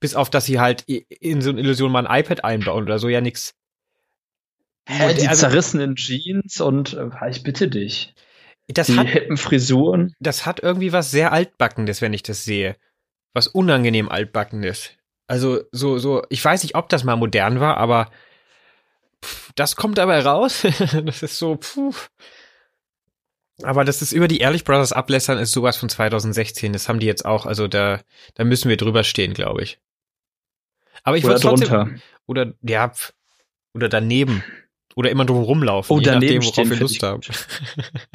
bis 0.00 0.14
auf, 0.14 0.30
dass 0.30 0.44
sie 0.46 0.60
halt 0.60 0.82
in 0.86 1.42
so 1.42 1.50
eine 1.50 1.60
Illusion 1.60 1.90
mal 1.90 2.06
ein 2.06 2.20
iPad 2.20 2.44
einbauen 2.44 2.84
oder 2.84 2.98
so, 2.98 3.08
ja 3.08 3.20
nix. 3.20 3.54
Hä, 4.88 5.14
die 5.14 5.28
also, 5.28 5.40
zerrissenen 5.40 5.96
Jeans 5.96 6.60
und 6.60 6.94
äh, 6.94 7.10
ich 7.28 7.42
bitte 7.42 7.68
dich. 7.68 8.14
Das 8.68 8.86
die 8.86 8.96
hat, 8.96 9.08
hippen 9.08 9.36
Frisuren. 9.36 10.14
Das 10.20 10.46
hat 10.46 10.60
irgendwie 10.60 10.92
was 10.92 11.10
sehr 11.10 11.32
altbackendes, 11.32 12.00
wenn 12.00 12.12
ich 12.12 12.22
das 12.22 12.44
sehe 12.44 12.76
was 13.38 13.46
unangenehm 13.46 14.08
altbackenes. 14.08 14.90
Also 15.28 15.60
so, 15.72 15.98
so, 15.98 16.22
ich 16.28 16.44
weiß 16.44 16.62
nicht, 16.62 16.74
ob 16.74 16.88
das 16.88 17.04
mal 17.04 17.16
modern 17.16 17.60
war, 17.60 17.76
aber 17.76 18.10
pff, 19.24 19.52
das 19.54 19.76
kommt 19.76 19.98
dabei 19.98 20.20
raus. 20.20 20.62
das 21.04 21.22
ist 21.22 21.38
so, 21.38 21.56
puh. 21.56 21.94
Aber 23.62 23.84
das 23.84 24.02
ist 24.02 24.12
über 24.12 24.28
die 24.28 24.38
Ehrlich 24.38 24.64
Brothers 24.64 24.92
ablässern 24.92 25.38
ist 25.38 25.52
sowas 25.52 25.76
von 25.76 25.88
2016. 25.88 26.72
Das 26.72 26.88
haben 26.88 27.00
die 27.00 27.06
jetzt 27.06 27.24
auch, 27.24 27.44
also 27.44 27.66
da, 27.66 28.00
da 28.34 28.44
müssen 28.44 28.68
wir 28.68 28.76
drüber 28.76 29.02
stehen, 29.02 29.34
glaube 29.34 29.62
ich. 29.62 29.80
Aber 31.02 31.16
ich 31.16 31.24
würde 31.24 31.40
trotzdem, 31.40 31.68
drunter. 31.68 32.00
oder, 32.26 32.52
ja, 32.62 32.92
oder 33.74 33.88
daneben. 33.88 34.44
Oder 34.94 35.10
immer 35.10 35.24
drum 35.24 35.44
rumlaufen, 35.44 35.96
oh, 35.96 36.00
je 36.00 36.10
nachdem, 36.10 36.42
worauf 36.42 36.70
wir 36.70 36.76
Lust 36.76 37.02
haben. 37.04 37.20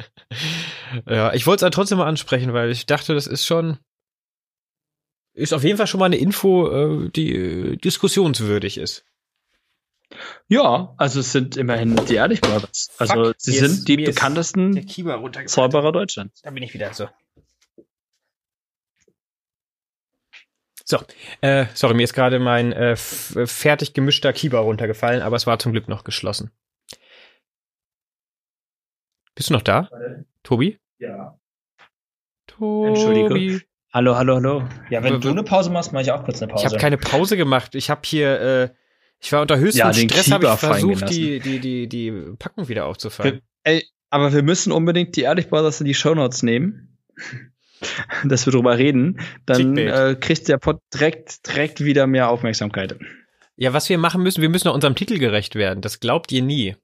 ja, 1.08 1.32
ich 1.32 1.46
wollte 1.46 1.60
es 1.60 1.62
halt 1.62 1.72
trotzdem 1.72 1.96
mal 1.96 2.06
ansprechen, 2.06 2.52
weil 2.52 2.70
ich 2.70 2.84
dachte, 2.84 3.14
das 3.14 3.26
ist 3.26 3.46
schon, 3.46 3.78
ist 5.32 5.54
auf 5.54 5.64
jeden 5.64 5.78
Fall 5.78 5.86
schon 5.86 6.00
mal 6.00 6.06
eine 6.06 6.16
Info, 6.16 6.68
äh, 6.68 7.08
die 7.08 7.34
äh, 7.34 7.76
diskussionswürdig 7.76 8.76
ist. 8.76 9.06
Ja, 10.48 10.94
also 10.96 11.20
es 11.20 11.32
sind 11.32 11.56
immerhin 11.56 11.96
die 12.06 12.14
Ehrlich 12.14 12.40
Brothers. 12.40 12.90
Also 12.98 13.24
Fuck, 13.24 13.34
sie 13.38 13.52
sind 13.52 13.70
ist, 13.70 13.88
die 13.88 13.96
bekanntesten 13.96 14.86
Zauberer 15.46 15.92
Deutschlands. 15.92 16.42
Da 16.42 16.50
bin 16.50 16.62
ich 16.62 16.74
wieder 16.74 16.92
so. 16.94 17.08
So, 20.86 20.98
äh, 21.40 21.66
sorry, 21.72 21.94
mir 21.94 22.02
ist 22.02 22.12
gerade 22.12 22.38
mein 22.38 22.72
äh, 22.72 22.94
fertig 22.96 23.94
gemischter 23.94 24.34
Kieber 24.34 24.58
runtergefallen, 24.60 25.22
aber 25.22 25.36
es 25.36 25.46
war 25.46 25.58
zum 25.58 25.72
Glück 25.72 25.88
noch 25.88 26.04
geschlossen. 26.04 26.50
Bist 29.34 29.48
du 29.48 29.54
noch 29.54 29.62
da? 29.62 29.88
Tobi? 30.42 30.78
Ja. 30.98 31.38
Tobi. 32.46 32.88
Entschuldige. 32.88 33.62
Hallo, 33.92 34.16
hallo, 34.16 34.34
hallo. 34.34 34.68
Ja, 34.90 35.02
wenn 35.02 35.20
du 35.20 35.30
eine 35.30 35.42
Pause 35.42 35.70
machst, 35.70 35.92
mache 35.92 36.02
ich 36.02 36.12
auch 36.12 36.24
kurz 36.24 36.42
eine 36.42 36.52
Pause. 36.52 36.66
Ich 36.66 36.72
habe 36.72 36.80
keine 36.80 36.98
Pause 36.98 37.36
gemacht. 37.36 37.74
Ich 37.74 37.90
habe 37.90 38.02
hier, 38.04 38.40
äh, 38.40 38.68
ich 39.24 39.32
war 39.32 39.42
unter 39.42 39.58
höchstem 39.58 39.86
ja, 39.86 39.92
Stress, 39.92 40.30
habe 40.30 40.46
ich 40.46 40.52
versucht, 40.52 41.10
die, 41.10 41.40
die, 41.40 41.58
die, 41.58 41.88
die 41.88 42.12
Packung 42.38 42.68
wieder 42.68 42.86
aufzufangen. 42.86 43.40
ey, 43.62 43.84
aber 44.10 44.32
wir 44.32 44.42
müssen 44.42 44.70
unbedingt 44.70 45.16
die 45.16 45.22
Ehrlich 45.22 45.48
Brothers 45.48 45.80
in 45.80 45.86
die 45.86 45.94
Shownotes 45.94 46.42
nehmen. 46.42 46.98
dass 48.24 48.46
wir 48.46 48.52
drüber 48.52 48.78
reden. 48.78 49.20
Dann 49.46 49.76
äh, 49.76 50.16
kriegt 50.18 50.48
der 50.48 50.58
Pod 50.58 50.80
direkt, 50.92 51.46
direkt 51.46 51.84
wieder 51.84 52.06
mehr 52.06 52.28
Aufmerksamkeit. 52.30 52.96
Ja, 53.56 53.72
was 53.72 53.88
wir 53.88 53.98
machen 53.98 54.22
müssen, 54.22 54.42
wir 54.42 54.48
müssen 54.48 54.68
noch 54.68 54.74
unserem 54.74 54.94
Titel 54.94 55.18
gerecht 55.18 55.54
werden. 55.54 55.80
Das 55.80 56.00
glaubt 56.00 56.32
ihr 56.32 56.42
nie. 56.42 56.76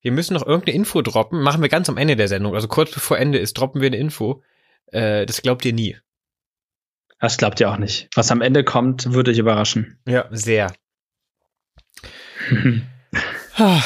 Wir 0.00 0.12
müssen 0.12 0.34
noch 0.34 0.46
irgendeine 0.46 0.76
Info 0.76 1.02
droppen. 1.02 1.40
Machen 1.40 1.60
wir 1.60 1.68
ganz 1.68 1.88
am 1.88 1.96
Ende 1.96 2.16
der 2.16 2.28
Sendung. 2.28 2.54
Also 2.54 2.68
kurz 2.68 2.92
bevor 2.92 3.18
Ende 3.18 3.38
ist, 3.38 3.54
droppen 3.54 3.80
wir 3.80 3.88
eine 3.88 3.96
Info. 3.96 4.42
Äh, 4.86 5.26
das 5.26 5.42
glaubt 5.42 5.64
ihr 5.64 5.72
nie. 5.72 5.96
Das 7.20 7.36
glaubt 7.36 7.58
ihr 7.60 7.70
auch 7.70 7.78
nicht. 7.78 8.08
Was 8.14 8.30
am 8.30 8.40
Ende 8.40 8.62
kommt, 8.62 9.12
würde 9.12 9.32
ich 9.32 9.38
überraschen. 9.38 9.98
Ja, 10.06 10.26
sehr. 10.30 10.72
ja, 13.58 13.82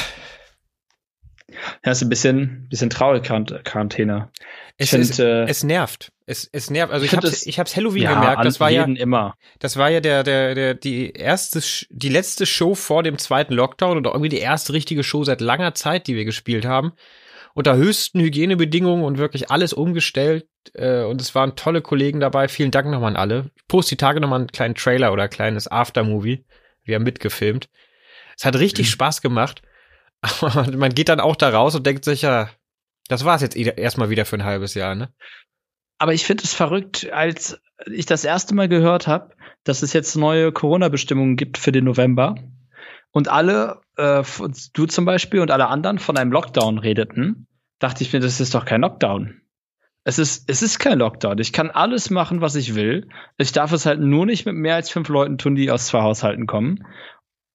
ist 1.85 2.03
ein 2.03 2.09
bisschen, 2.09 2.66
bisschen 2.68 2.90
traurig, 2.90 3.22
Quarantäne. 3.25 4.31
Es, 4.79 4.90
find, 4.90 5.18
äh, 5.18 5.44
es 5.44 5.62
nervt. 5.62 6.12
Es, 6.27 6.48
es 6.53 6.70
nervt. 6.70 6.92
Also 6.92 7.05
ich, 7.05 7.12
ich 7.12 7.16
hab's, 7.16 7.46
ich 7.46 7.59
hab's 7.59 7.77
Halloween 7.77 8.03
ja, 8.05 8.14
gemerkt. 8.14 8.44
Das 8.44 8.59
war 8.59 8.70
ja, 8.70 8.85
immer. 8.85 9.37
das 9.59 9.77
war 9.77 9.90
ja 9.90 10.01
der, 10.01 10.25
der, 10.25 10.55
der, 10.55 10.75
die 10.75 11.12
erste, 11.12 11.61
die 11.90 12.09
letzte 12.09 12.46
Show 12.46 12.75
vor 12.75 13.03
dem 13.03 13.18
zweiten 13.18 13.55
Lockdown 13.55 13.98
oder 13.98 14.11
irgendwie 14.11 14.31
die 14.31 14.38
erste 14.38 14.72
richtige 14.72 15.05
Show 15.05 15.25
seit 15.25 15.40
langer 15.40 15.75
Zeit, 15.75 16.07
die 16.07 16.16
wir 16.16 16.25
gespielt 16.25 16.64
haben 16.64 16.92
unter 17.55 17.77
höchsten 17.77 18.20
Hygienebedingungen 18.20 19.05
und 19.05 19.18
wirklich 19.18 19.51
alles 19.51 19.72
umgestellt. 19.72 20.46
Äh, 20.75 21.03
und 21.03 21.20
es 21.20 21.35
waren 21.35 21.57
tolle 21.57 21.83
Kollegen 21.83 22.20
dabei. 22.20 22.48
Vielen 22.48 22.70
Dank 22.70 22.88
nochmal 22.90 23.11
an 23.11 23.16
alle. 23.16 23.51
Ich 23.57 23.66
poste 23.68 23.90
die 23.90 23.98
Tage 23.98 24.20
nochmal 24.20 24.40
einen 24.40 24.48
kleinen 24.48 24.75
Trailer 24.75 25.12
oder 25.12 25.25
ein 25.25 25.31
kleines 25.31 25.70
Aftermovie. 25.70 26.44
Wir 26.85 26.96
haben 26.96 27.05
mitgefilmt. 27.05 27.68
Es 28.37 28.45
hat 28.45 28.57
richtig 28.57 28.87
mhm. 28.87 28.90
Spaß 28.90 29.23
gemacht. 29.23 29.62
Aber 30.40 30.71
man 30.77 30.95
geht 30.95 31.09
dann 31.09 31.21
auch 31.21 31.37
da 31.37 31.51
raus 31.51 31.75
und 31.75 31.87
denkt 31.87 32.05
sich, 32.05 32.23
ja, 32.23 32.49
das 33.09 33.25
war's 33.25 33.42
jetzt 33.42 33.57
erstmal 33.57 34.11
wieder 34.11 34.25
für 34.25 34.37
ein 34.37 34.45
halbes 34.45 34.75
Jahr, 34.75 34.95
ne? 34.95 35.12
aber 36.03 36.14
ich 36.14 36.27
finde 36.27 36.42
es 36.42 36.53
verrückt, 36.53 37.12
als 37.12 37.61
ich 37.87 38.07
das 38.07 38.25
erste 38.25 38.57
Mal 38.57 38.68
gehört 38.68 39.07
habe, 39.07 39.37
dass 39.62 39.83
es 39.85 39.92
jetzt 39.92 40.16
neue 40.16 40.51
Corona-Bestimmungen 40.51 41.37
gibt 41.37 41.59
für 41.59 41.71
den 41.71 41.85
November 41.85 42.35
und 43.12 43.29
alle, 43.29 43.83
äh, 43.97 44.25
du 44.73 44.87
zum 44.87 45.05
Beispiel 45.05 45.38
und 45.38 45.53
alle 45.53 45.68
anderen 45.68 46.01
von 46.01 46.16
einem 46.16 46.33
Lockdown 46.33 46.79
redeten, 46.79 47.47
dachte 47.79 48.03
ich 48.03 48.12
mir, 48.12 48.18
das 48.18 48.40
ist 48.40 48.53
doch 48.53 48.64
kein 48.64 48.81
Lockdown. 48.81 49.42
Es 50.03 50.18
ist, 50.18 50.51
es 50.51 50.62
ist 50.62 50.81
kein 50.81 50.99
Lockdown. 50.99 51.38
Ich 51.38 51.53
kann 51.53 51.71
alles 51.71 52.11
machen, 52.11 52.40
was 52.40 52.57
ich 52.57 52.75
will. 52.75 53.09
Ich 53.38 53.53
darf 53.53 53.71
es 53.71 53.87
halt 53.87 54.01
nur 54.01 54.27
nicht 54.27 54.45
mit 54.45 54.57
mehr 54.57 54.75
als 54.75 54.90
fünf 54.90 55.09
Leuten 55.09 55.38
tun, 55.38 55.55
die 55.55 55.71
aus 55.71 55.87
zwei 55.87 56.03
Haushalten 56.03 56.49
kommen. 56.49 56.85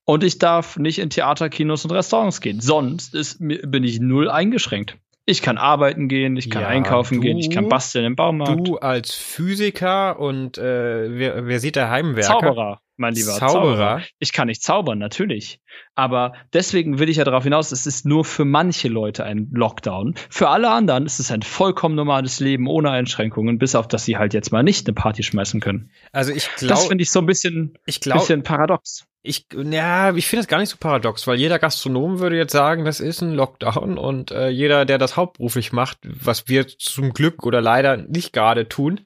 Und 0.09 0.23
ich 0.23 0.39
darf 0.39 0.77
nicht 0.77 0.99
in 0.99 1.09
Theater, 1.09 1.49
Kinos 1.49 1.83
und 1.83 1.91
Restaurants 1.91 2.39
gehen. 2.39 2.61
Sonst 2.61 3.13
ist, 3.13 3.39
bin 3.39 3.83
ich 3.83 3.99
null 3.99 4.29
eingeschränkt. 4.29 4.97
Ich 5.25 5.41
kann 5.41 5.57
arbeiten 5.57 6.07
gehen, 6.07 6.37
ich 6.37 6.49
kann 6.49 6.61
ja, 6.61 6.69
einkaufen 6.69 7.15
du, 7.15 7.21
gehen, 7.21 7.37
ich 7.37 7.49
kann 7.49 7.67
basteln 7.67 8.05
im 8.05 8.15
Baumarkt. 8.15 8.65
Du 8.65 8.77
als 8.77 9.13
Physiker 9.13 10.17
und 10.17 10.57
äh, 10.57 11.19
wer, 11.19 11.45
wer 11.45 11.59
sieht 11.59 11.75
der 11.75 11.89
Heimwerker? 11.89 12.39
Zauberer 12.39 12.81
mein 12.97 13.13
lieber 13.13 13.33
Zauberer. 13.33 13.75
Zauberer. 13.75 14.01
Ich 14.19 14.33
kann 14.33 14.47
nicht 14.47 14.63
zaubern, 14.63 14.97
natürlich. 14.97 15.61
Aber 15.95 16.33
deswegen 16.53 16.99
will 16.99 17.09
ich 17.09 17.17
ja 17.17 17.23
darauf 17.23 17.43
hinaus, 17.43 17.71
es 17.71 17.85
ist 17.85 18.05
nur 18.05 18.25
für 18.25 18.43
manche 18.43 18.87
Leute 18.87 19.23
ein 19.23 19.49
Lockdown. 19.53 20.15
Für 20.29 20.49
alle 20.49 20.69
anderen 20.69 21.05
ist 21.05 21.19
es 21.19 21.31
ein 21.31 21.43
vollkommen 21.43 21.95
normales 21.95 22.39
Leben 22.39 22.67
ohne 22.67 22.89
Einschränkungen, 22.89 23.59
bis 23.59 23.75
auf 23.75 23.87
dass 23.87 24.05
sie 24.05 24.17
halt 24.17 24.33
jetzt 24.33 24.51
mal 24.51 24.63
nicht 24.63 24.87
eine 24.87 24.95
Party 24.95 25.23
schmeißen 25.23 25.59
können. 25.59 25.91
Also 26.11 26.33
ich 26.33 26.49
glaube. 26.55 26.73
Das 26.73 26.87
finde 26.87 27.03
ich 27.03 27.11
so 27.11 27.19
ein 27.19 27.25
bisschen, 27.25 27.77
ich 27.85 28.01
glaub, 28.01 28.19
bisschen 28.19 28.43
paradox. 28.43 29.06
Ich, 29.23 29.47
ja, 29.53 30.15
ich 30.15 30.27
finde 30.27 30.41
es 30.41 30.47
gar 30.47 30.59
nicht 30.59 30.69
so 30.69 30.77
paradox, 30.77 31.27
weil 31.27 31.37
jeder 31.37 31.59
Gastronom 31.59 32.19
würde 32.19 32.37
jetzt 32.37 32.53
sagen, 32.53 32.85
das 32.85 32.99
ist 32.99 33.21
ein 33.21 33.33
Lockdown 33.33 33.97
und 33.97 34.31
äh, 34.31 34.49
jeder, 34.49 34.85
der 34.85 34.97
das 34.97 35.17
hauptberuflich 35.17 35.73
macht, 35.73 35.99
was 36.03 36.47
wir 36.47 36.67
zum 36.67 37.11
Glück 37.13 37.45
oder 37.45 37.59
leider 37.59 37.97
nicht 37.97 38.31
gerade 38.31 38.69
tun, 38.69 39.01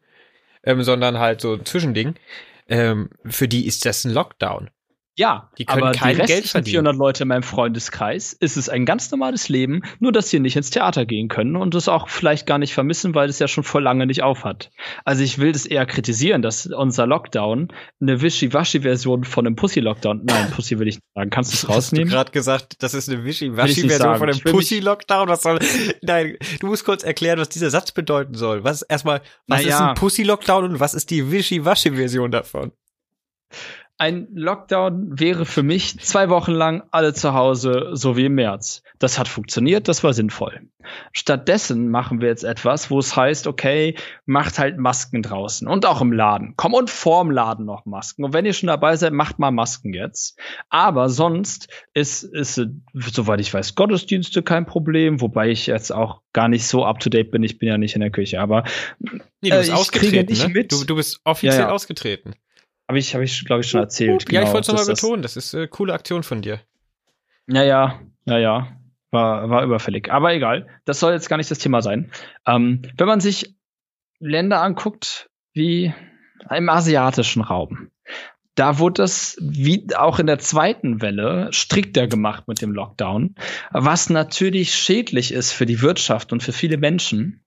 ähm, 0.63 0.84
sondern 0.84 1.17
halt 1.17 1.41
so 1.41 1.54
ein 1.54 1.65
Zwischending, 1.65 2.15
ähm, 2.67 3.10
für 3.26 3.47
die 3.47 3.65
ist 3.65 3.86
das 3.86 4.06
ein 4.06 4.13
Lockdown. 4.13 4.69
Ja, 5.22 5.52
die 5.60 5.66
können 5.66 5.84
aber 5.84 5.92
kein 5.92 6.18
die 6.18 6.24
Geld 6.24 6.48
verdienen. 6.48 6.86
400 6.86 6.96
Leute 6.96 7.24
in 7.24 7.28
meinem 7.28 7.44
Freundeskreis 7.44 8.34
ist 8.34 8.58
es 8.58 8.70
ein 8.70 8.88
ganz 8.88 9.12
normales 9.12 9.50
Leben, 9.50 9.84
nur 10.00 10.12
dass 10.12 10.32
sie 10.32 10.40
nicht 10.40 10.56
ins 10.56 10.72
Theater 10.72 11.06
gehen 11.06 11.28
können 11.28 11.56
und 11.56 11.76
es 11.76 11.88
auch 11.88 12.10
vielleicht 12.10 12.48
gar 12.48 12.58
nicht 12.58 12.74
vermissen, 12.74 13.14
weil 13.14 13.30
es 13.30 13.38
ja 13.38 13.48
schon 13.48 13.64
vor 13.64 13.82
lange 13.82 14.08
nicht 14.08 14.24
aufhat. 14.24 14.72
Also 15.06 15.22
ich 15.22 15.38
will 15.38 15.52
das 15.52 15.68
eher 15.68 15.86
kritisieren, 15.86 16.42
dass 16.42 16.66
unser 16.66 17.06
Lockdown 17.06 17.68
eine 18.02 18.20
Wischi-Waschi-Version 18.20 19.24
von 19.24 19.46
einem 19.46 19.56
Pussy-Lockdown, 19.56 20.22
nein, 20.24 20.50
Pussy 20.50 20.80
will 20.80 20.88
ich 20.88 20.96
nicht 20.96 21.06
sagen, 21.14 21.30
kannst 21.30 21.54
du 21.54 21.56
es 21.56 21.70
rausnehmen? 21.70 22.08
Hast 22.10 22.14
du 22.14 22.18
gerade 22.18 22.32
gesagt, 22.32 22.82
das 22.82 22.96
ist 22.96 23.08
eine 23.08 23.24
Wischi-Waschi-Version 23.24 24.16
von 24.16 24.28
einem 24.28 24.40
Pussy-Lockdown? 24.40 25.30
Was 25.30 25.44
soll, 25.44 25.60
nein, 26.02 26.36
du 26.60 26.66
musst 26.66 26.84
kurz 26.84 27.04
erklären, 27.04 27.38
was 27.38 27.50
dieser 27.50 27.70
Satz 27.70 27.92
bedeuten 27.92 28.34
soll. 28.34 28.64
Was 28.64 28.82
erstmal, 28.82 29.22
was 29.46 29.62
naja. 29.62 29.76
ist 29.76 29.82
ein 29.82 29.94
Pussy-Lockdown 29.94 30.64
und 30.64 30.80
was 30.80 30.96
ist 30.96 31.12
die 31.12 31.32
Wischi-Waschi-Version 31.32 32.32
davon? 32.32 32.72
Ein 34.02 34.30
Lockdown 34.34 35.20
wäre 35.20 35.46
für 35.46 35.62
mich 35.62 36.00
zwei 36.00 36.30
Wochen 36.30 36.54
lang 36.54 36.82
alle 36.90 37.14
zu 37.14 37.36
Hause, 37.36 37.92
so 37.92 38.18
wie 38.18 38.26
im 38.26 38.34
März. 38.34 38.82
Das 38.98 39.20
hat 39.20 39.28
funktioniert, 39.28 39.88
das 39.88 40.04
war 40.04 40.12
sinnvoll. 40.14 40.62
Stattdessen 41.12 41.88
machen 41.88 42.20
wir 42.20 42.30
jetzt 42.30 42.44
etwas, 42.44 42.90
wo 42.90 42.98
es 42.98 43.16
heißt, 43.16 43.46
okay, 43.46 43.96
macht 44.26 44.58
halt 44.58 44.80
Masken 44.80 45.22
draußen 45.22 45.68
und 45.68 45.86
auch 45.86 46.02
im 46.02 46.14
Laden. 46.14 46.56
Komm 46.58 46.74
und 46.74 46.90
vorm 46.90 47.30
Laden 47.30 47.68
noch 47.68 47.86
Masken. 47.86 48.24
Und 48.24 48.34
wenn 48.34 48.44
ihr 48.44 48.54
schon 48.54 48.68
dabei 48.68 48.96
seid, 48.96 49.14
macht 49.14 49.38
mal 49.38 49.52
Masken 49.52 49.94
jetzt. 49.94 50.36
Aber 50.72 51.08
sonst 51.10 51.68
ist, 51.94 52.24
ist, 52.24 52.60
soweit 52.96 53.40
ich 53.40 53.54
weiß, 53.54 53.76
Gottesdienste 53.76 54.42
kein 54.42 54.66
Problem, 54.66 55.22
wobei 55.22 55.50
ich 55.50 55.68
jetzt 55.68 55.92
auch 55.92 56.22
gar 56.34 56.48
nicht 56.48 56.66
so 56.66 56.84
up 56.86 57.00
to 57.02 57.12
date 57.12 57.30
bin. 57.30 57.44
Ich 57.44 57.60
bin 57.60 57.70
ja 57.70 57.78
nicht 57.78 57.94
in 57.94 58.02
der 58.02 58.10
Küche, 58.10 58.42
aber 58.42 58.64
nee, 59.00 59.52
du 59.52 59.58
bist 59.58 59.70
äh, 59.70 59.74
ausgetreten. 59.74 60.54
Ne? 60.54 60.64
Du, 60.64 60.86
du 60.86 60.96
bist 60.96 61.22
offiziell 61.24 61.54
ja, 61.54 61.68
ja. 61.68 61.72
ausgetreten. 61.72 62.34
Habe 62.92 63.00
ich, 63.00 63.16
hab 63.16 63.22
ich 63.22 63.46
glaube 63.46 63.62
ich, 63.62 63.70
schon 63.70 63.80
erzählt. 63.80 64.26
Genau, 64.26 64.42
ja, 64.42 64.48
ich 64.48 64.54
wollte 64.54 64.70
es 64.70 64.78
nochmal 64.78 64.94
betonen. 64.94 65.22
Das 65.22 65.38
ist 65.38 65.56
eine 65.56 65.70
coole 65.70 65.94
Aktion 65.94 66.24
von 66.24 66.42
dir. 66.42 66.60
Naja, 67.48 68.02
naja. 68.26 68.68
War, 69.12 69.50
war 69.50 69.64
überfällig. 69.64 70.12
Aber 70.12 70.34
egal. 70.34 70.68
Das 70.84 71.00
soll 71.00 71.14
jetzt 71.14 71.30
gar 71.30 71.38
nicht 71.38 71.50
das 71.50 71.60
Thema 71.60 71.82
sein. 71.82 72.12
Ähm, 72.46 72.82
wenn 72.98 73.08
man 73.08 73.22
sich 73.22 73.56
Länder 74.20 74.62
anguckt, 74.62 75.30
wie 75.54 75.94
im 76.50 76.68
asiatischen 76.68 77.44
Raum, 77.44 77.92
da 78.56 78.78
wurde 78.78 79.04
das 79.04 79.38
wie 79.40 79.88
auch 79.96 80.20
in 80.20 80.28
der 80.28 80.40
zweiten 80.40 81.02
Welle 81.02 81.48
strikter 81.54 82.08
gemacht 82.08 82.50
mit 82.50 82.62
dem 82.62 82.74
Lockdown, 82.74 83.36
was 83.72 84.10
natürlich 84.10 84.76
schädlich 84.76 85.34
ist 85.34 85.54
für 85.54 85.66
die 85.66 85.82
Wirtschaft 85.82 86.34
und 86.34 86.44
für 86.44 86.52
viele 86.52 86.76
Menschen. 86.76 87.42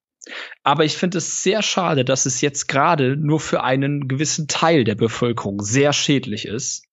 Aber 0.62 0.84
ich 0.84 0.96
finde 0.96 1.18
es 1.18 1.42
sehr 1.42 1.62
schade, 1.62 2.04
dass 2.04 2.26
es 2.26 2.40
jetzt 2.40 2.66
gerade 2.66 3.16
nur 3.16 3.40
für 3.40 3.62
einen 3.62 4.08
gewissen 4.08 4.48
Teil 4.48 4.84
der 4.84 4.94
Bevölkerung 4.94 5.62
sehr 5.62 5.92
schädlich 5.92 6.46
ist 6.46 6.84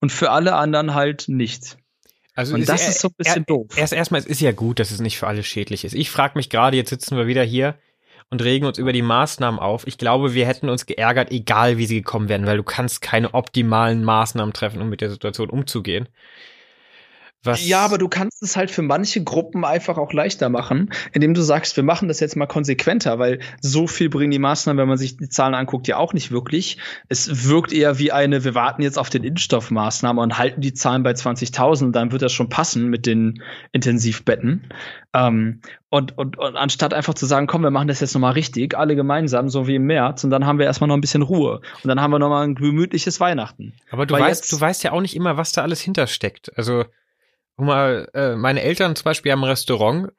und 0.00 0.10
für 0.10 0.30
alle 0.30 0.54
anderen 0.54 0.94
halt 0.94 1.26
nicht. 1.28 1.78
Also 2.34 2.54
und 2.54 2.60
ist 2.60 2.68
das 2.68 2.82
er, 2.82 2.88
ist 2.90 3.00
so 3.00 3.08
ein 3.08 3.14
bisschen 3.16 3.44
er, 3.44 3.46
doof. 3.46 3.76
Erst 3.76 3.92
erstmal, 3.92 4.20
es 4.20 4.26
ist 4.26 4.40
ja 4.40 4.52
gut, 4.52 4.78
dass 4.78 4.90
es 4.90 5.00
nicht 5.00 5.18
für 5.18 5.26
alle 5.26 5.42
schädlich 5.42 5.84
ist. 5.84 5.94
Ich 5.94 6.10
frage 6.10 6.36
mich 6.36 6.50
gerade, 6.50 6.76
jetzt 6.76 6.90
sitzen 6.90 7.16
wir 7.16 7.26
wieder 7.26 7.42
hier 7.42 7.76
und 8.28 8.42
regen 8.42 8.66
uns 8.66 8.78
über 8.78 8.92
die 8.92 9.02
Maßnahmen 9.02 9.58
auf. 9.58 9.86
Ich 9.86 9.98
glaube, 9.98 10.34
wir 10.34 10.46
hätten 10.46 10.68
uns 10.68 10.86
geärgert, 10.86 11.30
egal 11.30 11.78
wie 11.78 11.86
sie 11.86 11.96
gekommen 11.96 12.28
wären, 12.28 12.46
weil 12.46 12.58
du 12.58 12.62
kannst 12.62 13.00
keine 13.00 13.34
optimalen 13.34 14.04
Maßnahmen 14.04 14.52
treffen, 14.52 14.82
um 14.82 14.88
mit 14.88 15.00
der 15.00 15.10
Situation 15.10 15.48
umzugehen. 15.48 16.08
Was? 17.46 17.66
Ja, 17.66 17.84
aber 17.84 17.98
du 17.98 18.08
kannst 18.08 18.42
es 18.42 18.56
halt 18.56 18.70
für 18.70 18.82
manche 18.82 19.22
Gruppen 19.22 19.64
einfach 19.64 19.98
auch 19.98 20.12
leichter 20.12 20.48
machen, 20.48 20.90
indem 21.12 21.34
du 21.34 21.42
sagst, 21.42 21.76
wir 21.76 21.84
machen 21.84 22.08
das 22.08 22.20
jetzt 22.20 22.36
mal 22.36 22.46
konsequenter, 22.46 23.18
weil 23.18 23.40
so 23.60 23.86
viel 23.86 24.08
bringen 24.08 24.30
die 24.30 24.38
Maßnahmen, 24.38 24.80
wenn 24.80 24.88
man 24.88 24.98
sich 24.98 25.16
die 25.16 25.28
Zahlen 25.28 25.54
anguckt, 25.54 25.88
ja 25.88 25.96
auch 25.96 26.12
nicht 26.12 26.30
wirklich. 26.30 26.78
Es 27.08 27.48
wirkt 27.48 27.72
eher 27.72 27.98
wie 27.98 28.12
eine, 28.12 28.44
wir 28.44 28.54
warten 28.54 28.82
jetzt 28.82 28.98
auf 28.98 29.10
den 29.10 29.24
Impfstoffmaßnahmen 29.24 30.22
und 30.22 30.38
halten 30.38 30.60
die 30.60 30.74
Zahlen 30.74 31.02
bei 31.02 31.12
20.000, 31.12 31.92
dann 31.92 32.12
wird 32.12 32.22
das 32.22 32.32
schon 32.32 32.48
passen 32.48 32.88
mit 32.88 33.06
den 33.06 33.42
Intensivbetten. 33.72 34.68
Ähm, 35.14 35.60
und, 35.88 36.18
und, 36.18 36.36
und 36.36 36.56
anstatt 36.56 36.92
einfach 36.92 37.14
zu 37.14 37.26
sagen, 37.26 37.46
komm, 37.46 37.62
wir 37.62 37.70
machen 37.70 37.88
das 37.88 38.00
jetzt 38.00 38.14
nochmal 38.14 38.32
richtig, 38.32 38.76
alle 38.76 38.96
gemeinsam, 38.96 39.48
so 39.48 39.66
wie 39.66 39.76
im 39.76 39.84
März, 39.84 40.24
und 40.24 40.30
dann 40.30 40.44
haben 40.44 40.58
wir 40.58 40.66
erstmal 40.66 40.88
noch 40.88 40.96
ein 40.96 41.00
bisschen 41.00 41.22
Ruhe. 41.22 41.60
Und 41.82 41.88
dann 41.88 42.00
haben 42.00 42.10
wir 42.10 42.18
nochmal 42.18 42.44
ein 42.44 42.54
gemütliches 42.54 43.20
Weihnachten. 43.20 43.72
Aber 43.90 44.04
du 44.04 44.14
weißt, 44.14 44.52
du 44.52 44.60
weißt 44.60 44.84
ja 44.84 44.92
auch 44.92 45.00
nicht 45.00 45.16
immer, 45.16 45.36
was 45.36 45.52
da 45.52 45.62
alles 45.62 45.80
hintersteckt. 45.80 46.56
Also 46.56 46.84
Guck 47.56 47.66
mal, 47.66 48.08
äh, 48.14 48.36
meine 48.36 48.62
Eltern 48.62 48.96
zum 48.96 49.04
Beispiel 49.04 49.32
haben 49.32 49.44
ein 49.44 49.50
Restaurant 49.50 50.12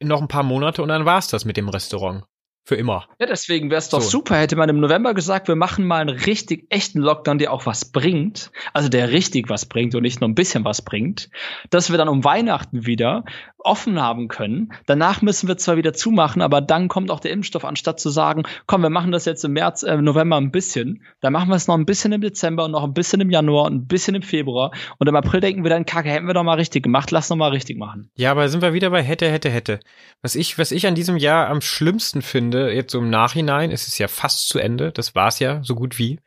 noch 0.00 0.20
ein 0.20 0.28
paar 0.28 0.42
Monate 0.42 0.82
und 0.82 0.88
dann 0.88 1.04
war's 1.04 1.28
das 1.28 1.44
mit 1.44 1.56
dem 1.56 1.68
Restaurant. 1.68 2.24
Für 2.64 2.76
immer. 2.76 3.08
Ja, 3.18 3.26
deswegen 3.26 3.70
wäre 3.70 3.78
es 3.78 3.88
doch 3.88 4.00
so. 4.00 4.08
super, 4.08 4.36
hätte 4.36 4.54
man 4.54 4.68
im 4.68 4.78
November 4.78 5.14
gesagt, 5.14 5.48
wir 5.48 5.56
machen 5.56 5.84
mal 5.84 6.00
einen 6.00 6.16
richtig 6.16 6.66
echten 6.70 7.00
Lockdown, 7.00 7.38
der 7.38 7.52
auch 7.52 7.66
was 7.66 7.86
bringt. 7.86 8.52
Also 8.72 8.88
der 8.88 9.10
richtig 9.10 9.48
was 9.48 9.66
bringt 9.66 9.96
und 9.96 10.02
nicht 10.02 10.20
nur 10.20 10.30
ein 10.30 10.36
bisschen 10.36 10.64
was 10.64 10.80
bringt. 10.80 11.28
Dass 11.70 11.90
wir 11.90 11.98
dann 11.98 12.08
um 12.08 12.22
Weihnachten 12.22 12.86
wieder 12.86 13.24
offen 13.58 14.00
haben 14.00 14.28
können. 14.28 14.72
Danach 14.86 15.22
müssen 15.22 15.48
wir 15.48 15.56
zwar 15.56 15.76
wieder 15.76 15.92
zumachen, 15.92 16.42
aber 16.42 16.60
dann 16.60 16.88
kommt 16.88 17.10
auch 17.10 17.20
der 17.20 17.32
Impfstoff, 17.32 17.64
anstatt 17.64 18.00
zu 18.00 18.10
sagen, 18.10 18.42
komm, 18.66 18.82
wir 18.82 18.90
machen 18.90 19.12
das 19.12 19.24
jetzt 19.24 19.44
im 19.44 19.52
März, 19.52 19.82
äh, 19.82 19.96
November 19.96 20.36
ein 20.36 20.50
bisschen. 20.50 21.02
Dann 21.20 21.32
machen 21.32 21.48
wir 21.48 21.56
es 21.56 21.68
noch 21.68 21.76
ein 21.76 21.86
bisschen 21.86 22.12
im 22.12 22.20
Dezember 22.20 22.64
und 22.64 22.72
noch 22.72 22.84
ein 22.84 22.94
bisschen 22.94 23.20
im 23.20 23.30
Januar 23.30 23.66
und 23.66 23.74
ein 23.74 23.86
bisschen 23.86 24.14
im 24.14 24.22
Februar. 24.22 24.72
Und 24.98 25.08
im 25.08 25.16
April 25.16 25.40
denken 25.40 25.64
wir 25.64 25.70
dann, 25.70 25.86
kacke, 25.86 26.08
hätten 26.08 26.26
wir 26.26 26.34
doch 26.34 26.42
mal 26.42 26.54
richtig 26.54 26.82
gemacht, 26.82 27.10
lass 27.10 27.30
noch 27.30 27.36
mal 27.36 27.50
richtig 27.50 27.78
machen. 27.78 28.10
Ja, 28.16 28.30
aber 28.30 28.48
sind 28.48 28.62
wir 28.62 28.72
wieder 28.72 28.90
bei 28.90 29.02
hätte, 29.02 29.30
hätte, 29.30 29.50
hätte. 29.50 29.80
Was 30.22 30.34
ich, 30.34 30.58
was 30.58 30.72
ich 30.72 30.86
an 30.86 30.94
diesem 30.94 31.16
Jahr 31.16 31.48
am 31.48 31.60
schlimmsten 31.60 32.22
finde, 32.22 32.51
jetzt 32.52 32.92
so 32.92 32.98
im 32.98 33.10
Nachhinein, 33.10 33.70
es 33.70 33.88
ist 33.88 33.98
ja 33.98 34.08
fast 34.08 34.48
zu 34.48 34.58
Ende, 34.58 34.92
das 34.92 35.14
war's 35.14 35.38
ja 35.38 35.62
so 35.64 35.74
gut 35.74 35.98
wie, 35.98 36.20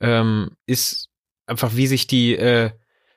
ähm, 0.00 0.52
ist 0.66 1.08
einfach, 1.46 1.76
wie 1.76 1.86
sich 1.86 2.06
die, 2.06 2.36
äh, 2.36 2.70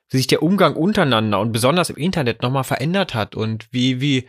wie 0.09 0.17
sich 0.17 0.27
der 0.27 0.43
Umgang 0.43 0.75
untereinander 0.75 1.39
und 1.39 1.51
besonders 1.51 1.89
im 1.89 1.97
Internet 1.97 2.41
nochmal 2.41 2.63
verändert 2.63 3.13
hat 3.13 3.35
und 3.35 3.67
wie, 3.71 4.01
wie 4.01 4.27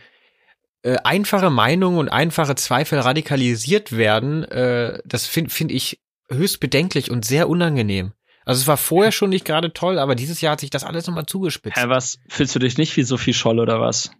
äh, 0.83 0.97
einfache 1.03 1.49
Meinungen 1.49 1.97
und 1.97 2.09
einfache 2.09 2.55
Zweifel 2.55 2.99
radikalisiert 2.99 3.95
werden, 3.95 4.43
äh, 4.45 4.99
das 5.05 5.25
finde 5.25 5.49
find 5.49 5.71
ich 5.71 5.99
höchst 6.29 6.59
bedenklich 6.59 7.11
und 7.11 7.25
sehr 7.25 7.49
unangenehm. 7.49 8.13
Also 8.45 8.61
es 8.61 8.67
war 8.67 8.77
vorher 8.77 9.11
schon 9.11 9.31
nicht 9.31 9.45
gerade 9.45 9.73
toll, 9.73 9.97
aber 9.97 10.15
dieses 10.15 10.41
Jahr 10.41 10.53
hat 10.53 10.59
sich 10.59 10.69
das 10.69 10.83
alles 10.83 11.07
nochmal 11.07 11.25
zugespitzt. 11.25 11.77
Hä, 11.77 11.85
was? 11.87 12.19
Fühlst 12.29 12.53
du 12.55 12.59
dich 12.59 12.77
nicht 12.77 12.95
wie 12.95 13.03
Sophie 13.03 13.33
Scholl 13.33 13.59
oder 13.59 13.81
was? 13.81 14.11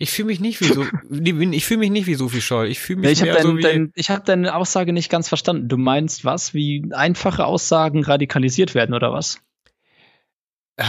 Ich 0.00 0.12
fühle 0.12 0.26
mich 0.26 0.38
nicht 0.38 0.60
wie 0.60 0.66
so, 0.66 0.84
ich 1.10 1.64
fühle 1.64 1.80
mich 1.80 1.90
nicht 1.90 2.06
wie 2.06 2.14
Sophie 2.14 2.40
Scholl. 2.40 2.68
Ich 2.68 2.78
fühle 2.78 3.00
mich 3.00 3.12
ich 3.12 3.22
mehr 3.22 3.34
dein, 3.34 3.42
so 3.42 3.56
wie. 3.56 3.62
Dein, 3.62 3.92
ich 3.94 4.10
habe 4.10 4.22
deine 4.24 4.54
Aussage 4.54 4.92
nicht 4.92 5.10
ganz 5.10 5.28
verstanden. 5.28 5.68
Du 5.68 5.76
meinst 5.76 6.24
was? 6.24 6.54
Wie 6.54 6.88
einfache 6.92 7.44
Aussagen 7.44 8.04
radikalisiert 8.04 8.76
werden 8.76 8.94
oder 8.94 9.12
was? 9.12 9.40
Äh, 10.76 10.84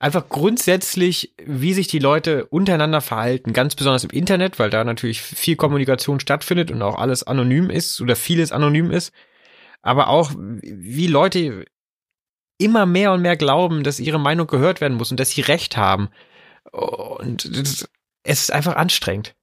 einfach 0.00 0.28
grundsätzlich, 0.28 1.34
wie 1.44 1.72
sich 1.72 1.86
die 1.86 2.00
Leute 2.00 2.46
untereinander 2.46 3.00
verhalten, 3.00 3.52
ganz 3.52 3.76
besonders 3.76 4.02
im 4.02 4.10
Internet, 4.10 4.58
weil 4.58 4.70
da 4.70 4.82
natürlich 4.82 5.22
viel 5.22 5.54
Kommunikation 5.54 6.18
stattfindet 6.18 6.72
und 6.72 6.82
auch 6.82 6.98
alles 6.98 7.22
anonym 7.22 7.70
ist 7.70 8.00
oder 8.00 8.16
vieles 8.16 8.50
anonym 8.50 8.90
ist, 8.90 9.12
aber 9.82 10.08
auch 10.08 10.32
wie 10.36 11.06
Leute 11.06 11.64
immer 12.58 12.86
mehr 12.86 13.12
und 13.12 13.22
mehr 13.22 13.36
glauben, 13.36 13.84
dass 13.84 14.00
ihre 14.00 14.18
Meinung 14.18 14.48
gehört 14.48 14.80
werden 14.80 14.96
muss 14.96 15.12
und 15.12 15.20
dass 15.20 15.30
sie 15.30 15.42
Recht 15.42 15.76
haben. 15.76 16.08
Und 16.72 17.88
es 18.26 18.42
ist 18.42 18.52
einfach 18.52 18.76
anstrengend. 18.76 19.34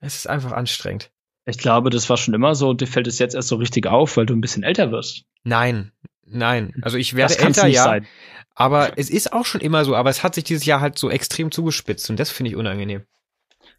Es 0.00 0.16
ist 0.16 0.28
einfach 0.28 0.52
anstrengend. 0.52 1.10
Ich 1.46 1.58
glaube, 1.58 1.90
das 1.90 2.08
war 2.08 2.16
schon 2.16 2.34
immer 2.34 2.54
so 2.54 2.70
und 2.70 2.80
dir 2.80 2.86
fällt 2.86 3.06
es 3.06 3.18
jetzt 3.18 3.34
erst 3.34 3.48
so 3.48 3.56
richtig 3.56 3.86
auf, 3.86 4.16
weil 4.16 4.26
du 4.26 4.34
ein 4.34 4.40
bisschen 4.40 4.62
älter 4.62 4.90
wirst. 4.90 5.24
Nein, 5.42 5.92
nein. 6.24 6.74
Also 6.82 6.96
ich 6.96 7.14
werde 7.14 7.38
älter, 7.38 7.66
ja. 7.66 7.84
Sein. 7.84 8.06
Aber 8.54 8.98
es 8.98 9.10
ist 9.10 9.32
auch 9.32 9.44
schon 9.44 9.60
immer 9.60 9.84
so, 9.84 9.94
aber 9.94 10.10
es 10.10 10.22
hat 10.22 10.34
sich 10.34 10.44
dieses 10.44 10.64
Jahr 10.64 10.80
halt 10.80 10.98
so 10.98 11.10
extrem 11.10 11.50
zugespitzt 11.50 12.08
und 12.08 12.18
das 12.18 12.30
finde 12.30 12.50
ich 12.50 12.56
unangenehm. 12.56 13.02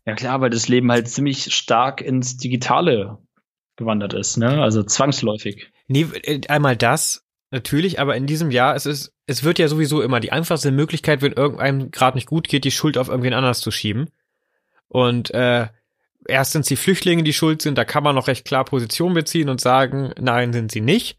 Ja 0.06 0.14
klar, 0.14 0.42
weil 0.42 0.50
das 0.50 0.68
Leben 0.68 0.92
halt 0.92 1.08
ziemlich 1.08 1.54
stark 1.56 2.02
ins 2.02 2.38
Digitale 2.38 3.18
gewandert 3.78 4.14
ist, 4.14 4.38
ne? 4.38 4.62
Also 4.62 4.84
zwangsläufig. 4.84 5.72
Nee, 5.88 6.08
äh, 6.24 6.42
einmal 6.48 6.78
das, 6.78 7.26
natürlich, 7.52 8.00
aber 8.00 8.16
in 8.16 8.28
diesem 8.28 8.52
Jahr, 8.52 8.76
es 8.76 8.86
ist, 8.86 9.14
es 9.26 9.44
wird 9.44 9.58
ja 9.58 9.68
sowieso 9.68 10.02
immer 10.02 10.20
die 10.20 10.32
einfachste 10.32 10.72
Möglichkeit, 10.72 11.22
wenn 11.22 11.32
irgendeinem 11.32 11.90
gerade 11.90 12.18
nicht 12.18 12.28
gut 12.28 12.48
geht, 12.48 12.64
die 12.64 12.72
Schuld 12.72 12.98
auf 12.98 13.08
irgendwen 13.08 13.34
anders 13.34 13.62
zu 13.62 13.72
schieben. 13.72 14.10
Und 14.88 15.32
äh, 15.32 15.68
erst 16.28 16.52
sind 16.54 16.70
die 16.70 16.76
Flüchtlinge, 16.76 17.24
die 17.24 17.34
schuld 17.34 17.62
sind, 17.62 17.78
da 17.78 17.86
kann 17.86 18.04
man 18.04 18.16
noch 18.16 18.28
recht 18.28 18.46
klar 18.46 18.66
Position 18.66 19.14
beziehen 19.14 19.50
und 19.50 19.62
sagen, 19.62 20.14
nein, 20.20 20.54
sind 20.54 20.72
sie 20.72 20.82
nicht 20.82 21.18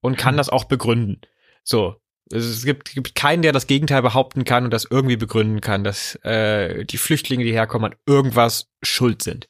und 0.00 0.18
kann 0.18 0.34
mhm. 0.34 0.38
das 0.38 0.48
auch 0.48 0.64
begründen. 0.64 1.20
So. 1.64 1.96
Es 2.30 2.64
gibt, 2.64 2.94
gibt 2.94 3.14
keinen, 3.14 3.42
der 3.42 3.52
das 3.52 3.66
Gegenteil 3.66 4.00
behaupten 4.00 4.44
kann 4.44 4.64
und 4.64 4.70
das 4.70 4.86
irgendwie 4.88 5.16
begründen 5.16 5.60
kann, 5.60 5.84
dass 5.84 6.14
äh, 6.24 6.84
die 6.84 6.96
Flüchtlinge, 6.96 7.44
die 7.44 7.52
herkommen, 7.52 7.92
an 7.92 7.98
irgendwas 8.06 8.70
schuld 8.82 9.22
sind. 9.22 9.48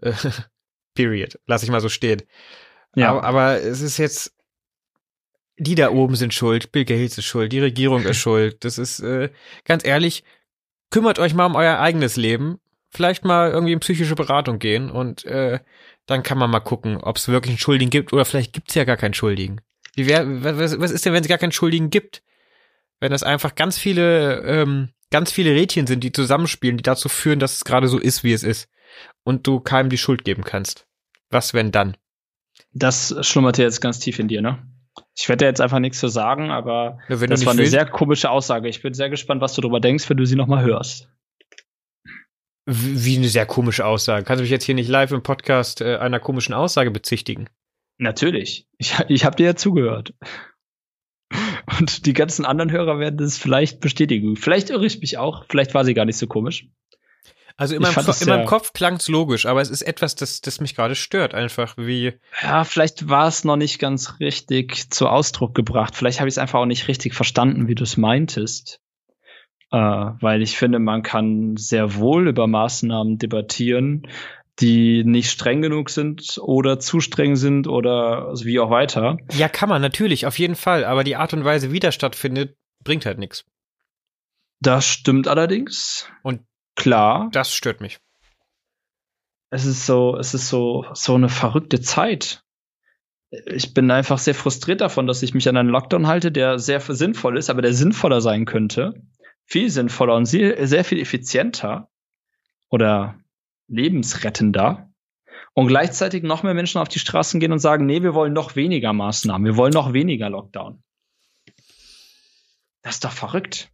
Period. 0.94 1.38
Lass 1.46 1.62
ich 1.62 1.70
mal 1.70 1.80
so 1.80 1.90
stehen. 1.90 2.22
Ja. 2.96 3.10
Aber, 3.10 3.24
aber 3.24 3.60
es 3.60 3.82
ist 3.82 3.98
jetzt, 3.98 4.32
die 5.58 5.74
da 5.74 5.90
oben 5.90 6.16
sind 6.16 6.32
schuld, 6.32 6.72
Bill 6.72 6.84
Gates 6.84 7.18
ist 7.18 7.26
schuld, 7.26 7.52
die 7.52 7.60
Regierung 7.60 8.02
ist 8.04 8.16
schuld. 8.18 8.64
Das 8.64 8.78
ist, 8.78 9.00
äh, 9.00 9.30
ganz 9.64 9.84
ehrlich, 9.84 10.24
kümmert 10.90 11.18
euch 11.18 11.34
mal 11.34 11.46
um 11.46 11.56
euer 11.56 11.78
eigenes 11.78 12.16
Leben. 12.16 12.58
Vielleicht 12.94 13.24
mal 13.24 13.50
irgendwie 13.50 13.72
in 13.72 13.80
psychische 13.80 14.14
Beratung 14.14 14.58
gehen 14.58 14.90
und 14.90 15.24
äh, 15.24 15.58
dann 16.06 16.22
kann 16.22 16.38
man 16.38 16.50
mal 16.50 16.60
gucken, 16.60 16.96
ob 16.98 17.16
es 17.16 17.28
wirklich 17.28 17.50
einen 17.50 17.58
Schuldigen 17.58 17.90
gibt 17.90 18.12
oder 18.12 18.24
vielleicht 18.24 18.52
gibt 18.52 18.68
es 18.68 18.74
ja 18.74 18.84
gar 18.84 18.96
keinen 18.96 19.14
Schuldigen. 19.14 19.60
Wie 19.96 20.06
wär, 20.06 20.24
was, 20.58 20.78
was 20.78 20.90
ist 20.90 21.04
denn, 21.04 21.12
wenn 21.12 21.22
es 21.22 21.28
gar 21.28 21.38
keinen 21.38 21.52
Schuldigen 21.52 21.90
gibt? 21.90 22.22
Wenn 23.00 23.10
das 23.10 23.22
einfach 23.22 23.54
ganz 23.54 23.78
viele, 23.78 24.42
ähm, 24.42 24.90
ganz 25.10 25.32
viele 25.32 25.50
Rädchen 25.50 25.86
sind, 25.86 26.04
die 26.04 26.12
zusammenspielen, 26.12 26.76
die 26.76 26.82
dazu 26.82 27.08
führen, 27.08 27.38
dass 27.38 27.54
es 27.56 27.64
gerade 27.64 27.88
so 27.88 27.98
ist, 27.98 28.24
wie 28.24 28.32
es 28.32 28.42
ist. 28.42 28.68
Und 29.24 29.46
du 29.46 29.60
keinem 29.60 29.90
die 29.90 29.98
Schuld 29.98 30.24
geben 30.24 30.44
kannst. 30.44 30.86
Was 31.30 31.54
wenn 31.54 31.72
dann? 31.72 31.96
Das 32.72 33.14
schlummerte 33.22 33.62
jetzt 33.62 33.80
ganz 33.80 33.98
tief 33.98 34.18
in 34.18 34.28
dir, 34.28 34.42
ne? 34.42 34.66
Ich 35.16 35.28
werde 35.28 35.44
jetzt 35.44 35.60
einfach 35.60 35.80
nichts 35.80 35.98
zu 35.98 36.08
sagen, 36.08 36.50
aber 36.50 36.98
ja, 37.08 37.16
das 37.16 37.44
war 37.44 37.52
eine 37.52 37.60
willst. 37.60 37.72
sehr 37.72 37.86
komische 37.86 38.30
Aussage. 38.30 38.68
Ich 38.68 38.82
bin 38.82 38.94
sehr 38.94 39.10
gespannt, 39.10 39.40
was 39.40 39.54
du 39.54 39.60
darüber 39.60 39.80
denkst, 39.80 40.08
wenn 40.08 40.16
du 40.16 40.24
sie 40.24 40.36
nochmal 40.36 40.64
hörst. 40.64 41.08
Wie 42.66 43.16
eine 43.16 43.28
sehr 43.28 43.46
komische 43.46 43.84
Aussage. 43.84 44.24
Kannst 44.24 44.40
du 44.40 44.42
mich 44.42 44.50
jetzt 44.50 44.64
hier 44.64 44.74
nicht 44.74 44.88
live 44.88 45.12
im 45.12 45.22
Podcast 45.22 45.80
äh, 45.80 45.96
einer 45.96 46.20
komischen 46.20 46.54
Aussage 46.54 46.90
bezichtigen? 46.90 47.48
Natürlich. 47.98 48.66
Ich, 48.78 48.96
ich 49.08 49.24
habe 49.24 49.36
dir 49.36 49.46
ja 49.46 49.56
zugehört. 49.56 50.14
Und 51.78 52.06
die 52.06 52.12
ganzen 52.12 52.44
anderen 52.44 52.70
Hörer 52.70 52.98
werden 52.98 53.18
das 53.18 53.38
vielleicht 53.38 53.80
bestätigen. 53.80 54.36
Vielleicht 54.36 54.70
irre 54.70 54.86
ich 54.86 55.00
mich 55.00 55.18
auch. 55.18 55.44
Vielleicht 55.48 55.74
war 55.74 55.84
sie 55.84 55.94
gar 55.94 56.04
nicht 56.04 56.18
so 56.18 56.26
komisch. 56.26 56.66
Also 57.56 57.76
in 57.76 57.82
meinem, 57.82 57.94
Ko 57.94 58.12
in 58.20 58.28
meinem 58.28 58.46
Kopf 58.46 58.72
klang 58.72 58.96
es 58.96 59.06
logisch, 59.08 59.46
aber 59.46 59.60
es 59.60 59.70
ist 59.70 59.82
etwas, 59.82 60.16
das, 60.16 60.40
das 60.40 60.60
mich 60.60 60.74
gerade 60.74 60.96
stört, 60.96 61.34
einfach 61.34 61.76
wie. 61.76 62.14
Ja, 62.42 62.64
vielleicht 62.64 63.08
war 63.08 63.28
es 63.28 63.44
noch 63.44 63.56
nicht 63.56 63.78
ganz 63.78 64.18
richtig 64.18 64.90
zu 64.90 65.08
Ausdruck 65.08 65.54
gebracht. 65.54 65.94
Vielleicht 65.94 66.18
habe 66.18 66.28
ich 66.28 66.34
es 66.34 66.38
einfach 66.38 66.58
auch 66.58 66.66
nicht 66.66 66.88
richtig 66.88 67.14
verstanden, 67.14 67.68
wie 67.68 67.76
du 67.76 67.84
es 67.84 67.96
meintest. 67.96 68.80
Äh, 69.74 70.12
weil 70.20 70.40
ich 70.40 70.56
finde, 70.56 70.78
man 70.78 71.02
kann 71.02 71.56
sehr 71.56 71.96
wohl 71.96 72.28
über 72.28 72.46
Maßnahmen 72.46 73.18
debattieren, 73.18 74.06
die 74.60 75.02
nicht 75.02 75.32
streng 75.32 75.62
genug 75.62 75.90
sind 75.90 76.38
oder 76.40 76.78
zu 76.78 77.00
streng 77.00 77.34
sind 77.34 77.66
oder 77.66 78.28
also 78.28 78.44
wie 78.44 78.60
auch 78.60 78.70
weiter. 78.70 79.16
Ja, 79.32 79.48
kann 79.48 79.68
man 79.68 79.82
natürlich, 79.82 80.26
auf 80.26 80.38
jeden 80.38 80.54
Fall. 80.54 80.84
Aber 80.84 81.02
die 81.02 81.16
Art 81.16 81.32
und 81.32 81.44
Weise, 81.44 81.72
wie 81.72 81.80
das 81.80 81.96
stattfindet, 81.96 82.56
bringt 82.84 83.04
halt 83.04 83.18
nichts. 83.18 83.44
Das 84.60 84.86
stimmt 84.86 85.26
allerdings. 85.26 86.08
Und 86.22 86.42
Klar. 86.76 87.28
Das 87.32 87.52
stört 87.52 87.80
mich. 87.80 87.98
Es 89.50 89.64
ist 89.64 89.86
so, 89.86 90.16
es 90.16 90.34
ist 90.34 90.48
so, 90.48 90.86
so 90.92 91.14
eine 91.16 91.28
verrückte 91.28 91.80
Zeit. 91.80 92.44
Ich 93.46 93.74
bin 93.74 93.90
einfach 93.90 94.18
sehr 94.18 94.34
frustriert 94.34 94.80
davon, 94.80 95.08
dass 95.08 95.22
ich 95.24 95.34
mich 95.34 95.48
an 95.48 95.56
einen 95.56 95.68
Lockdown 95.68 96.06
halte, 96.06 96.30
der 96.30 96.60
sehr 96.60 96.80
sinnvoll 96.80 97.38
ist, 97.38 97.50
aber 97.50 97.62
der 97.62 97.74
sinnvoller 97.74 98.20
sein 98.20 98.44
könnte. 98.44 98.94
Viel 99.46 99.70
sinnvoller 99.70 100.14
und 100.14 100.26
sehr, 100.26 100.66
sehr 100.66 100.84
viel 100.84 101.00
effizienter 101.00 101.88
oder 102.70 103.18
lebensrettender. 103.68 104.90
Und 105.52 105.68
gleichzeitig 105.68 106.22
noch 106.22 106.42
mehr 106.42 106.54
Menschen 106.54 106.80
auf 106.80 106.88
die 106.88 106.98
Straßen 106.98 107.38
gehen 107.38 107.52
und 107.52 107.60
sagen, 107.60 107.86
nee, 107.86 108.02
wir 108.02 108.14
wollen 108.14 108.32
noch 108.32 108.56
weniger 108.56 108.92
Maßnahmen, 108.92 109.44
wir 109.46 109.56
wollen 109.56 109.72
noch 109.72 109.92
weniger 109.92 110.28
Lockdown. 110.28 110.82
Das 112.82 112.94
ist 112.94 113.04
doch 113.04 113.12
verrückt. 113.12 113.70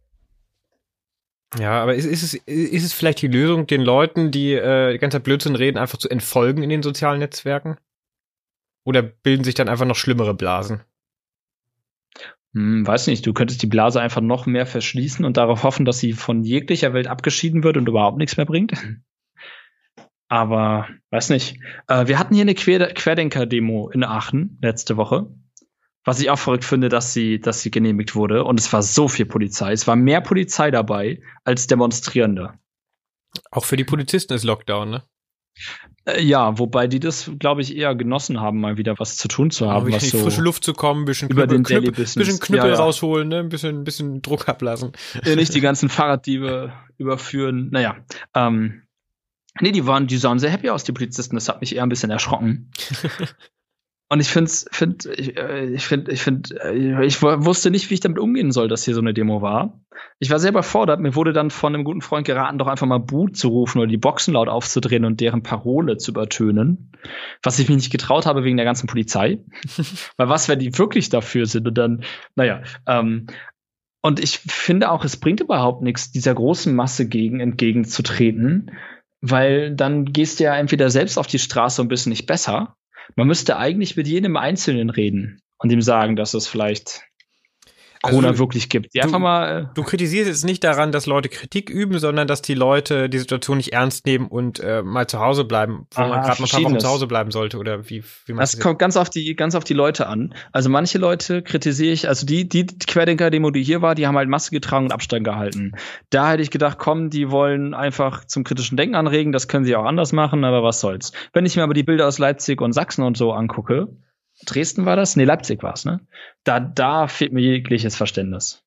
Ja, 1.59 1.81
aber 1.81 1.95
ist, 1.95 2.05
ist, 2.05 2.23
es, 2.23 2.33
ist 2.33 2.85
es 2.85 2.93
vielleicht 2.93 3.21
die 3.21 3.27
Lösung, 3.27 3.67
den 3.67 3.81
Leuten, 3.81 4.31
die 4.31 4.53
äh, 4.53 4.93
die 4.93 4.99
ganze 4.99 5.17
Zeit 5.17 5.23
Blödsinn 5.23 5.55
reden, 5.55 5.77
einfach 5.77 5.97
zu 5.97 6.09
entfolgen 6.09 6.63
in 6.63 6.69
den 6.69 6.83
sozialen 6.83 7.19
Netzwerken? 7.19 7.77
Oder 8.85 9.01
bilden 9.01 9.43
sich 9.43 9.53
dann 9.53 9.67
einfach 9.67 9.85
noch 9.85 9.95
schlimmere 9.95 10.33
Blasen? 10.33 10.81
Hm, 12.53 12.85
weiß 12.85 13.07
nicht, 13.07 13.25
du 13.25 13.33
könntest 13.33 13.61
die 13.61 13.67
Blase 13.67 14.01
einfach 14.01 14.21
noch 14.21 14.45
mehr 14.45 14.65
verschließen 14.65 15.23
und 15.23 15.37
darauf 15.37 15.63
hoffen, 15.63 15.85
dass 15.85 15.99
sie 15.99 16.13
von 16.13 16.43
jeglicher 16.43 16.93
Welt 16.93 17.07
abgeschieden 17.07 17.63
wird 17.63 17.77
und 17.77 17.87
überhaupt 17.87 18.17
nichts 18.17 18.37
mehr 18.37 18.45
bringt. 18.45 18.73
Aber 20.27 20.87
weiß 21.09 21.29
nicht. 21.29 21.59
Äh, 21.87 22.07
wir 22.07 22.17
hatten 22.17 22.33
hier 22.33 22.43
eine 22.43 22.55
Quer 22.55 22.93
Querdenker-Demo 22.93 23.89
in 23.89 24.03
Aachen 24.03 24.57
letzte 24.61 24.95
Woche. 24.95 25.29
Was 26.03 26.19
ich 26.19 26.29
auch 26.29 26.39
verrückt 26.39 26.65
finde, 26.65 26.89
dass 26.89 27.13
sie, 27.13 27.39
dass 27.39 27.61
sie 27.61 27.69
genehmigt 27.69 28.15
wurde. 28.15 28.43
Und 28.45 28.59
es 28.59 28.71
war 28.71 28.81
so 28.81 29.07
viel 29.07 29.25
Polizei. 29.25 29.73
Es 29.73 29.87
war 29.87 29.95
mehr 29.95 30.21
Polizei 30.21 30.71
dabei 30.71 31.21
als 31.43 31.67
Demonstrierende. 31.67 32.53
Auch 33.51 33.65
für 33.65 33.75
die 33.75 33.83
Polizisten 33.83 34.33
ist 34.33 34.43
Lockdown, 34.43 34.89
ne? 34.89 35.03
Äh, 36.05 36.21
ja, 36.23 36.57
wobei 36.57 36.87
die 36.87 36.99
das, 36.99 37.31
glaube 37.39 37.61
ich, 37.61 37.75
eher 37.75 37.95
genossen 37.95 38.41
haben, 38.41 38.59
mal 38.59 38.77
wieder 38.77 38.97
was 38.97 39.17
zu 39.17 39.27
tun 39.27 39.51
zu 39.51 39.69
haben. 39.69 39.91
was 39.91 40.03
in 40.03 40.09
die 40.09 40.17
so 40.17 40.19
frische 40.19 40.41
Luft 40.41 40.63
zu 40.63 40.73
kommen, 40.73 41.03
ein 41.03 41.05
bisschen 41.05 41.29
Knüppel, 41.29 41.43
über 41.43 41.53
den 41.53 41.63
Knüppel, 41.63 41.91
bisschen 41.91 42.39
Knüppel 42.39 42.69
ja, 42.69 42.75
ja. 42.75 42.79
rausholen, 42.79 43.27
ne? 43.27 43.39
ein 43.39 43.49
bisschen, 43.49 43.83
bisschen 43.83 44.21
Druck 44.21 44.49
ablassen. 44.49 44.93
Ja, 45.23 45.35
nicht 45.35 45.53
die 45.53 45.61
ganzen 45.61 45.89
Fahrraddiebe 45.89 46.73
überführen. 46.97 47.69
Naja, 47.71 47.97
ähm, 48.33 48.83
nee, 49.59 49.71
die 49.71 49.85
waren, 49.85 50.07
die 50.07 50.17
sahen 50.17 50.39
sehr 50.39 50.49
happy 50.49 50.69
aus, 50.69 50.83
die 50.83 50.91
Polizisten. 50.91 51.35
Das 51.35 51.49
hat 51.49 51.61
mich 51.61 51.75
eher 51.75 51.83
ein 51.83 51.89
bisschen 51.89 52.11
erschrocken. 52.11 52.71
Und 54.11 54.19
ich 54.19 54.27
finde, 54.27 54.51
find, 54.71 55.05
ich, 55.05 55.37
äh, 55.37 55.67
ich 55.67 55.85
finde, 55.85 56.11
ich 56.11 56.21
finde, 56.21 56.61
äh, 56.61 57.05
ich 57.05 57.21
wusste 57.21 57.71
nicht, 57.71 57.89
wie 57.89 57.93
ich 57.93 58.01
damit 58.01 58.19
umgehen 58.19 58.51
soll, 58.51 58.67
dass 58.67 58.83
hier 58.83 58.93
so 58.93 58.99
eine 58.99 59.13
Demo 59.13 59.41
war. 59.41 59.79
Ich 60.19 60.29
war 60.29 60.37
sehr 60.37 60.51
überfordert. 60.51 60.99
Mir 60.99 61.15
wurde 61.15 61.31
dann 61.31 61.49
von 61.49 61.73
einem 61.73 61.85
guten 61.85 62.01
Freund 62.01 62.27
geraten, 62.27 62.57
doch 62.57 62.67
einfach 62.67 62.85
mal 62.85 62.97
Boot 62.97 63.37
zu 63.37 63.47
rufen 63.47 63.77
oder 63.77 63.87
die 63.87 63.95
Boxen 63.95 64.33
laut 64.33 64.49
aufzudrehen 64.49 65.05
und 65.05 65.21
deren 65.21 65.43
Parole 65.43 65.95
zu 65.95 66.11
übertönen. 66.11 66.91
Was 67.41 67.57
ich 67.57 67.69
mich 67.69 67.77
nicht 67.77 67.89
getraut 67.89 68.25
habe 68.25 68.43
wegen 68.43 68.57
der 68.57 68.65
ganzen 68.65 68.87
Polizei. 68.87 69.39
Weil 70.17 70.27
was, 70.27 70.49
wenn 70.49 70.59
die 70.59 70.77
wirklich 70.77 71.07
dafür 71.07 71.45
sind? 71.45 71.65
Und 71.65 71.77
dann, 71.77 72.03
naja, 72.35 72.63
ähm, 72.87 73.27
und 74.01 74.19
ich 74.19 74.39
finde 74.39 74.91
auch, 74.91 75.05
es 75.05 75.15
bringt 75.15 75.39
überhaupt 75.39 75.83
nichts, 75.83 76.11
dieser 76.11 76.35
großen 76.35 76.75
Masse 76.75 77.07
gegen 77.07 77.39
entgegenzutreten, 77.39 78.71
weil 79.21 79.73
dann 79.73 80.03
gehst 80.03 80.41
du 80.41 80.43
ja 80.43 80.57
entweder 80.57 80.89
selbst 80.89 81.17
auf 81.17 81.27
die 81.27 81.39
Straße 81.39 81.81
und 81.81 81.87
bist 81.87 82.07
nicht 82.07 82.25
besser 82.25 82.75
man 83.15 83.27
müsste 83.27 83.57
eigentlich 83.57 83.95
mit 83.95 84.07
jedem 84.07 84.37
Einzelnen 84.37 84.89
reden 84.89 85.41
und 85.57 85.71
ihm 85.71 85.81
sagen, 85.81 86.15
dass 86.15 86.33
es 86.33 86.47
vielleicht 86.47 87.03
also 88.01 88.17
Corona 88.17 88.37
wirklich 88.37 88.69
gibt. 88.69 88.93
Die 88.93 89.01
einfach 89.01 89.19
mal, 89.19 89.61
äh, 89.61 89.65
du 89.73 89.83
kritisierst 89.83 90.27
jetzt 90.27 90.45
nicht 90.45 90.63
daran, 90.63 90.91
dass 90.91 91.05
Leute 91.05 91.29
Kritik 91.29 91.69
üben, 91.69 91.99
sondern 91.99 92.27
dass 92.27 92.41
die 92.41 92.53
Leute 92.53 93.09
die 93.09 93.19
Situation 93.19 93.57
nicht 93.57 93.73
ernst 93.73 94.05
nehmen 94.05 94.27
und 94.27 94.59
äh, 94.59 94.81
mal 94.81 95.07
zu 95.07 95.19
Hause 95.19 95.45
bleiben, 95.45 95.87
wo 95.91 96.01
ah, 96.01 96.07
man 96.07 96.21
gerade 96.21 96.41
mal 96.41 96.47
ein 96.47 96.51
paar 96.51 96.63
Wochen 96.63 96.79
zu 96.79 96.87
Hause 96.87 97.07
bleiben 97.07 97.31
sollte 97.31 97.57
oder 97.57 97.89
wie, 97.89 98.03
wie 98.25 98.33
man 98.33 98.39
das 98.39 98.59
kommt 98.59 98.79
ganz 98.79 98.97
auf 98.97 99.09
die 99.09 99.35
ganz 99.35 99.55
auf 99.55 99.63
die 99.63 99.73
Leute 99.73 100.07
an. 100.07 100.33
Also 100.51 100.69
manche 100.69 100.97
Leute 100.97 101.41
kritisiere 101.41 101.93
ich, 101.93 102.07
also 102.07 102.25
die 102.25 102.47
die 102.47 102.65
Querdenker-Demo, 102.65 103.51
die 103.51 103.63
hier 103.63 103.81
war, 103.81 103.95
die 103.95 104.07
haben 104.07 104.17
halt 104.17 104.29
Maske 104.29 104.55
getragen 104.55 104.85
und 104.85 104.91
Abstand 104.91 105.23
gehalten. 105.23 105.73
Da 106.09 106.31
hätte 106.31 106.43
ich 106.43 106.51
gedacht, 106.51 106.77
komm, 106.79 107.09
die 107.09 107.29
wollen 107.29 107.73
einfach 107.73 108.25
zum 108.25 108.43
kritischen 108.43 108.77
Denken 108.77 108.95
anregen, 108.95 109.31
das 109.31 109.47
können 109.47 109.65
sie 109.65 109.75
auch 109.75 109.85
anders 109.85 110.11
machen, 110.11 110.43
aber 110.43 110.63
was 110.63 110.79
soll's. 110.79 111.11
Wenn 111.33 111.45
ich 111.45 111.55
mir 111.55 111.63
aber 111.63 111.73
die 111.73 111.83
Bilder 111.83 112.07
aus 112.07 112.19
Leipzig 112.19 112.61
und 112.61 112.73
Sachsen 112.73 113.03
und 113.03 113.17
so 113.17 113.31
angucke, 113.31 113.89
Dresden 114.45 114.85
war 114.85 114.95
das? 114.95 115.15
Nee, 115.15 115.23
Leipzig 115.23 115.63
war 115.63 115.73
es, 115.73 115.85
ne? 115.85 115.99
Da, 116.43 116.59
da 116.59 117.07
fehlt 117.07 117.33
mir 117.33 117.41
jegliches 117.41 117.95
Verständnis. 117.95 118.63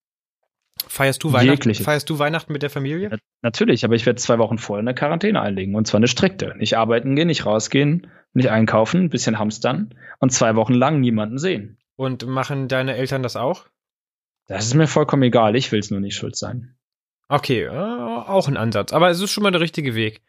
Feierst 0.86 1.22
du 1.24 1.32
Weihnachten? 1.32 1.74
Feierst 1.74 2.10
du 2.10 2.18
Weihnachten 2.18 2.52
mit 2.52 2.62
der 2.62 2.70
Familie? 2.70 3.10
Ja, 3.10 3.16
natürlich, 3.42 3.84
aber 3.84 3.94
ich 3.94 4.06
werde 4.06 4.20
zwei 4.20 4.38
Wochen 4.38 4.58
vorher 4.58 4.80
eine 4.80 4.94
Quarantäne 4.94 5.40
einlegen. 5.40 5.74
Und 5.74 5.86
zwar 5.86 5.98
eine 5.98 6.08
strikte. 6.08 6.54
Nicht 6.56 6.76
arbeiten 6.76 7.16
gehen, 7.16 7.28
nicht 7.28 7.46
rausgehen, 7.46 8.08
nicht 8.32 8.50
einkaufen, 8.50 9.04
ein 9.04 9.10
bisschen 9.10 9.38
hamstern 9.38 9.94
und 10.18 10.30
zwei 10.30 10.56
Wochen 10.56 10.74
lang 10.74 11.00
niemanden 11.00 11.38
sehen. 11.38 11.78
Und 11.96 12.26
machen 12.26 12.68
deine 12.68 12.96
Eltern 12.96 13.22
das 13.22 13.36
auch? 13.36 13.66
Das 14.46 14.66
ist 14.66 14.74
mir 14.74 14.88
vollkommen 14.88 15.22
egal. 15.22 15.56
Ich 15.56 15.72
will 15.72 15.78
es 15.78 15.90
nur 15.90 16.00
nicht 16.00 16.16
schuld 16.16 16.36
sein. 16.36 16.74
Okay, 17.28 17.62
äh, 17.62 17.70
auch 17.70 18.48
ein 18.48 18.56
Ansatz. 18.56 18.92
Aber 18.92 19.08
es 19.08 19.20
ist 19.20 19.30
schon 19.30 19.42
mal 19.42 19.52
der 19.52 19.60
richtige 19.60 19.94
Weg. 19.94 20.22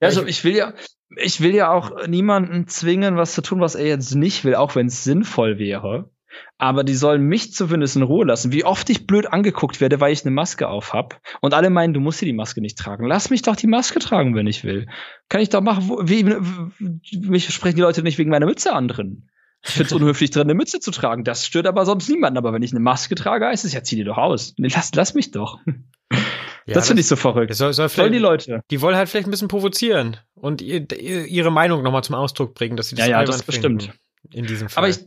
Also 0.00 0.26
ich 0.26 0.44
will 0.44 0.54
ja, 0.54 0.74
ich 1.16 1.40
will 1.40 1.54
ja 1.54 1.70
auch 1.70 2.06
niemanden 2.06 2.66
zwingen, 2.68 3.16
was 3.16 3.34
zu 3.34 3.42
tun, 3.42 3.60
was 3.60 3.74
er 3.74 3.86
jetzt 3.86 4.14
nicht 4.14 4.44
will, 4.44 4.54
auch 4.54 4.74
wenn 4.74 4.86
es 4.86 5.04
sinnvoll 5.04 5.58
wäre. 5.58 6.10
Aber 6.58 6.84
die 6.84 6.94
sollen 6.94 7.22
mich 7.22 7.52
zumindest 7.52 7.96
in 7.96 8.02
Ruhe 8.02 8.26
lassen. 8.26 8.52
Wie 8.52 8.64
oft 8.64 8.90
ich 8.90 9.06
blöd 9.06 9.26
angeguckt 9.26 9.80
werde, 9.80 10.00
weil 10.00 10.12
ich 10.12 10.24
eine 10.24 10.34
Maske 10.34 10.68
auf 10.68 10.92
hab. 10.92 11.20
Und 11.40 11.54
alle 11.54 11.70
meinen, 11.70 11.94
du 11.94 12.00
musst 12.00 12.20
dir 12.20 12.26
die 12.26 12.32
Maske 12.32 12.60
nicht 12.60 12.78
tragen. 12.78 13.06
Lass 13.06 13.30
mich 13.30 13.42
doch 13.42 13.56
die 13.56 13.66
Maske 13.66 13.98
tragen, 14.00 14.34
wenn 14.34 14.46
ich 14.46 14.64
will. 14.64 14.86
Kann 15.28 15.40
ich 15.40 15.48
doch 15.48 15.60
machen, 15.60 15.88
wie, 16.08 16.24
mich 17.18 17.48
sprechen 17.52 17.76
die 17.76 17.82
Leute 17.82 18.02
nicht 18.02 18.18
wegen 18.18 18.30
meiner 18.30 18.46
Mütze 18.46 18.72
an 18.74 18.88
drin. 18.88 19.28
Ich 19.64 19.72
finde 19.72 19.86
es 19.86 19.92
unhöflich, 19.92 20.30
drin 20.30 20.42
eine 20.42 20.54
Mütze 20.54 20.80
zu 20.80 20.90
tragen. 20.90 21.24
Das 21.24 21.46
stört 21.46 21.66
aber 21.66 21.84
sonst 21.84 22.08
niemanden. 22.08 22.38
Aber 22.38 22.52
wenn 22.52 22.62
ich 22.62 22.72
eine 22.72 22.80
Maske 22.80 23.14
trage, 23.14 23.46
heißt 23.46 23.64
es 23.64 23.72
ja, 23.72 23.82
zieh 23.82 23.96
die 23.96 24.04
doch 24.04 24.18
aus. 24.18 24.54
Lass, 24.58 24.94
lass 24.94 25.14
mich 25.14 25.30
doch. 25.30 25.60
Ja, 26.66 26.74
das 26.74 26.88
finde 26.88 27.00
ich 27.00 27.06
so 27.06 27.14
verrückt. 27.14 27.54
Soll, 27.54 27.72
soll 27.72 27.88
Sollen 27.88 28.12
die 28.12 28.18
Leute? 28.18 28.60
Die 28.70 28.80
wollen 28.80 28.96
halt 28.96 29.08
vielleicht 29.08 29.28
ein 29.28 29.30
bisschen 29.30 29.48
provozieren 29.48 30.16
und 30.34 30.60
ihre 30.62 31.50
Meinung 31.52 31.82
nochmal 31.82 32.02
zum 32.02 32.16
Ausdruck 32.16 32.54
bringen, 32.54 32.76
dass 32.76 32.88
sie 32.88 32.96
das 32.96 33.06
Ja, 33.06 33.20
ja, 33.20 33.24
das 33.24 33.42
bestimmt. 33.44 33.92
In 34.32 34.46
diesem 34.46 34.68
Fall. 34.68 34.82
Aber 34.82 34.88
ich, 34.88 34.98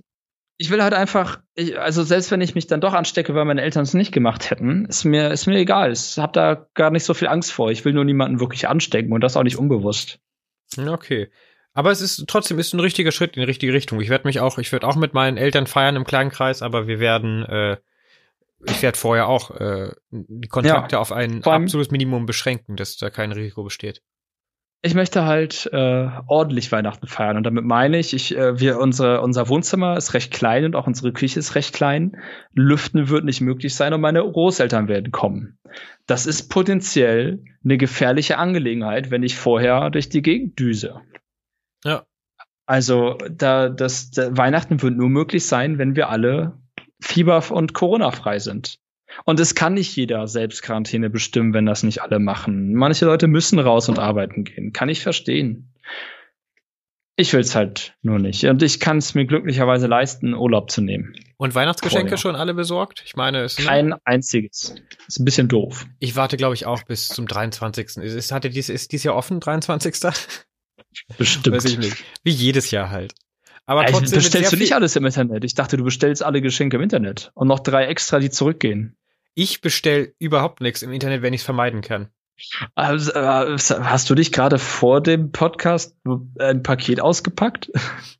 ich 0.57 0.69
will 0.69 0.81
halt 0.81 0.93
einfach, 0.93 1.41
ich, 1.55 1.77
also 1.77 2.03
selbst 2.03 2.31
wenn 2.31 2.39
ich 2.39 2.55
mich 2.55 2.67
dann 2.67 2.79
doch 2.79 2.93
anstecke, 2.93 3.35
weil 3.35 3.43
meine 3.43 3.61
Eltern 3.61 3.83
es 3.83 3.93
nicht 3.93 4.13
gemacht 4.13 4.51
hätten, 4.51 4.85
ist 4.85 5.03
mir, 5.03 5.31
ist 5.31 5.47
mir 5.47 5.57
egal. 5.57 5.91
Ich 5.91 6.17
habe 6.17 6.31
da 6.31 6.67
gar 6.73 6.91
nicht 6.91 7.03
so 7.03 7.13
viel 7.13 7.27
Angst 7.27 7.51
vor. 7.51 7.71
Ich 7.71 7.83
will 7.83 7.93
nur 7.93 8.05
niemanden 8.05 8.39
wirklich 8.39 8.69
anstecken 8.69 9.11
und 9.11 9.21
das 9.21 9.35
auch 9.35 9.43
nicht 9.43 9.57
unbewusst. 9.57 10.19
Okay. 10.77 11.29
Aber 11.73 11.91
es 11.91 12.01
ist 12.01 12.25
trotzdem 12.27 12.59
ist 12.59 12.73
ein 12.73 12.79
richtiger 12.79 13.11
Schritt 13.11 13.35
in 13.35 13.41
die 13.41 13.47
richtige 13.47 13.73
Richtung. 13.73 14.01
Ich 14.01 14.09
werde 14.09 14.27
mich 14.27 14.39
auch, 14.39 14.57
ich 14.57 14.71
werde 14.71 14.87
auch 14.87 14.95
mit 14.95 15.13
meinen 15.13 15.37
Eltern 15.37 15.67
feiern 15.67 15.95
im 15.95 16.03
kleinen 16.03 16.29
Kreis, 16.29 16.61
aber 16.61 16.87
wir 16.87 16.99
werden 16.99 17.43
äh, 17.45 17.77
ich 18.65 18.81
werde 18.81 18.97
vorher 18.97 19.27
auch 19.27 19.51
äh, 19.51 19.91
die 20.09 20.47
Kontakte 20.47 20.95
ja, 20.95 20.99
auf 20.99 21.11
ein 21.11 21.43
absolutes 21.43 21.91
Minimum 21.91 22.25
beschränken, 22.25 22.75
dass 22.75 22.97
da 22.97 23.09
kein 23.09 23.31
Risiko 23.31 23.63
besteht. 23.63 24.01
Ich 24.81 24.95
möchte 24.95 25.25
halt 25.25 25.69
äh, 25.73 26.09
ordentlich 26.27 26.71
Weihnachten 26.71 27.07
feiern 27.07 27.35
und 27.35 27.43
damit 27.43 27.65
meine 27.65 27.99
ich, 27.99 28.13
ich 28.13 28.37
äh, 28.37 28.61
wir 28.61 28.79
unsere 28.79 29.21
unser 29.21 29.49
Wohnzimmer 29.49 29.97
ist 29.97 30.13
recht 30.13 30.33
klein 30.33 30.63
und 30.63 30.75
auch 30.75 30.87
unsere 30.87 31.11
Küche 31.11 31.37
ist 31.39 31.55
recht 31.55 31.73
klein. 31.73 32.15
Lüften 32.53 33.09
wird 33.09 33.25
nicht 33.25 33.41
möglich 33.41 33.75
sein 33.75 33.93
und 33.93 33.99
meine 33.99 34.21
Großeltern 34.21 34.87
werden 34.87 35.11
kommen. 35.11 35.59
Das 36.05 36.25
ist 36.25 36.49
potenziell 36.49 37.43
eine 37.61 37.77
gefährliche 37.77 38.37
Angelegenheit, 38.37 39.11
wenn 39.11 39.23
ich 39.23 39.35
vorher 39.35 39.89
durch 39.89 40.07
die 40.07 40.21
Gegend 40.21 40.57
düse. 40.57 41.01
Ja. 41.83 42.05
Also 42.65 43.17
da 43.29 43.67
das 43.67 44.11
da, 44.11 44.37
Weihnachten 44.37 44.81
wird 44.81 44.95
nur 44.95 45.09
möglich 45.09 45.45
sein, 45.45 45.77
wenn 45.77 45.97
wir 45.97 46.07
alle 46.07 46.57
Fieber 46.99 47.51
und 47.51 47.73
Corona 47.73 48.11
frei 48.11 48.39
sind. 48.39 48.79
Und 49.25 49.39
es 49.39 49.55
kann 49.55 49.73
nicht 49.73 49.95
jeder 49.95 50.27
Selbstquarantäne 50.27 51.09
bestimmen, 51.09 51.53
wenn 51.53 51.65
das 51.65 51.83
nicht 51.83 52.01
alle 52.01 52.19
machen. 52.19 52.73
Manche 52.73 53.05
Leute 53.05 53.27
müssen 53.27 53.59
raus 53.59 53.89
und 53.89 53.99
arbeiten 53.99 54.43
gehen. 54.43 54.71
Kann 54.71 54.89
ich 54.89 55.01
verstehen. 55.01 55.73
Ich 57.15 57.33
will 57.33 57.41
es 57.41 57.53
halt 57.53 57.95
nur 58.01 58.17
nicht. 58.17 58.45
Und 58.45 58.63
ich 58.63 58.79
kann 58.79 58.97
es 58.97 59.13
mir 59.13 59.25
glücklicherweise 59.25 59.87
leisten, 59.87 60.33
Urlaub 60.33 60.71
zu 60.71 60.81
nehmen. 60.81 61.13
Und 61.35 61.53
Weihnachtsgeschenke 61.53 62.09
Vorher. 62.09 62.17
schon 62.17 62.35
alle 62.37 62.53
besorgt? 62.53 63.03
Ich 63.05 63.17
meine, 63.17 63.41
es 63.41 63.57
kein 63.57 63.93
einziges. 64.05 64.75
Ist 65.05 65.19
ein 65.19 65.25
bisschen 65.25 65.49
doof. 65.49 65.85
Ich 65.99 66.15
warte, 66.15 66.37
glaube 66.37 66.55
ich, 66.55 66.65
auch 66.65 66.83
bis 66.83 67.09
zum 67.09 67.27
23. 67.27 67.97
Ist, 67.97 68.31
hatte 68.31 68.49
dies, 68.49 68.69
ist 68.69 68.93
dies 68.93 69.03
Jahr 69.03 69.15
offen, 69.15 69.41
23. 69.41 69.95
Bestimmt. 71.17 71.55
Weiß 71.55 71.65
ich 71.65 71.77
nicht. 71.77 72.05
Wie 72.23 72.31
jedes 72.31 72.71
Jahr 72.71 72.89
halt. 72.89 73.13
Aber 73.65 73.85
trotzdem 73.85 74.01
also, 74.01 74.15
bestellst 74.15 74.51
du 74.51 74.57
nicht 74.57 74.73
alles 74.73 74.95
im 74.95 75.05
Internet. 75.05 75.43
Ich 75.43 75.53
dachte, 75.53 75.77
du 75.77 75.83
bestellst 75.83 76.23
alle 76.23 76.41
Geschenke 76.41 76.77
im 76.77 76.83
Internet 76.83 77.31
und 77.35 77.47
noch 77.47 77.59
drei 77.59 77.85
extra, 77.85 78.19
die 78.19 78.29
zurückgehen. 78.29 78.97
Ich 79.35 79.61
bestell 79.61 80.13
überhaupt 80.19 80.61
nichts 80.61 80.81
im 80.81 80.91
Internet, 80.91 81.21
wenn 81.21 81.33
ich 81.33 81.41
es 81.41 81.45
vermeiden 81.45 81.81
kann. 81.81 82.09
Also, 82.75 83.11
äh, 83.11 83.57
hast 83.57 84.09
du 84.09 84.15
dich 84.15 84.31
gerade 84.31 84.59
vor 84.59 85.01
dem 85.01 85.31
Podcast 85.31 85.95
ein 86.39 86.63
Paket 86.63 87.01
ausgepackt? 87.01 87.71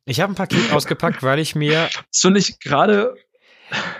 Ich 0.04 0.20
habe 0.20 0.32
ein 0.32 0.36
Paket 0.36 0.72
ausgepackt, 0.72 1.22
weil 1.22 1.38
ich 1.38 1.54
mir. 1.54 1.88
Hast 1.88 2.24
du 2.24 2.30
nicht 2.30 2.60
gerade. 2.60 3.14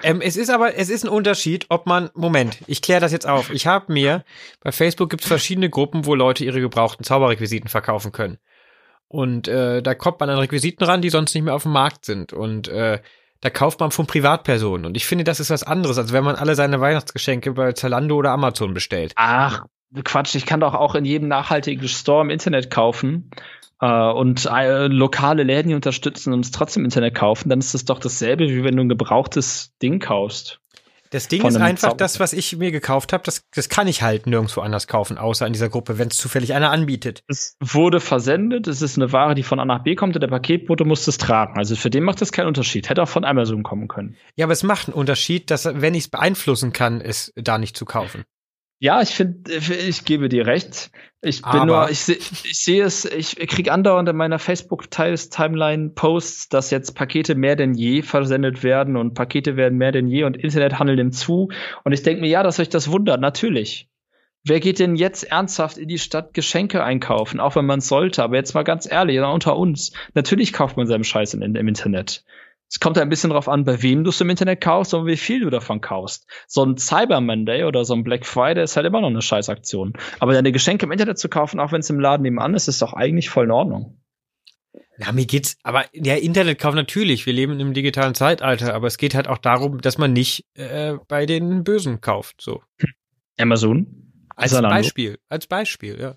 Ähm, 0.02 0.20
es 0.20 0.36
ist 0.36 0.50
aber, 0.50 0.76
es 0.76 0.90
ist 0.90 1.04
ein 1.04 1.08
Unterschied, 1.08 1.66
ob 1.68 1.86
man, 1.86 2.10
Moment, 2.14 2.58
ich 2.66 2.82
kläre 2.82 3.00
das 3.00 3.12
jetzt 3.12 3.26
auf. 3.26 3.50
Ich 3.50 3.66
habe 3.68 3.92
mir, 3.92 4.24
bei 4.60 4.72
Facebook 4.72 5.10
gibt 5.10 5.22
es 5.22 5.28
verschiedene 5.28 5.70
Gruppen, 5.70 6.06
wo 6.06 6.16
Leute 6.16 6.44
ihre 6.44 6.60
gebrauchten 6.60 7.04
Zauberrequisiten 7.04 7.68
verkaufen 7.68 8.10
können. 8.10 8.38
Und 9.10 9.48
äh, 9.48 9.82
da 9.82 9.96
kommt 9.96 10.20
man 10.20 10.30
an 10.30 10.38
Requisiten 10.38 10.84
ran, 10.84 11.02
die 11.02 11.10
sonst 11.10 11.34
nicht 11.34 11.42
mehr 11.42 11.54
auf 11.56 11.64
dem 11.64 11.72
Markt 11.72 12.04
sind. 12.04 12.32
Und 12.32 12.68
äh, 12.68 13.00
da 13.40 13.50
kauft 13.50 13.80
man 13.80 13.90
von 13.90 14.06
Privatpersonen. 14.06 14.86
Und 14.86 14.96
ich 14.96 15.04
finde, 15.04 15.24
das 15.24 15.40
ist 15.40 15.50
was 15.50 15.64
anderes, 15.64 15.98
als 15.98 16.12
wenn 16.12 16.22
man 16.22 16.36
alle 16.36 16.54
seine 16.54 16.80
Weihnachtsgeschenke 16.80 17.52
bei 17.52 17.72
Zalando 17.72 18.14
oder 18.14 18.30
Amazon 18.30 18.72
bestellt. 18.72 19.12
Ach, 19.16 19.64
Quatsch, 20.04 20.36
ich 20.36 20.46
kann 20.46 20.60
doch 20.60 20.74
auch 20.74 20.94
in 20.94 21.04
jedem 21.04 21.26
nachhaltigen 21.26 21.88
Store 21.88 22.22
im 22.22 22.30
Internet 22.30 22.70
kaufen 22.70 23.32
äh, 23.80 24.10
und 24.12 24.46
äh, 24.46 24.86
lokale 24.86 25.42
Läden 25.42 25.74
unterstützen 25.74 26.32
und 26.32 26.44
es 26.44 26.52
trotzdem 26.52 26.82
im 26.82 26.84
Internet 26.84 27.16
kaufen. 27.16 27.48
Dann 27.48 27.58
ist 27.58 27.74
das 27.74 27.84
doch 27.84 27.98
dasselbe, 27.98 28.48
wie 28.48 28.62
wenn 28.62 28.76
du 28.76 28.84
ein 28.84 28.88
gebrauchtes 28.88 29.76
Ding 29.82 29.98
kaufst. 29.98 30.60
Das 31.10 31.26
Ding 31.26 31.44
ist 31.44 31.56
einfach, 31.56 31.94
das, 31.94 32.20
was 32.20 32.32
ich 32.32 32.56
mir 32.56 32.70
gekauft 32.70 33.12
habe, 33.12 33.24
das, 33.24 33.44
das 33.52 33.68
kann 33.68 33.88
ich 33.88 34.02
halt 34.02 34.26
nirgendwo 34.26 34.60
anders 34.60 34.86
kaufen, 34.86 35.18
außer 35.18 35.44
in 35.44 35.52
dieser 35.52 35.68
Gruppe, 35.68 35.98
wenn 35.98 36.08
es 36.08 36.16
zufällig 36.16 36.54
einer 36.54 36.70
anbietet. 36.70 37.24
Es 37.26 37.56
wurde 37.60 37.98
versendet, 37.98 38.68
es 38.68 38.80
ist 38.80 38.96
eine 38.96 39.12
Ware, 39.12 39.34
die 39.34 39.42
von 39.42 39.58
A 39.58 39.64
nach 39.64 39.82
B 39.82 39.96
kommt 39.96 40.14
und 40.14 40.20
der 40.20 40.28
Paketbote 40.28 40.84
muss 40.84 41.08
es 41.08 41.18
tragen. 41.18 41.58
Also 41.58 41.74
für 41.74 41.90
den 41.90 42.04
macht 42.04 42.20
das 42.20 42.30
keinen 42.30 42.46
Unterschied. 42.46 42.88
Hätte 42.88 43.02
auch 43.02 43.08
von 43.08 43.24
Amazon 43.24 43.64
kommen 43.64 43.88
können. 43.88 44.16
Ja, 44.36 44.46
aber 44.46 44.52
es 44.52 44.62
macht 44.62 44.86
einen 44.86 44.94
Unterschied, 44.94 45.50
dass, 45.50 45.64
wenn 45.64 45.94
ich 45.94 46.04
es 46.04 46.08
beeinflussen 46.08 46.72
kann, 46.72 47.00
es 47.00 47.32
da 47.34 47.58
nicht 47.58 47.76
zu 47.76 47.84
kaufen. 47.84 48.24
Ja, 48.82 49.02
ich 49.02 49.10
finde, 49.10 49.52
ich 49.52 50.06
gebe 50.06 50.30
dir 50.30 50.46
recht. 50.46 50.90
Ich 51.20 51.42
bin 51.42 51.50
Aber 51.50 51.66
nur, 51.66 51.90
ich, 51.90 52.00
seh, 52.00 52.14
ich 52.14 52.64
sehe 52.64 52.82
es, 52.82 53.04
ich 53.04 53.36
kriege 53.36 53.70
andauernd 53.72 54.08
in 54.08 54.16
meiner 54.16 54.38
Facebook-Timeline 54.38 55.90
Posts, 55.90 56.48
dass 56.48 56.70
jetzt 56.70 56.92
Pakete 56.92 57.34
mehr 57.34 57.56
denn 57.56 57.74
je 57.74 58.00
versendet 58.00 58.62
werden 58.62 58.96
und 58.96 59.12
Pakete 59.12 59.56
werden 59.56 59.76
mehr 59.76 59.92
denn 59.92 60.08
je 60.08 60.24
und 60.24 60.34
Internethandel 60.34 60.96
nimmt 60.96 61.14
zu. 61.14 61.50
Und 61.84 61.92
ich 61.92 62.02
denke 62.02 62.22
mir, 62.22 62.28
ja, 62.28 62.42
dass 62.42 62.58
euch 62.58 62.70
das 62.70 62.90
wundert, 62.90 63.20
natürlich. 63.20 63.90
Wer 64.44 64.60
geht 64.60 64.78
denn 64.78 64.96
jetzt 64.96 65.24
ernsthaft 65.24 65.76
in 65.76 65.88
die 65.88 65.98
Stadt 65.98 66.32
Geschenke 66.32 66.82
einkaufen, 66.82 67.38
auch 67.38 67.56
wenn 67.56 67.66
man 67.66 67.80
es 67.80 67.88
sollte? 67.88 68.22
Aber 68.22 68.36
jetzt 68.36 68.54
mal 68.54 68.62
ganz 68.62 68.90
ehrlich, 68.90 69.20
unter 69.20 69.58
uns. 69.58 69.92
Natürlich 70.14 70.54
kauft 70.54 70.78
man 70.78 70.86
seinen 70.86 71.04
Scheiß 71.04 71.34
im, 71.34 71.42
im 71.42 71.68
Internet. 71.68 72.24
Es 72.70 72.78
kommt 72.78 72.96
ein 72.98 73.08
bisschen 73.08 73.30
drauf 73.30 73.48
an, 73.48 73.64
bei 73.64 73.82
wem 73.82 74.04
du 74.04 74.10
es 74.10 74.20
im 74.20 74.30
Internet 74.30 74.60
kaufst 74.60 74.94
und 74.94 75.04
wie 75.04 75.16
viel 75.16 75.40
du 75.40 75.50
davon 75.50 75.80
kaufst. 75.80 76.28
So 76.46 76.64
ein 76.64 76.76
Cyber 76.78 77.20
Monday 77.20 77.64
oder 77.64 77.84
so 77.84 77.94
ein 77.94 78.04
Black 78.04 78.24
Friday 78.24 78.62
ist 78.62 78.76
halt 78.76 78.86
immer 78.86 79.00
noch 79.00 79.08
eine 79.08 79.22
Scheißaktion. 79.22 79.94
Aber 80.20 80.34
deine 80.34 80.52
Geschenke 80.52 80.86
im 80.86 80.92
Internet 80.92 81.18
zu 81.18 81.28
kaufen, 81.28 81.58
auch 81.58 81.72
wenn 81.72 81.80
es 81.80 81.90
im 81.90 81.98
Laden 81.98 82.22
nebenan 82.22 82.54
ist, 82.54 82.68
ist 82.68 82.80
doch 82.80 82.92
eigentlich 82.92 83.28
voll 83.28 83.46
in 83.46 83.50
Ordnung. 83.50 84.00
Ja, 84.98 85.10
mir 85.10 85.26
geht's, 85.26 85.56
aber 85.64 85.86
der 85.94 86.22
Internetkauf 86.22 86.74
natürlich, 86.74 87.26
wir 87.26 87.32
leben 87.32 87.58
im 87.58 87.74
digitalen 87.74 88.14
Zeitalter, 88.14 88.72
aber 88.72 88.86
es 88.86 88.98
geht 88.98 89.16
halt 89.16 89.26
auch 89.26 89.38
darum, 89.38 89.80
dass 89.80 89.98
man 89.98 90.12
nicht 90.12 90.44
äh, 90.54 90.94
bei 91.08 91.26
den 91.26 91.64
Bösen 91.64 92.00
kauft, 92.00 92.40
so. 92.40 92.62
Amazon? 93.36 94.26
Als 94.36 94.52
Zalando. 94.52 94.76
Beispiel, 94.76 95.18
als 95.28 95.48
Beispiel, 95.48 95.98
ja. 95.98 96.16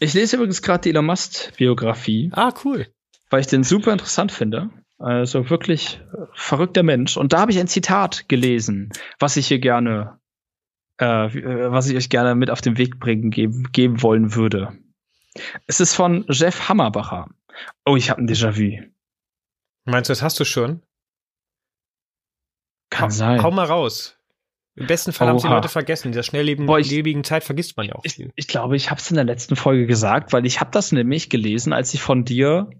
Ich 0.00 0.12
lese 0.14 0.36
übrigens 0.36 0.60
gerade 0.60 0.82
die 0.82 0.90
Elon 0.90 1.06
Musk 1.06 1.56
Biografie. 1.56 2.30
Ah, 2.32 2.52
cool. 2.64 2.88
Weil 3.30 3.42
ich 3.42 3.46
den 3.46 3.62
super 3.62 3.92
interessant 3.92 4.32
finde. 4.32 4.70
Also 4.98 5.50
wirklich 5.50 6.00
verrückter 6.34 6.82
Mensch. 6.82 7.16
Und 7.16 7.32
da 7.32 7.40
habe 7.40 7.50
ich 7.50 7.58
ein 7.58 7.68
Zitat 7.68 8.28
gelesen, 8.28 8.90
was 9.18 9.36
ich 9.36 9.48
hier 9.48 9.58
gerne, 9.58 10.18
äh, 10.98 11.06
was 11.06 11.88
ich 11.88 11.96
euch 11.96 12.08
gerne 12.08 12.34
mit 12.34 12.50
auf 12.50 12.60
den 12.60 12.78
Weg 12.78 13.00
bringen 13.00 13.30
geben, 13.30 13.70
geben 13.72 14.02
wollen 14.02 14.34
würde. 14.34 14.78
Es 15.66 15.80
ist 15.80 15.94
von 15.94 16.24
Jeff 16.28 16.68
Hammerbacher. 16.68 17.28
Oh, 17.84 17.96
ich 17.96 18.10
habe 18.10 18.22
ein 18.22 18.28
Déjà-vu. 18.28 18.84
Meinst 19.84 20.08
du, 20.08 20.12
das 20.12 20.22
hast 20.22 20.38
du 20.38 20.44
schon? 20.44 20.82
Kann 22.90 23.10
sein. 23.10 23.42
Hau 23.42 23.50
mal 23.50 23.66
raus. 23.66 24.16
Im 24.76 24.86
besten 24.86 25.12
Fall 25.12 25.26
Oha. 25.26 25.32
haben 25.32 25.38
sie 25.38 25.48
Leute 25.48 25.68
vergessen. 25.68 26.08
In 26.08 26.12
dieser 26.12 26.22
schnelllebigen 26.22 27.24
Zeit 27.24 27.44
vergisst 27.44 27.76
man 27.76 27.86
ja 27.86 27.94
auch 27.94 28.02
viel. 28.02 28.26
Ich, 28.26 28.44
ich 28.44 28.48
glaube, 28.48 28.76
ich 28.76 28.90
habe 28.90 29.00
es 29.00 29.10
in 29.10 29.16
der 29.16 29.24
letzten 29.24 29.56
Folge 29.56 29.86
gesagt, 29.86 30.32
weil 30.32 30.46
ich 30.46 30.60
habe 30.60 30.70
das 30.72 30.90
nämlich 30.92 31.30
gelesen, 31.30 31.72
als 31.72 31.94
ich 31.94 32.02
von 32.02 32.24
dir 32.24 32.70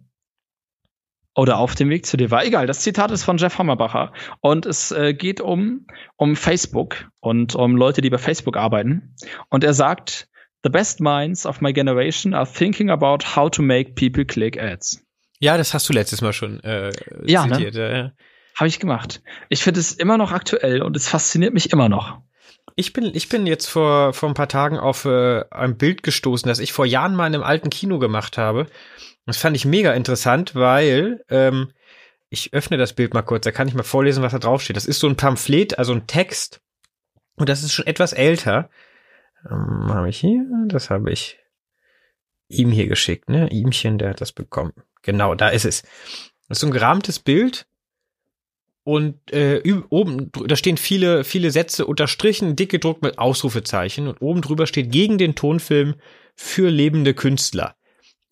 oder 1.35 1.59
auf 1.59 1.75
dem 1.75 1.91
Weg 1.91 2.07
zu 2.07 2.17
dir 2.17 2.31
war. 2.31 2.45
Egal, 2.45 2.67
das 2.67 2.81
Zitat 2.81 3.11
ist 3.11 3.25
von 3.25 3.39
Jeff 3.39 3.59
Hammerbacher. 3.59 4.13
Und 4.41 4.67
es 4.67 4.93
äh, 4.93 5.15
geht 5.15 5.41
um, 5.41 5.87
um 6.17 6.37
Facebook 6.37 7.09
und 7.21 7.55
um 7.55 7.77
Leute, 7.77 8.01
die 8.01 8.11
bei 8.11 8.19
Facebook 8.19 8.57
arbeiten. 8.57 9.15
Und 9.49 9.65
er 9.65 9.75
sagt, 9.75 10.29
The 10.65 10.71
best 10.71 11.01
minds 11.01 11.45
of 11.45 11.61
my 11.61 11.75
generation 11.75 12.33
are 12.33 12.51
thinking 12.51 12.89
about 12.89 13.37
how 13.37 13.51
to 13.51 13.61
make 13.61 13.93
people 13.95 14.25
click 14.25 14.59
ads. 14.59 15.05
Ja, 15.39 15.59
das 15.59 15.75
hast 15.75 15.87
du 15.91 15.93
letztes 15.93 16.23
Mal 16.23 16.33
schon 16.33 16.59
äh, 16.65 16.91
ja, 17.27 17.47
ne? 17.47 17.53
zitiert. 17.53 17.75
Ne? 17.75 17.81
Ja, 17.81 17.97
ja. 17.97 18.13
Habe 18.57 18.69
ich 18.69 18.79
gemacht. 18.79 19.23
Ich 19.51 19.63
finde 19.63 19.81
es 19.81 19.93
immer 19.93 20.17
noch 20.17 20.33
aktuell 20.33 20.81
und 20.81 20.97
es 20.97 21.07
fasziniert 21.07 21.53
mich 21.53 21.71
immer 21.71 21.91
noch. 21.91 22.23
Ich 22.77 22.93
bin, 22.93 23.15
ich 23.15 23.29
bin 23.29 23.47
jetzt 23.47 23.67
vor, 23.67 24.13
vor 24.13 24.29
ein 24.29 24.35
paar 24.35 24.49
Tagen 24.49 24.79
auf 24.79 25.05
äh, 25.05 25.45
ein 25.51 25.77
Bild 25.77 26.03
gestoßen, 26.03 26.49
das 26.49 26.59
ich 26.59 26.73
vor 26.73 26.87
Jahren 26.87 27.15
mal 27.15 27.27
in 27.27 27.35
einem 27.35 27.45
alten 27.45 27.71
Kino 27.71 27.99
gemacht 27.99 28.37
habe. 28.37 28.67
Das 29.27 29.37
fand 29.37 29.57
ich 29.57 29.65
mega 29.65 29.93
interessant, 29.93 30.55
weil 30.55 31.25
ähm, 31.29 31.73
ich 32.31 32.53
öffne 32.53 32.77
das 32.77 32.93
Bild 32.93 33.15
mal 33.15 33.23
kurz, 33.23 33.45
da 33.45 33.53
kann 33.53 33.69
ich 33.69 33.75
mal 33.75 33.85
vorlesen, 33.85 34.23
was 34.23 34.33
da 34.33 34.39
draufsteht. 34.39 34.77
Das 34.77 34.87
ist 34.87 34.99
so 34.99 35.09
ein 35.09 35.17
Pamphlet, 35.17 35.79
also 35.79 35.93
ein 35.93 36.07
Text. 36.07 36.61
Und 37.37 37.49
das 37.49 37.63
ist 37.63 37.73
schon 37.73 37.87
etwas 37.87 38.13
älter. 38.13 38.71
Ähm, 39.49 39.89
habe 39.89 40.09
ich 40.09 40.19
hier? 40.19 40.45
Das 40.67 40.91
habe 40.91 41.13
ich. 41.13 41.39
ihm 42.49 42.71
hier 42.71 42.89
geschickt, 42.89 43.29
ne? 43.29 43.49
Ihmchen, 43.51 43.99
der 43.99 44.11
hat 44.11 44.21
das 44.21 44.33
bekommen. 44.33 44.73
Genau, 45.03 45.35
da 45.35 45.49
ist 45.49 45.65
es. 45.65 45.83
Das 46.49 46.59
ist 46.59 46.61
so 46.61 46.67
ein 46.67 46.73
gerahmtes 46.73 47.19
Bild. 47.19 47.67
Und 48.85 49.33
äh, 49.33 49.63
oben, 49.89 50.31
da 50.47 50.57
stehen 50.57 50.77
viele, 50.77 51.25
viele 51.25 51.51
Sätze 51.51 51.87
unterstrichen, 51.87 52.55
dick 52.55 52.71
gedruckt 52.71 53.03
mit 53.03 53.19
Ausrufezeichen. 53.19 54.09
Und 54.09 54.21
oben 54.21 54.43
drüber 54.43 54.67
steht 54.67 54.93
gegen 54.93 55.17
den 55.17 55.35
Tonfilm 55.35 55.95
für 56.37 56.69
lebende 56.69 57.15
Künstler. 57.15 57.77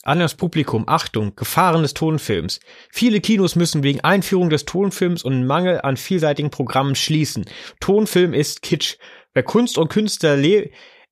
An 0.04 0.18
das 0.18 0.34
Publikum, 0.34 0.84
Achtung, 0.88 1.36
Gefahren 1.36 1.82
des 1.82 1.94
Tonfilms. 1.94 2.60
Viele 2.90 3.20
Kinos 3.20 3.56
müssen 3.56 3.82
wegen 3.82 4.00
Einführung 4.00 4.50
des 4.50 4.64
Tonfilms 4.64 5.22
und 5.22 5.46
Mangel 5.46 5.80
an 5.80 5.96
vielseitigen 5.96 6.50
Programmen 6.50 6.96
schließen. 6.96 7.46
Tonfilm 7.80 8.34
ist 8.34 8.62
Kitsch. 8.62 8.96
Wer 9.32 9.44
Kunst 9.44 9.78
und 9.78 9.88
Künstler 9.88 10.36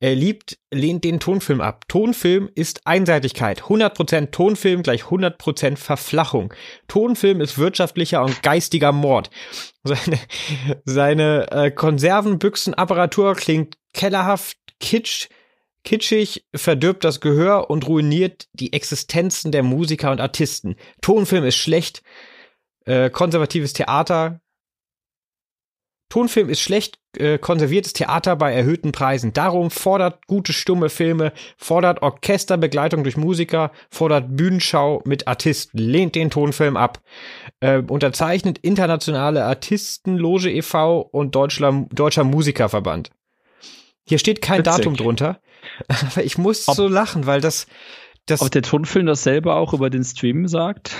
er 0.00 0.14
liebt, 0.14 0.58
lehnt 0.72 1.04
den 1.04 1.20
Tonfilm 1.20 1.60
ab. 1.60 1.86
Tonfilm 1.86 2.48
ist 2.54 2.86
Einseitigkeit. 2.86 3.62
100% 3.64 4.30
Tonfilm 4.30 4.82
gleich 4.82 5.02
100% 5.04 5.76
Verflachung. 5.76 6.54
Tonfilm 6.88 7.42
ist 7.42 7.58
wirtschaftlicher 7.58 8.24
und 8.24 8.42
geistiger 8.42 8.92
Mord. 8.92 9.30
Seine, 9.82 10.18
seine 10.84 11.50
äh, 11.52 11.70
Konservenbüchsenapparatur 11.70 13.34
klingt 13.34 13.78
kellerhaft, 13.94 14.58
kitsch, 14.78 15.28
kitschig, 15.84 16.44
verdirbt 16.54 17.02
das 17.02 17.22
Gehör 17.22 17.70
und 17.70 17.88
ruiniert 17.88 18.46
die 18.52 18.74
Existenzen 18.74 19.52
der 19.52 19.62
Musiker 19.62 20.10
und 20.10 20.20
Artisten. 20.20 20.76
Tonfilm 21.00 21.44
ist 21.44 21.56
schlecht, 21.56 22.02
äh, 22.84 23.08
konservatives 23.08 23.72
Theater, 23.72 24.42
Tonfilm 26.10 26.50
ist 26.50 26.60
schlecht 26.60 26.98
äh, 27.16 27.38
konserviertes 27.38 27.92
Theater 27.92 28.36
bei 28.36 28.52
erhöhten 28.52 28.92
Preisen. 28.92 29.32
Darum 29.32 29.70
fordert 29.70 30.26
gute 30.26 30.52
stumme 30.52 30.90
Filme, 30.90 31.32
fordert 31.56 32.02
Orchesterbegleitung 32.02 33.04
durch 33.04 33.16
Musiker, 33.16 33.70
fordert 33.90 34.36
Bühnenschau 34.36 35.02
mit 35.06 35.26
Artisten, 35.26 35.78
lehnt 35.78 36.16
den 36.16 36.30
Tonfilm 36.30 36.76
ab. 36.76 37.00
Äh, 37.60 37.78
unterzeichnet 37.78 38.58
internationale 38.58 39.44
Artistenloge 39.44 40.50
e.V. 40.50 41.00
und 41.00 41.34
Deutscher, 41.34 41.86
Deutscher 41.92 42.24
Musikerverband. 42.24 43.10
Hier 44.06 44.18
steht 44.18 44.42
kein 44.42 44.60
Witzig. 44.60 44.76
Datum 44.76 44.96
drunter, 44.96 45.40
aber 45.88 46.24
ich 46.24 46.38
muss 46.38 46.68
ob, 46.68 46.74
so 46.74 46.88
lachen, 46.88 47.26
weil 47.26 47.40
das, 47.40 47.66
das. 48.26 48.42
Ob 48.42 48.50
der 48.50 48.62
Tonfilm 48.62 49.06
das 49.06 49.22
selber 49.22 49.56
auch 49.56 49.72
über 49.72 49.90
den 49.90 50.02
Stream 50.02 50.48
sagt? 50.48 50.92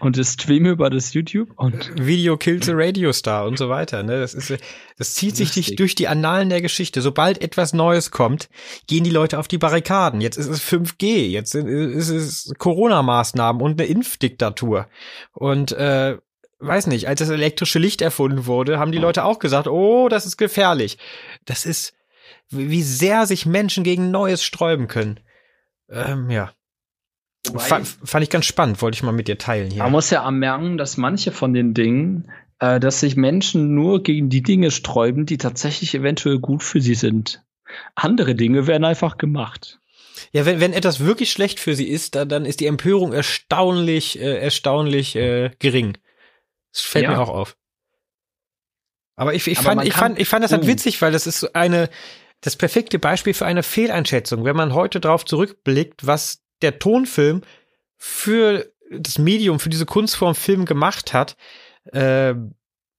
Und 0.00 0.16
das 0.16 0.34
Stream 0.34 0.66
über 0.66 0.90
das 0.90 1.12
YouTube 1.14 1.50
und 1.56 1.92
Video 1.98 2.36
kills 2.36 2.66
the 2.66 2.72
Radio 2.74 3.12
Star 3.12 3.46
und 3.46 3.58
so 3.58 3.68
weiter. 3.68 4.02
Ne? 4.02 4.20
Das 4.20 4.34
ist, 4.34 4.54
das 4.96 5.14
zieht 5.14 5.36
sich 5.36 5.54
Lustig. 5.56 5.76
durch 5.76 5.94
die 5.94 6.08
Annalen 6.08 6.50
der 6.50 6.60
Geschichte. 6.60 7.02
Sobald 7.02 7.40
etwas 7.42 7.72
Neues 7.72 8.10
kommt, 8.10 8.48
gehen 8.86 9.04
die 9.04 9.10
Leute 9.10 9.38
auf 9.38 9.48
die 9.48 9.58
Barrikaden. 9.58 10.20
Jetzt 10.20 10.36
ist 10.36 10.48
es 10.48 10.62
5G, 10.62 11.28
jetzt 11.28 11.54
ist 11.54 12.08
es 12.08 12.52
Corona-Maßnahmen 12.58 13.62
und 13.62 13.80
eine 13.80 13.88
Impfdiktatur. 13.88 14.88
Und 15.32 15.72
äh, 15.72 16.16
weiß 16.58 16.88
nicht, 16.88 17.08
als 17.08 17.20
das 17.20 17.30
elektrische 17.30 17.78
Licht 17.78 18.02
erfunden 18.02 18.46
wurde, 18.46 18.78
haben 18.78 18.92
die 18.92 18.98
Leute 18.98 19.24
auch 19.24 19.38
gesagt, 19.38 19.68
oh, 19.68 20.08
das 20.08 20.26
ist 20.26 20.36
gefährlich. 20.36 20.98
Das 21.44 21.66
ist, 21.66 21.94
wie 22.50 22.82
sehr 22.82 23.26
sich 23.26 23.46
Menschen 23.46 23.84
gegen 23.84 24.10
Neues 24.10 24.42
sträuben 24.42 24.88
können. 24.88 25.20
Ähm, 25.90 26.30
ja. 26.30 26.52
Fand, 27.56 27.86
fand 27.86 28.22
ich 28.22 28.30
ganz 28.30 28.46
spannend, 28.46 28.82
wollte 28.82 28.96
ich 28.96 29.02
mal 29.02 29.12
mit 29.12 29.28
dir 29.28 29.38
teilen 29.38 29.70
hier. 29.70 29.82
Man 29.82 29.92
muss 29.92 30.10
ja 30.10 30.22
anmerken, 30.22 30.76
dass 30.76 30.96
manche 30.96 31.32
von 31.32 31.54
den 31.54 31.72
Dingen, 31.72 32.30
äh, 32.58 32.80
dass 32.80 33.00
sich 33.00 33.16
Menschen 33.16 33.74
nur 33.74 34.02
gegen 34.02 34.28
die 34.28 34.42
Dinge 34.42 34.70
sträuben, 34.70 35.24
die 35.24 35.38
tatsächlich 35.38 35.94
eventuell 35.94 36.38
gut 36.40 36.62
für 36.62 36.80
sie 36.80 36.94
sind. 36.94 37.42
Andere 37.94 38.34
Dinge 38.34 38.66
werden 38.66 38.84
einfach 38.84 39.18
gemacht. 39.18 39.80
Ja, 40.32 40.44
wenn, 40.46 40.60
wenn 40.60 40.72
etwas 40.72 41.00
wirklich 41.00 41.30
schlecht 41.30 41.60
für 41.60 41.74
sie 41.74 41.88
ist, 41.88 42.14
dann, 42.16 42.28
dann 42.28 42.44
ist 42.44 42.60
die 42.60 42.66
Empörung 42.66 43.12
erstaunlich, 43.12 44.18
äh, 44.20 44.38
erstaunlich 44.38 45.16
äh, 45.16 45.50
gering. 45.58 45.96
Das 46.72 46.82
fällt 46.82 47.04
ja. 47.04 47.12
mir 47.12 47.20
auch 47.20 47.28
auf. 47.28 47.56
Aber 49.16 49.34
ich, 49.34 49.46
ich, 49.46 49.58
Aber 49.58 49.70
fand, 49.70 49.84
ich, 49.84 49.94
fand, 49.94 50.18
ich 50.18 50.28
fand 50.28 50.44
das 50.44 50.52
halt 50.52 50.64
uh. 50.64 50.66
witzig, 50.66 51.00
weil 51.02 51.12
das 51.12 51.26
ist 51.26 51.40
so 51.40 51.48
eine, 51.52 51.88
das 52.40 52.56
perfekte 52.56 52.98
Beispiel 52.98 53.34
für 53.34 53.46
eine 53.46 53.62
Fehleinschätzung. 53.62 54.44
Wenn 54.44 54.56
man 54.56 54.74
heute 54.74 55.00
darauf 55.00 55.24
zurückblickt, 55.24 56.06
was 56.06 56.44
der 56.62 56.78
Tonfilm 56.78 57.42
für 57.96 58.70
das 58.90 59.18
Medium, 59.18 59.60
für 59.60 59.68
diese 59.68 59.86
Kunstform 59.86 60.34
Film 60.34 60.64
gemacht 60.64 61.12
hat. 61.12 61.36
Äh, 61.92 62.34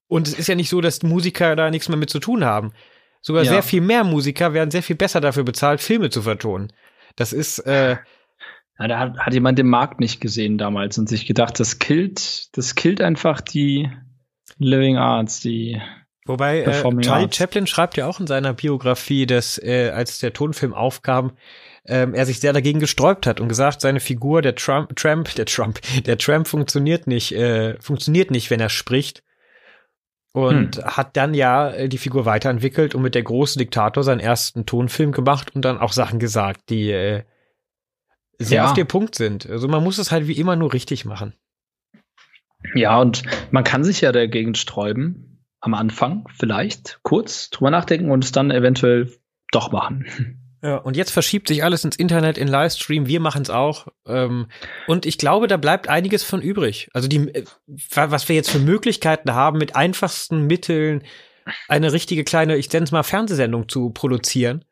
und 0.07 0.27
es 0.27 0.33
ist 0.33 0.47
ja 0.47 0.55
nicht 0.55 0.69
so, 0.69 0.81
dass 0.81 1.03
Musiker 1.03 1.55
da 1.55 1.69
nichts 1.69 1.89
mehr 1.89 1.97
mit 1.97 2.09
zu 2.09 2.19
tun 2.19 2.43
haben. 2.43 2.73
Sogar 3.21 3.43
ja. 3.43 3.51
sehr 3.51 3.63
viel 3.63 3.81
mehr 3.81 4.03
Musiker 4.03 4.53
werden 4.53 4.71
sehr 4.71 4.83
viel 4.83 4.95
besser 4.95 5.21
dafür 5.21 5.43
bezahlt, 5.43 5.81
Filme 5.81 6.09
zu 6.09 6.21
vertonen. 6.21 6.71
Das 7.15 7.33
ist, 7.33 7.59
äh, 7.59 7.97
ja, 8.79 8.87
da 8.87 8.99
hat, 8.99 9.17
hat 9.17 9.33
jemand 9.33 9.59
den 9.59 9.67
Markt 9.67 9.99
nicht 9.99 10.21
gesehen 10.21 10.57
damals 10.57 10.97
und 10.97 11.09
sich 11.09 11.25
gedacht, 11.25 11.59
das 11.59 11.79
killt, 11.79 12.55
das 12.57 12.75
killt 12.75 13.01
einfach 13.01 13.41
die 13.41 13.91
Living 14.57 14.97
Arts, 14.97 15.41
die 15.41 15.81
Wobei 16.25 16.61
äh, 16.61 16.83
Charlie. 17.01 17.27
Chaplin 17.31 17.65
schreibt 17.65 17.97
ja 17.97 18.05
auch 18.05 18.19
in 18.19 18.27
seiner 18.27 18.53
Biografie, 18.53 19.25
dass 19.25 19.57
äh, 19.57 19.89
als 19.89 20.19
der 20.19 20.31
Tonfilm 20.31 20.75
aufkam, 20.75 21.31
ähm, 21.89 22.13
er 22.13 22.25
sich 22.25 22.39
sehr 22.39 22.53
dagegen 22.53 22.79
gesträubt 22.79 23.27
hat 23.27 23.39
und 23.39 23.49
gesagt, 23.49 23.81
seine 23.81 23.99
Figur, 23.99 24.41
der 24.41 24.55
Trump, 24.55 24.95
Trump, 24.95 25.33
der 25.35 25.45
Trump, 25.45 25.79
der 26.05 26.17
Trump 26.17 26.47
funktioniert 26.47 27.07
nicht, 27.07 27.33
äh, 27.33 27.79
funktioniert 27.81 28.31
nicht, 28.31 28.49
wenn 28.49 28.59
er 28.59 28.69
spricht. 28.69 29.23
Und 30.31 30.77
hm. 30.77 30.85
hat 30.85 31.17
dann 31.17 31.33
ja 31.33 31.71
äh, 31.71 31.89
die 31.89 31.97
Figur 31.97 32.25
weiterentwickelt 32.25 32.93
und 32.93 33.01
mit 33.01 33.15
der 33.15 33.23
große 33.23 33.57
Diktator 33.57 34.03
seinen 34.03 34.19
ersten 34.19 34.65
Tonfilm 34.67 35.11
gemacht 35.11 35.55
und 35.55 35.65
dann 35.65 35.79
auch 35.79 35.91
Sachen 35.91 36.19
gesagt, 36.19 36.69
die 36.69 36.91
äh, 36.91 37.23
sehr 38.37 38.57
ja. 38.57 38.65
auf 38.65 38.73
den 38.73 38.87
Punkt 38.87 39.15
sind. 39.15 39.49
Also 39.49 39.67
man 39.67 39.83
muss 39.83 39.97
es 39.97 40.11
halt 40.11 40.27
wie 40.27 40.37
immer 40.37 40.55
nur 40.55 40.71
richtig 40.71 41.03
machen. 41.03 41.33
Ja, 42.75 42.99
und 42.99 43.23
man 43.51 43.63
kann 43.63 43.83
sich 43.83 44.01
ja 44.01 44.11
dagegen 44.11 44.53
sträuben, 44.53 45.45
am 45.61 45.73
Anfang 45.73 46.27
vielleicht 46.37 46.99
kurz 47.03 47.49
drüber 47.49 47.71
nachdenken 47.71 48.11
und 48.11 48.23
es 48.23 48.31
dann 48.31 48.51
eventuell 48.51 49.11
doch 49.51 49.71
machen. 49.71 50.48
Ja, 50.61 50.77
und 50.77 50.97
jetzt 50.97 51.11
verschiebt 51.11 51.47
sich 51.47 51.63
alles 51.63 51.85
ins 51.85 51.95
Internet, 51.95 52.37
in 52.37 52.47
Livestream. 52.47 53.07
Wir 53.07 53.19
machen 53.19 53.41
es 53.41 53.49
auch. 53.49 53.87
Ähm, 54.05 54.47
und 54.87 55.05
ich 55.05 55.17
glaube, 55.17 55.47
da 55.47 55.57
bleibt 55.57 55.87
einiges 55.87 56.23
von 56.23 56.41
übrig. 56.41 56.89
Also 56.93 57.07
die, 57.07 57.29
äh, 57.33 57.45
was 57.95 58.27
wir 58.27 58.35
jetzt 58.35 58.51
für 58.51 58.59
Möglichkeiten 58.59 59.33
haben, 59.33 59.57
mit 59.57 59.75
einfachsten 59.75 60.47
Mitteln 60.47 61.03
eine 61.67 61.93
richtige 61.93 62.23
kleine, 62.23 62.57
ich 62.57 62.71
nenne 62.71 62.83
es 62.83 62.91
mal 62.91 63.03
Fernsehsendung 63.03 63.69
zu 63.69 63.91
produzieren. 63.91 64.65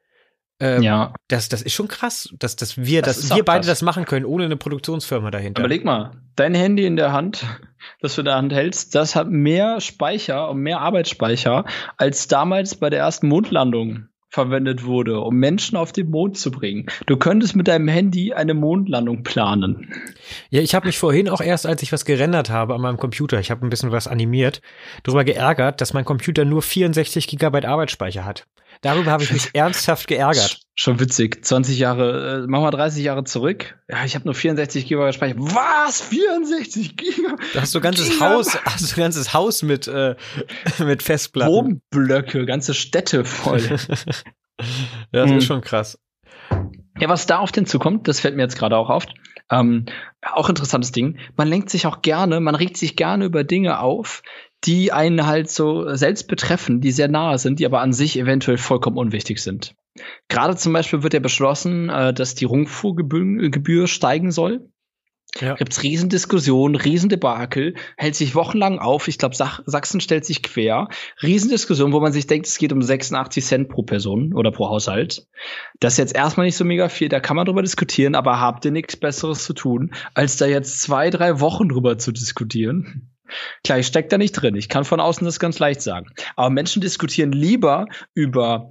Ähm, 0.60 0.82
ja. 0.82 1.14
Das, 1.28 1.50
das 1.50 1.62
ist 1.62 1.74
schon 1.74 1.88
krass, 1.88 2.34
dass, 2.40 2.56
dass 2.56 2.78
wir, 2.78 3.02
das 3.02 3.22
dass 3.22 3.36
wir 3.36 3.46
beide 3.46 3.60
krass. 3.60 3.68
das 3.68 3.82
machen 3.82 4.06
können, 4.06 4.26
ohne 4.26 4.46
eine 4.46 4.58
Produktionsfirma 4.58 5.30
dahinter. 5.30 5.62
Überleg 5.62 5.86
mal, 5.86 6.12
dein 6.36 6.56
Handy 6.56 6.86
in 6.86 6.96
der 6.96 7.12
Hand, 7.12 7.46
das 8.02 8.16
du 8.16 8.22
in 8.22 8.26
der 8.26 8.36
Hand 8.36 8.54
hältst, 8.54 8.96
das 8.96 9.16
hat 9.16 9.30
mehr 9.30 9.80
Speicher 9.82 10.50
und 10.50 10.60
mehr 10.60 10.80
Arbeitsspeicher 10.82 11.66
als 11.98 12.28
damals 12.28 12.76
bei 12.76 12.90
der 12.90 13.00
ersten 13.00 13.28
Mondlandung 13.28 14.08
verwendet 14.30 14.84
wurde, 14.84 15.20
um 15.22 15.36
Menschen 15.36 15.78
auf 15.78 15.92
den 15.92 16.10
Mond 16.10 16.38
zu 16.38 16.52
bringen. 16.52 16.88
Du 17.06 17.18
könntest 17.18 17.56
mit 17.56 17.68
deinem 17.68 17.88
Handy 17.88 18.34
eine 18.34 18.54
Mondlandung 18.54 19.24
planen. 19.24 19.94
Ja, 20.50 20.62
ich 20.62 20.76
habe 20.76 20.88
mich 20.88 20.98
vorhin 20.98 21.30
auch 21.30 21.42
erst, 21.42 21.66
als 21.66 21.82
ich 21.82 21.92
was 21.92 22.06
gerendert 22.06 22.50
habe 22.50 22.76
an 22.76 22.82
meinem 22.82 22.98
Computer, 22.98 23.40
ich 23.40 23.52
habe 23.52 23.66
ein 23.66 23.70
bisschen 23.70 23.92
was 23.92 24.08
animiert, 24.08 24.62
darüber 25.04 25.24
geärgert, 25.24 25.82
dass 25.82 25.94
mein 25.94 26.06
Computer 26.06 26.46
nur 26.46 26.62
64 26.62 27.28
Gigabyte 27.28 27.66
Arbeitsspeicher 27.66 28.26
hat. 28.26 28.48
Darüber 28.82 29.12
habe 29.12 29.24
ich 29.24 29.32
mich 29.32 29.50
ernsthaft 29.54 30.08
geärgert. 30.08 30.67
Schon 30.80 31.00
witzig. 31.00 31.44
20 31.44 31.80
Jahre, 31.80 32.44
äh, 32.44 32.48
machen 32.48 32.64
wir 32.64 32.70
30 32.70 33.04
Jahre 33.04 33.24
zurück. 33.24 33.80
Ja, 33.90 34.06
ich 34.06 34.14
habe 34.14 34.26
nur 34.26 34.36
64 34.36 34.86
Gigabyte 34.86 35.16
Speicher. 35.16 35.36
Was? 35.40 36.02
64 36.02 36.96
Gigabyte? 36.96 37.56
Da 37.56 37.62
hast 37.62 37.74
du 37.74 37.82
ganzes 37.82 38.12
Giga 38.12 38.30
Haus, 38.30 38.64
hast 38.64 38.92
du 38.92 39.02
ganzes 39.02 39.34
Haus 39.34 39.64
mit, 39.64 39.88
äh, 39.88 40.16
mit 40.80 41.02
Festplatten. 41.02 41.52
Wohnblöcke, 41.52 42.46
ganze 42.46 42.76
Städte 42.76 43.26
voll. 43.26 43.60
ja, 43.60 44.66
das 45.12 45.32
mhm. 45.32 45.38
ist 45.38 45.46
schon 45.46 45.62
krass. 45.62 45.98
Ja, 47.00 47.10
was 47.10 47.26
da 47.26 47.40
auf 47.40 47.52
den 47.52 47.66
zukommt, 47.66 48.08
das 48.08 48.20
fällt 48.20 48.36
mir 48.36 48.44
jetzt 48.44 48.58
gerade 48.58 48.78
auch 48.78 48.92
auf. 48.92 49.08
Ähm, 49.50 49.86
auch 50.22 50.48
interessantes 50.48 50.92
Ding. 50.92 51.18
Man 51.38 51.48
lenkt 51.48 51.72
sich 51.72 51.88
auch 51.88 52.04
gerne, 52.04 52.40
man 52.40 52.54
regt 52.54 52.78
sich 52.78 52.96
gerne 52.96 53.26
über 53.26 53.44
Dinge 53.44 53.80
auf, 53.80 54.22
die 54.64 54.92
einen 54.92 55.26
halt 55.26 55.50
so 55.50 55.96
selbst 55.96 56.28
betreffen, 56.28 56.82
die 56.82 56.92
sehr 56.92 57.08
nahe 57.08 57.40
sind, 57.40 57.60
die 57.60 57.66
aber 57.66 57.82
an 57.82 57.94
sich 57.94 58.20
eventuell 58.20 58.58
vollkommen 58.58 58.98
unwichtig 58.98 59.42
sind. 59.42 59.74
Gerade 60.30 60.56
zum 60.56 60.74
Beispiel 60.74 61.04
wird 61.04 61.14
ja 61.14 61.20
beschlossen, 61.20 61.90
äh, 61.90 62.14
dass 62.14 62.36
die 62.36 62.46
Rundfuhrgebühr 62.46 63.88
steigen 63.88 64.32
soll. 64.32 64.70
Ja. 65.42 65.56
Gibt's 65.56 65.84
Riesendiskussionen, 65.84 66.76
Riesendebakel, 66.76 67.76
hält 67.98 68.16
sich 68.16 68.34
wochenlang 68.34 68.80
auf. 68.80 69.08
Ich 69.08 69.18
glaube, 69.18 69.36
Sachsen 69.36 70.02
stellt 70.02 70.26
sich 70.26 70.42
quer. 70.42 70.88
Riesendiskussion, 71.22 71.94
wo 71.94 72.00
man 72.00 72.14
sich 72.14 72.28
denkt, 72.28 72.48
es 72.48 72.58
geht 72.58 72.74
um 72.74 72.82
86 72.82 73.46
Cent 73.46 73.70
pro 73.70 73.84
Person 73.84 74.34
oder 74.34 74.52
pro 74.52 74.70
Haushalt. 74.70 75.28
Das 75.80 75.94
ist 75.94 76.00
jetzt 76.00 76.16
erstmal 76.16 76.46
nicht 76.46 76.58
so 76.58 76.66
mega 76.66 76.90
viel, 76.90 77.10
da 77.10 77.20
kann 77.20 77.36
man 77.36 77.46
drüber 77.46 77.62
diskutieren, 77.62 78.16
aber 78.16 78.40
habt 78.40 78.66
ihr 78.66 78.72
nichts 78.72 78.98
Besseres 78.98 79.44
zu 79.44 79.54
tun, 79.54 79.94
als 80.14 80.38
da 80.38 80.46
jetzt 80.46 80.82
zwei, 80.82 81.10
drei 81.10 81.40
Wochen 81.40 81.70
drüber 81.70 81.98
zu 81.98 82.12
diskutieren? 82.12 83.12
Klar, 83.64 83.80
ich 83.80 83.88
stecke 83.88 84.08
da 84.08 84.18
nicht 84.18 84.32
drin. 84.32 84.56
Ich 84.56 84.70
kann 84.70 84.86
von 84.86 85.02
außen 85.02 85.26
das 85.26 85.40
ganz 85.40 85.60
leicht 85.60 85.82
sagen. 85.82 86.08
Aber 86.36 86.50
Menschen 86.50 86.82
diskutieren 86.82 87.34
lieber 87.34 87.88
über 88.14 88.70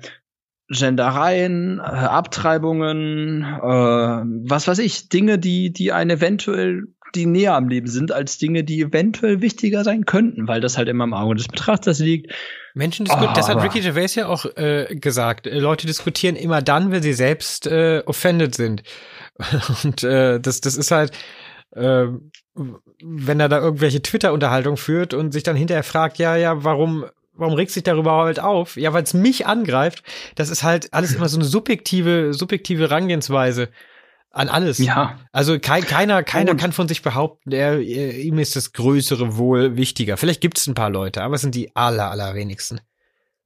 Gendereien, 0.68 1.78
äh, 1.78 1.82
Abtreibungen, 1.82 3.42
äh, 3.42 4.48
was 4.50 4.66
weiß 4.66 4.78
ich, 4.78 5.08
Dinge, 5.08 5.38
die, 5.38 5.72
die 5.72 5.92
einen 5.92 6.10
eventuell, 6.10 6.88
die 7.14 7.26
näher 7.26 7.54
am 7.54 7.68
Leben 7.68 7.86
sind, 7.86 8.10
als 8.10 8.38
Dinge, 8.38 8.64
die 8.64 8.80
eventuell 8.80 9.40
wichtiger 9.40 9.84
sein 9.84 10.06
könnten, 10.06 10.48
weil 10.48 10.60
das 10.60 10.76
halt 10.76 10.88
immer 10.88 11.04
im 11.04 11.14
Auge 11.14 11.36
des 11.36 11.48
Betrachters 11.48 12.00
liegt. 12.00 12.32
Menschen 12.74 13.04
diskutieren, 13.04 13.32
oh, 13.32 13.36
das 13.36 13.48
hat 13.48 13.62
Ricky 13.62 13.80
Gervais 13.80 14.14
ja 14.16 14.26
auch 14.26 14.44
äh, 14.56 14.94
gesagt. 14.96 15.46
Leute 15.46 15.86
diskutieren 15.86 16.36
immer 16.36 16.62
dann, 16.62 16.90
wenn 16.90 17.02
sie 17.02 17.14
selbst 17.14 17.66
äh, 17.66 18.02
offended 18.04 18.54
sind. 18.54 18.82
Und 19.84 20.02
äh, 20.02 20.40
das, 20.40 20.60
das 20.60 20.76
ist 20.76 20.90
halt, 20.90 21.12
äh, 21.70 22.06
wenn 23.02 23.40
er 23.40 23.48
da 23.48 23.60
irgendwelche 23.60 24.02
Twitter-Unterhaltungen 24.02 24.78
führt 24.78 25.14
und 25.14 25.32
sich 25.32 25.42
dann 25.42 25.56
hinterher 25.56 25.82
fragt, 25.82 26.18
ja, 26.18 26.36
ja, 26.36 26.64
warum 26.64 27.04
warum 27.36 27.54
regst 27.54 27.76
du 27.76 27.80
dich 27.80 27.84
darüber 27.84 28.12
halt 28.12 28.40
auf? 28.40 28.76
Ja, 28.76 28.92
weil 28.92 29.02
es 29.02 29.14
mich 29.14 29.46
angreift. 29.46 30.02
Das 30.34 30.50
ist 30.50 30.62
halt 30.62 30.92
alles 30.92 31.14
immer 31.14 31.28
so 31.28 31.38
eine 31.38 31.44
subjektive, 31.44 32.32
subjektive 32.34 32.90
Rangehensweise 32.90 33.68
an 34.36 34.48
alles. 34.48 34.78
Ja. 34.78 35.18
Also 35.32 35.58
kein, 35.58 35.82
keiner, 35.82 36.22
keiner 36.22 36.54
kann 36.54 36.72
von 36.72 36.88
sich 36.88 37.02
behaupten, 37.02 37.52
er, 37.52 37.80
ihm 37.80 38.38
ist 38.38 38.54
das 38.54 38.72
größere 38.72 39.36
Wohl 39.36 39.76
wichtiger. 39.76 40.16
Vielleicht 40.16 40.40
gibt 40.40 40.58
es 40.58 40.66
ein 40.66 40.74
paar 40.74 40.90
Leute, 40.90 41.22
aber 41.22 41.36
es 41.36 41.40
sind 41.40 41.54
die 41.54 41.74
aller, 41.74 42.10
allerwenigsten. 42.10 42.80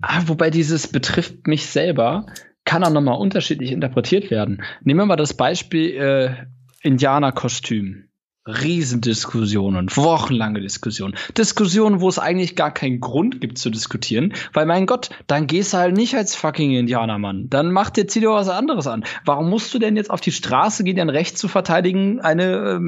Ah, 0.03 0.23
wobei 0.27 0.51
dieses 0.51 0.89
betrifft 0.89 1.47
mich 1.47 1.67
selber, 1.67 2.27
kann 2.65 2.85
auch 2.85 2.91
nochmal 2.91 3.19
unterschiedlich 3.19 3.71
interpretiert 3.71 4.31
werden. 4.31 4.63
Nehmen 4.83 5.01
wir 5.01 5.07
mal 5.07 5.17
das 5.17 5.35
Beispiel 5.35 5.91
äh, 5.97 6.37
Indianerkostüm. 6.83 8.10
Riesendiskussionen, 8.47 9.95
wochenlange 9.95 10.63
Diskussionen. 10.63 11.15
Diskussionen, 11.37 12.01
wo 12.01 12.09
es 12.09 12.19
eigentlich 12.19 12.57
gar 12.57 12.73
keinen 12.73 13.01
Grund 13.01 13.41
gibt 13.43 13.59
zu 13.59 13.69
diskutieren, 13.69 14.33
weil 14.55 14.65
mein 14.65 14.87
Gott, 14.87 15.11
dann 15.27 15.47
gehst 15.47 15.75
du 15.75 15.79
halt 15.79 15.95
nicht 15.95 16.15
als 16.15 16.35
fucking 16.35 16.73
Indianermann. 16.73 17.51
Dann 17.51 17.71
mach 17.71 17.91
dir, 17.91 18.07
zieh 18.07 18.21
dir 18.21 18.31
was 18.31 18.49
anderes 18.49 18.87
an. 18.87 19.05
Warum 19.27 19.51
musst 19.51 19.75
du 19.75 19.79
denn 19.79 19.95
jetzt 19.97 20.11
auf 20.11 20.23
die 20.23 20.33
Straße 20.33 20.85
gehen, 20.85 20.97
dein 20.97 21.11
Recht 21.11 21.37
zu 21.37 21.49
verteidigen? 21.49 22.21
Eine, 22.21 22.81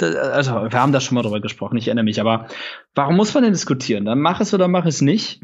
äh, 0.00 0.04
also, 0.04 0.52
wir 0.52 0.80
haben 0.80 0.92
da 0.92 1.00
schon 1.00 1.16
mal 1.16 1.22
drüber 1.22 1.40
gesprochen, 1.40 1.78
ich 1.78 1.88
erinnere 1.88 2.04
mich, 2.04 2.20
aber 2.20 2.46
warum 2.94 3.16
muss 3.16 3.34
man 3.34 3.42
denn 3.42 3.52
diskutieren? 3.52 4.04
Dann 4.04 4.20
mach 4.20 4.40
es 4.40 4.54
oder 4.54 4.68
mach 4.68 4.86
es 4.86 5.00
nicht. 5.00 5.40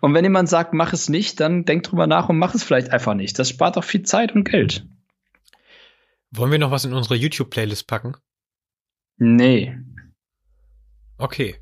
Und 0.00 0.14
wenn 0.14 0.24
jemand 0.24 0.48
sagt, 0.48 0.74
mach 0.74 0.92
es 0.92 1.08
nicht, 1.08 1.40
dann 1.40 1.64
denk 1.64 1.82
drüber 1.82 2.06
nach 2.06 2.28
und 2.28 2.38
mach 2.38 2.54
es 2.54 2.62
vielleicht 2.62 2.92
einfach 2.92 3.14
nicht. 3.14 3.36
Das 3.38 3.48
spart 3.48 3.76
doch 3.76 3.84
viel 3.84 4.02
Zeit 4.02 4.32
und 4.34 4.48
Geld. 4.48 4.86
Wollen 6.30 6.52
wir 6.52 6.58
noch 6.58 6.70
was 6.70 6.84
in 6.84 6.92
unsere 6.92 7.16
YouTube-Playlist 7.16 7.88
packen? 7.88 8.14
Nee. 9.18 9.76
Okay. 11.18 11.56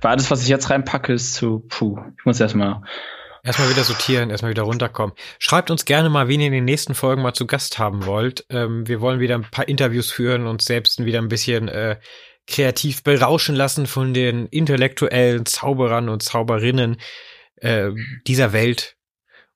Weil 0.00 0.12
alles, 0.12 0.30
was 0.30 0.42
ich 0.42 0.48
jetzt 0.48 0.70
reinpacke, 0.70 1.12
ist 1.12 1.34
zu, 1.34 1.60
puh, 1.68 1.98
ich 2.18 2.24
muss 2.24 2.40
erstmal. 2.40 2.82
Erstmal 3.42 3.70
wieder 3.70 3.84
sortieren, 3.84 4.28
erstmal 4.28 4.50
wieder 4.50 4.62
runterkommen. 4.62 5.14
Schreibt 5.38 5.70
uns 5.70 5.86
gerne 5.86 6.10
mal, 6.10 6.28
wen 6.28 6.40
ihr 6.40 6.48
in 6.48 6.52
den 6.52 6.64
nächsten 6.66 6.94
Folgen 6.94 7.22
mal 7.22 7.32
zu 7.32 7.46
Gast 7.46 7.78
haben 7.78 8.04
wollt. 8.04 8.44
Ähm, 8.50 8.86
wir 8.86 9.00
wollen 9.00 9.20
wieder 9.20 9.34
ein 9.34 9.50
paar 9.50 9.66
Interviews 9.66 10.10
führen 10.10 10.46
und 10.46 10.60
selbst 10.60 11.02
wieder 11.04 11.20
ein 11.20 11.28
bisschen 11.28 11.68
äh, 11.68 11.98
kreativ 12.46 13.02
berauschen 13.02 13.54
lassen 13.54 13.86
von 13.86 14.12
den 14.12 14.46
intellektuellen 14.46 15.46
Zauberern 15.46 16.10
und 16.10 16.22
Zauberinnen 16.22 16.98
äh, 17.56 17.90
dieser 18.26 18.52
Welt 18.52 18.96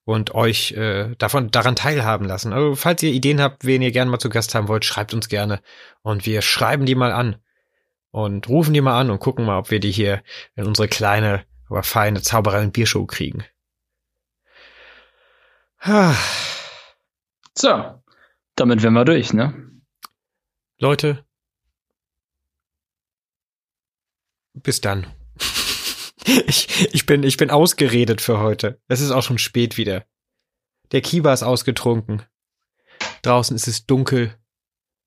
und 0.05 0.35
euch 0.35 0.73
äh, 0.73 1.15
davon 1.17 1.51
daran 1.51 1.77
teilhaben 1.77 2.27
lassen. 2.27 2.53
Also 2.53 2.75
falls 2.75 3.03
ihr 3.03 3.13
Ideen 3.13 3.41
habt, 3.41 3.65
wen 3.65 3.83
ihr 3.83 3.93
gerne 3.93 4.11
mal 4.11 4.19
zu 4.19 4.29
Gast 4.29 4.55
haben 4.55 4.69
wollt, 4.69 4.85
schreibt 4.85 5.15
uns 5.15 5.29
gerne 5.29 5.61
und 6.03 6.27
wir 6.27 6.43
schreiben 6.43 6.87
die 6.87 6.95
mal 6.95 7.13
an 7.13 7.37
und 8.11 8.49
rufen 8.49 8.75
die 8.75 8.81
mal 8.81 9.01
an 9.01 9.11
und 9.11 9.19
gucken 9.19 9.45
mal, 9.47 9.59
ob 9.59 9.71
wir 9.71 9.81
die 9.81 9.91
hier 9.91 10.23
in 10.55 10.67
unsere 10.67 10.89
kleine, 10.89 11.45
aber 11.69 11.83
feine 11.83 12.23
Zauberei 12.23 12.63
und 12.63 12.73
Biershow 12.73 13.07
kriegen. 13.07 13.45
So, 17.57 18.03
damit 18.57 18.83
wären 18.83 18.95
wir 18.95 19.05
durch, 19.05 19.33
ne? 19.33 19.55
Leute, 20.81 21.25
bis 24.55 24.81
dann. 24.81 25.07
Ich, 26.47 26.89
ich, 26.93 27.07
bin, 27.07 27.23
ich 27.23 27.37
bin 27.37 27.51
ausgeredet 27.51 28.21
für 28.21 28.41
heute. 28.41 28.81
Es 28.89 29.01
ist 29.01 29.11
auch 29.11 29.23
schon 29.23 29.39
spät 29.39 29.77
wieder. 29.77 30.05
Der 30.93 31.01
Kiba 31.01 31.33
ist 31.33 31.43
ausgetrunken. 31.43 32.23
Draußen 33.23 33.55
ist 33.55 33.69
es 33.69 33.87
dunkel. 33.87 34.35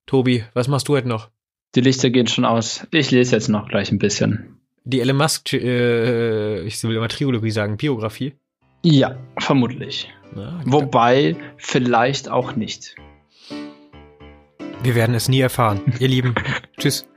Tobi, 0.06 0.46
was 0.54 0.68
machst 0.68 0.88
du 0.88 0.96
heute 0.96 1.08
noch? 1.08 1.30
Die 1.76 1.82
Lichter 1.82 2.10
gehen 2.10 2.28
schon 2.28 2.46
aus. 2.46 2.88
Ich 2.92 3.12
lese 3.12 3.36
jetzt 3.36 3.50
noch 3.50 3.68
gleich 3.68 3.92
ein 3.92 4.00
bisschen. 4.00 4.60
Die 4.84 5.02
Elon 5.02 5.18
Musk, 5.18 5.54
äh, 5.54 6.62
ich 6.62 6.82
will 6.84 6.96
immer 6.96 7.10
Triologie 7.10 7.52
sagen, 7.52 7.78
Biografie? 7.78 8.36
Ja, 8.84 9.18
vermutlich. 9.40 10.10
Na, 10.34 10.62
Wobei, 10.66 11.36
vielleicht 11.58 12.30
auch 12.30 12.56
nicht. 12.56 12.96
Wir 14.84 14.96
werden 14.96 15.16
es 15.16 15.28
nie 15.28 15.42
erfahren. 15.42 15.82
Ihr 16.00 16.08
Lieben, 16.08 16.36
tschüss. 16.80 17.08